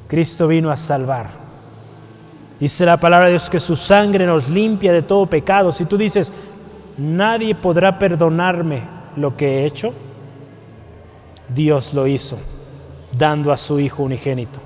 Cristo 0.08 0.46
vino 0.46 0.70
a 0.70 0.76
salvar. 0.76 1.26
Dice 2.60 2.84
la 2.84 2.96
palabra 2.96 3.26
de 3.26 3.32
Dios 3.32 3.50
que 3.50 3.58
su 3.58 3.74
sangre 3.74 4.26
nos 4.26 4.48
limpia 4.48 4.92
de 4.92 5.02
todo 5.02 5.26
pecado. 5.26 5.72
Si 5.72 5.84
tú 5.84 5.96
dices, 5.96 6.32
nadie 6.96 7.54
podrá 7.54 7.98
perdonarme 7.98 8.82
lo 9.16 9.36
que 9.36 9.58
he 9.58 9.66
hecho, 9.66 9.92
Dios 11.48 11.92
lo 11.92 12.06
hizo, 12.06 12.38
dando 13.16 13.52
a 13.52 13.56
su 13.56 13.78
Hijo 13.78 14.02
unigénito 14.02 14.58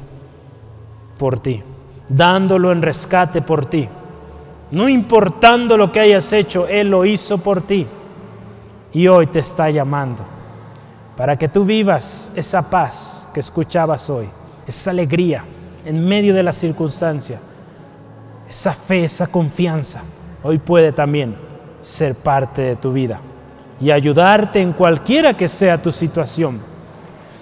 por 1.18 1.38
ti 1.38 1.62
dándolo 2.08 2.72
en 2.72 2.82
rescate 2.82 3.42
por 3.42 3.66
ti. 3.66 3.88
No 4.70 4.88
importando 4.88 5.76
lo 5.76 5.92
que 5.92 6.00
hayas 6.00 6.32
hecho, 6.32 6.66
Él 6.68 6.90
lo 6.90 7.04
hizo 7.04 7.38
por 7.38 7.62
ti. 7.62 7.86
Y 8.92 9.08
hoy 9.08 9.26
te 9.26 9.40
está 9.40 9.70
llamando 9.70 10.24
para 11.16 11.36
que 11.36 11.48
tú 11.48 11.64
vivas 11.64 12.30
esa 12.34 12.68
paz 12.68 13.28
que 13.32 13.40
escuchabas 13.40 14.08
hoy, 14.10 14.28
esa 14.66 14.90
alegría 14.90 15.44
en 15.84 16.06
medio 16.06 16.34
de 16.34 16.42
la 16.42 16.52
circunstancia, 16.52 17.40
esa 18.48 18.72
fe, 18.72 19.04
esa 19.04 19.26
confianza 19.26 20.02
hoy 20.42 20.58
puede 20.58 20.92
también 20.92 21.36
ser 21.80 22.14
parte 22.14 22.62
de 22.62 22.76
tu 22.76 22.92
vida 22.92 23.18
y 23.80 23.90
ayudarte 23.90 24.60
en 24.60 24.72
cualquiera 24.72 25.36
que 25.36 25.48
sea 25.48 25.80
tu 25.80 25.92
situación. 25.92 26.60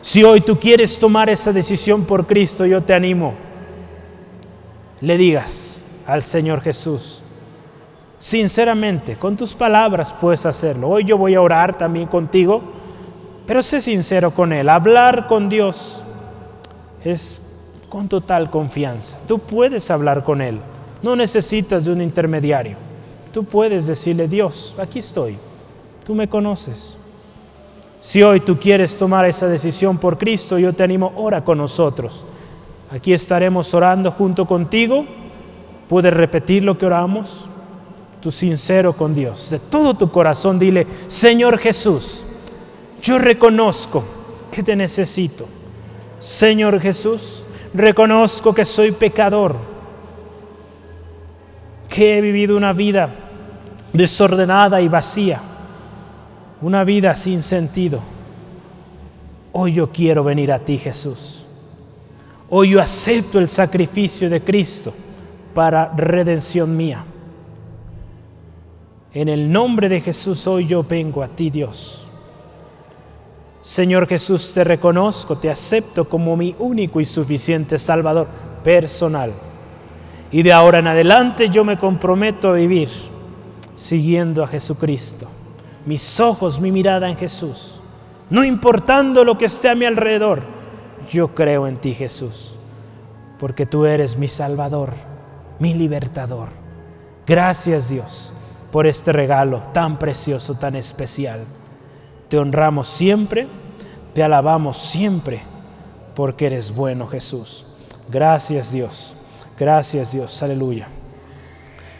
Si 0.04 0.22
hoy 0.22 0.42
tú 0.42 0.58
quieres 0.58 0.98
tomar 0.98 1.30
esa 1.30 1.50
decisión 1.50 2.04
por 2.04 2.26
Cristo, 2.26 2.66
yo 2.66 2.82
te 2.82 2.92
animo. 2.92 3.32
Le 5.00 5.16
digas 5.16 5.86
al 6.06 6.22
Señor 6.22 6.60
Jesús, 6.60 7.22
sinceramente, 8.18 9.16
con 9.16 9.34
tus 9.34 9.54
palabras 9.54 10.12
puedes 10.12 10.44
hacerlo. 10.44 10.90
Hoy 10.90 11.04
yo 11.04 11.16
voy 11.16 11.34
a 11.34 11.40
orar 11.40 11.78
también 11.78 12.06
contigo, 12.06 12.60
pero 13.46 13.62
sé 13.62 13.80
sincero 13.80 14.30
con 14.32 14.52
Él. 14.52 14.68
Hablar 14.68 15.26
con 15.26 15.48
Dios 15.48 16.02
es 17.02 17.56
con 17.88 18.06
total 18.06 18.50
confianza. 18.50 19.16
Tú 19.26 19.38
puedes 19.38 19.90
hablar 19.90 20.22
con 20.22 20.42
Él. 20.42 20.60
No 21.02 21.16
necesitas 21.16 21.86
de 21.86 21.92
un 21.92 22.02
intermediario. 22.02 22.76
Tú 23.32 23.44
puedes 23.44 23.86
decirle, 23.86 24.28
Dios, 24.28 24.74
aquí 24.78 24.98
estoy. 24.98 25.38
Tú 26.04 26.14
me 26.14 26.28
conoces. 26.28 26.98
Si 28.04 28.22
hoy 28.22 28.40
tú 28.40 28.58
quieres 28.58 28.98
tomar 28.98 29.24
esa 29.24 29.46
decisión 29.46 29.96
por 29.96 30.18
Cristo, 30.18 30.58
yo 30.58 30.74
te 30.74 30.82
animo, 30.82 31.14
ora 31.16 31.42
con 31.42 31.56
nosotros. 31.56 32.22
Aquí 32.90 33.14
estaremos 33.14 33.72
orando 33.72 34.10
junto 34.10 34.44
contigo. 34.44 35.06
Puedes 35.88 36.12
repetir 36.12 36.64
lo 36.64 36.76
que 36.76 36.84
oramos. 36.84 37.46
Tú 38.20 38.30
sincero 38.30 38.92
con 38.92 39.14
Dios. 39.14 39.48
De 39.48 39.58
todo 39.58 39.94
tu 39.94 40.10
corazón 40.10 40.58
dile, 40.58 40.86
Señor 41.06 41.56
Jesús, 41.56 42.26
yo 43.00 43.18
reconozco 43.18 44.04
que 44.52 44.62
te 44.62 44.76
necesito. 44.76 45.46
Señor 46.20 46.80
Jesús, 46.80 47.42
reconozco 47.72 48.54
que 48.54 48.66
soy 48.66 48.92
pecador, 48.92 49.56
que 51.88 52.18
he 52.18 52.20
vivido 52.20 52.54
una 52.54 52.74
vida 52.74 53.08
desordenada 53.94 54.82
y 54.82 54.88
vacía, 54.88 55.40
una 56.64 56.82
vida 56.82 57.14
sin 57.14 57.42
sentido. 57.42 58.00
Hoy 59.52 59.74
yo 59.74 59.92
quiero 59.92 60.24
venir 60.24 60.50
a 60.50 60.58
ti, 60.58 60.78
Jesús. 60.78 61.44
Hoy 62.48 62.70
yo 62.70 62.80
acepto 62.80 63.38
el 63.38 63.50
sacrificio 63.50 64.30
de 64.30 64.40
Cristo 64.40 64.92
para 65.52 65.92
redención 65.94 66.74
mía. 66.74 67.04
En 69.12 69.28
el 69.28 69.52
nombre 69.52 69.90
de 69.90 70.00
Jesús 70.00 70.46
hoy 70.46 70.66
yo 70.66 70.82
vengo 70.82 71.22
a 71.22 71.28
ti, 71.28 71.50
Dios. 71.50 72.06
Señor 73.60 74.06
Jesús, 74.06 74.52
te 74.54 74.64
reconozco, 74.64 75.36
te 75.36 75.50
acepto 75.50 76.08
como 76.08 76.34
mi 76.34 76.56
único 76.58 76.98
y 76.98 77.04
suficiente 77.04 77.78
Salvador 77.78 78.26
personal. 78.64 79.32
Y 80.32 80.42
de 80.42 80.52
ahora 80.52 80.78
en 80.78 80.86
adelante 80.86 81.50
yo 81.50 81.62
me 81.62 81.78
comprometo 81.78 82.48
a 82.48 82.54
vivir 82.54 82.88
siguiendo 83.74 84.42
a 84.42 84.46
Jesucristo. 84.46 85.28
Mis 85.86 86.20
ojos, 86.20 86.60
mi 86.60 86.72
mirada 86.72 87.08
en 87.08 87.16
Jesús. 87.16 87.80
No 88.30 88.42
importando 88.42 89.24
lo 89.24 89.36
que 89.36 89.44
esté 89.46 89.68
a 89.68 89.74
mi 89.74 89.84
alrededor, 89.84 90.42
yo 91.10 91.34
creo 91.34 91.66
en 91.66 91.76
ti 91.76 91.94
Jesús. 91.94 92.54
Porque 93.38 93.66
tú 93.66 93.84
eres 93.84 94.16
mi 94.16 94.28
Salvador, 94.28 94.92
mi 95.58 95.74
libertador. 95.74 96.48
Gracias 97.26 97.88
Dios 97.88 98.32
por 98.72 98.86
este 98.86 99.12
regalo 99.12 99.62
tan 99.72 99.98
precioso, 99.98 100.54
tan 100.54 100.74
especial. 100.74 101.44
Te 102.28 102.38
honramos 102.38 102.88
siempre, 102.88 103.46
te 104.14 104.22
alabamos 104.22 104.78
siempre, 104.78 105.42
porque 106.14 106.46
eres 106.46 106.74
bueno 106.74 107.06
Jesús. 107.06 107.66
Gracias 108.10 108.72
Dios, 108.72 109.14
gracias 109.58 110.12
Dios, 110.12 110.42
aleluya. 110.42 110.88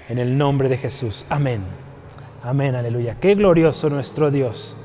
En 0.09 0.19
el 0.19 0.37
nombre 0.37 0.69
de 0.69 0.77
Jesús, 0.77 1.25
amén. 1.31 1.84
Amén, 2.45 2.75
aleluya. 2.75 3.17
Qué 3.19 3.35
glorioso 3.35 3.89
nuestro 3.89 4.31
Dios. 4.31 4.77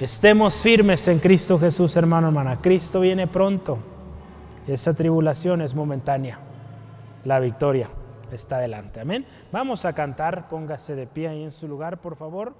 Estemos 0.00 0.62
firmes 0.62 1.06
en 1.06 1.20
Cristo 1.20 1.56
Jesús, 1.56 1.96
hermano, 1.96 2.26
hermana. 2.26 2.60
Cristo 2.60 2.98
viene 2.98 3.28
pronto. 3.28 3.78
Esa 4.66 4.92
tribulación 4.92 5.60
es 5.60 5.76
momentánea. 5.76 6.40
La 7.24 7.38
victoria 7.38 7.88
está 8.32 8.58
delante. 8.58 8.98
Amén. 8.98 9.24
Vamos 9.52 9.84
a 9.84 9.92
cantar. 9.92 10.48
Póngase 10.48 10.96
de 10.96 11.06
pie 11.06 11.28
ahí 11.28 11.44
en 11.44 11.52
su 11.52 11.68
lugar, 11.68 12.00
por 12.00 12.16
favor. 12.16 12.52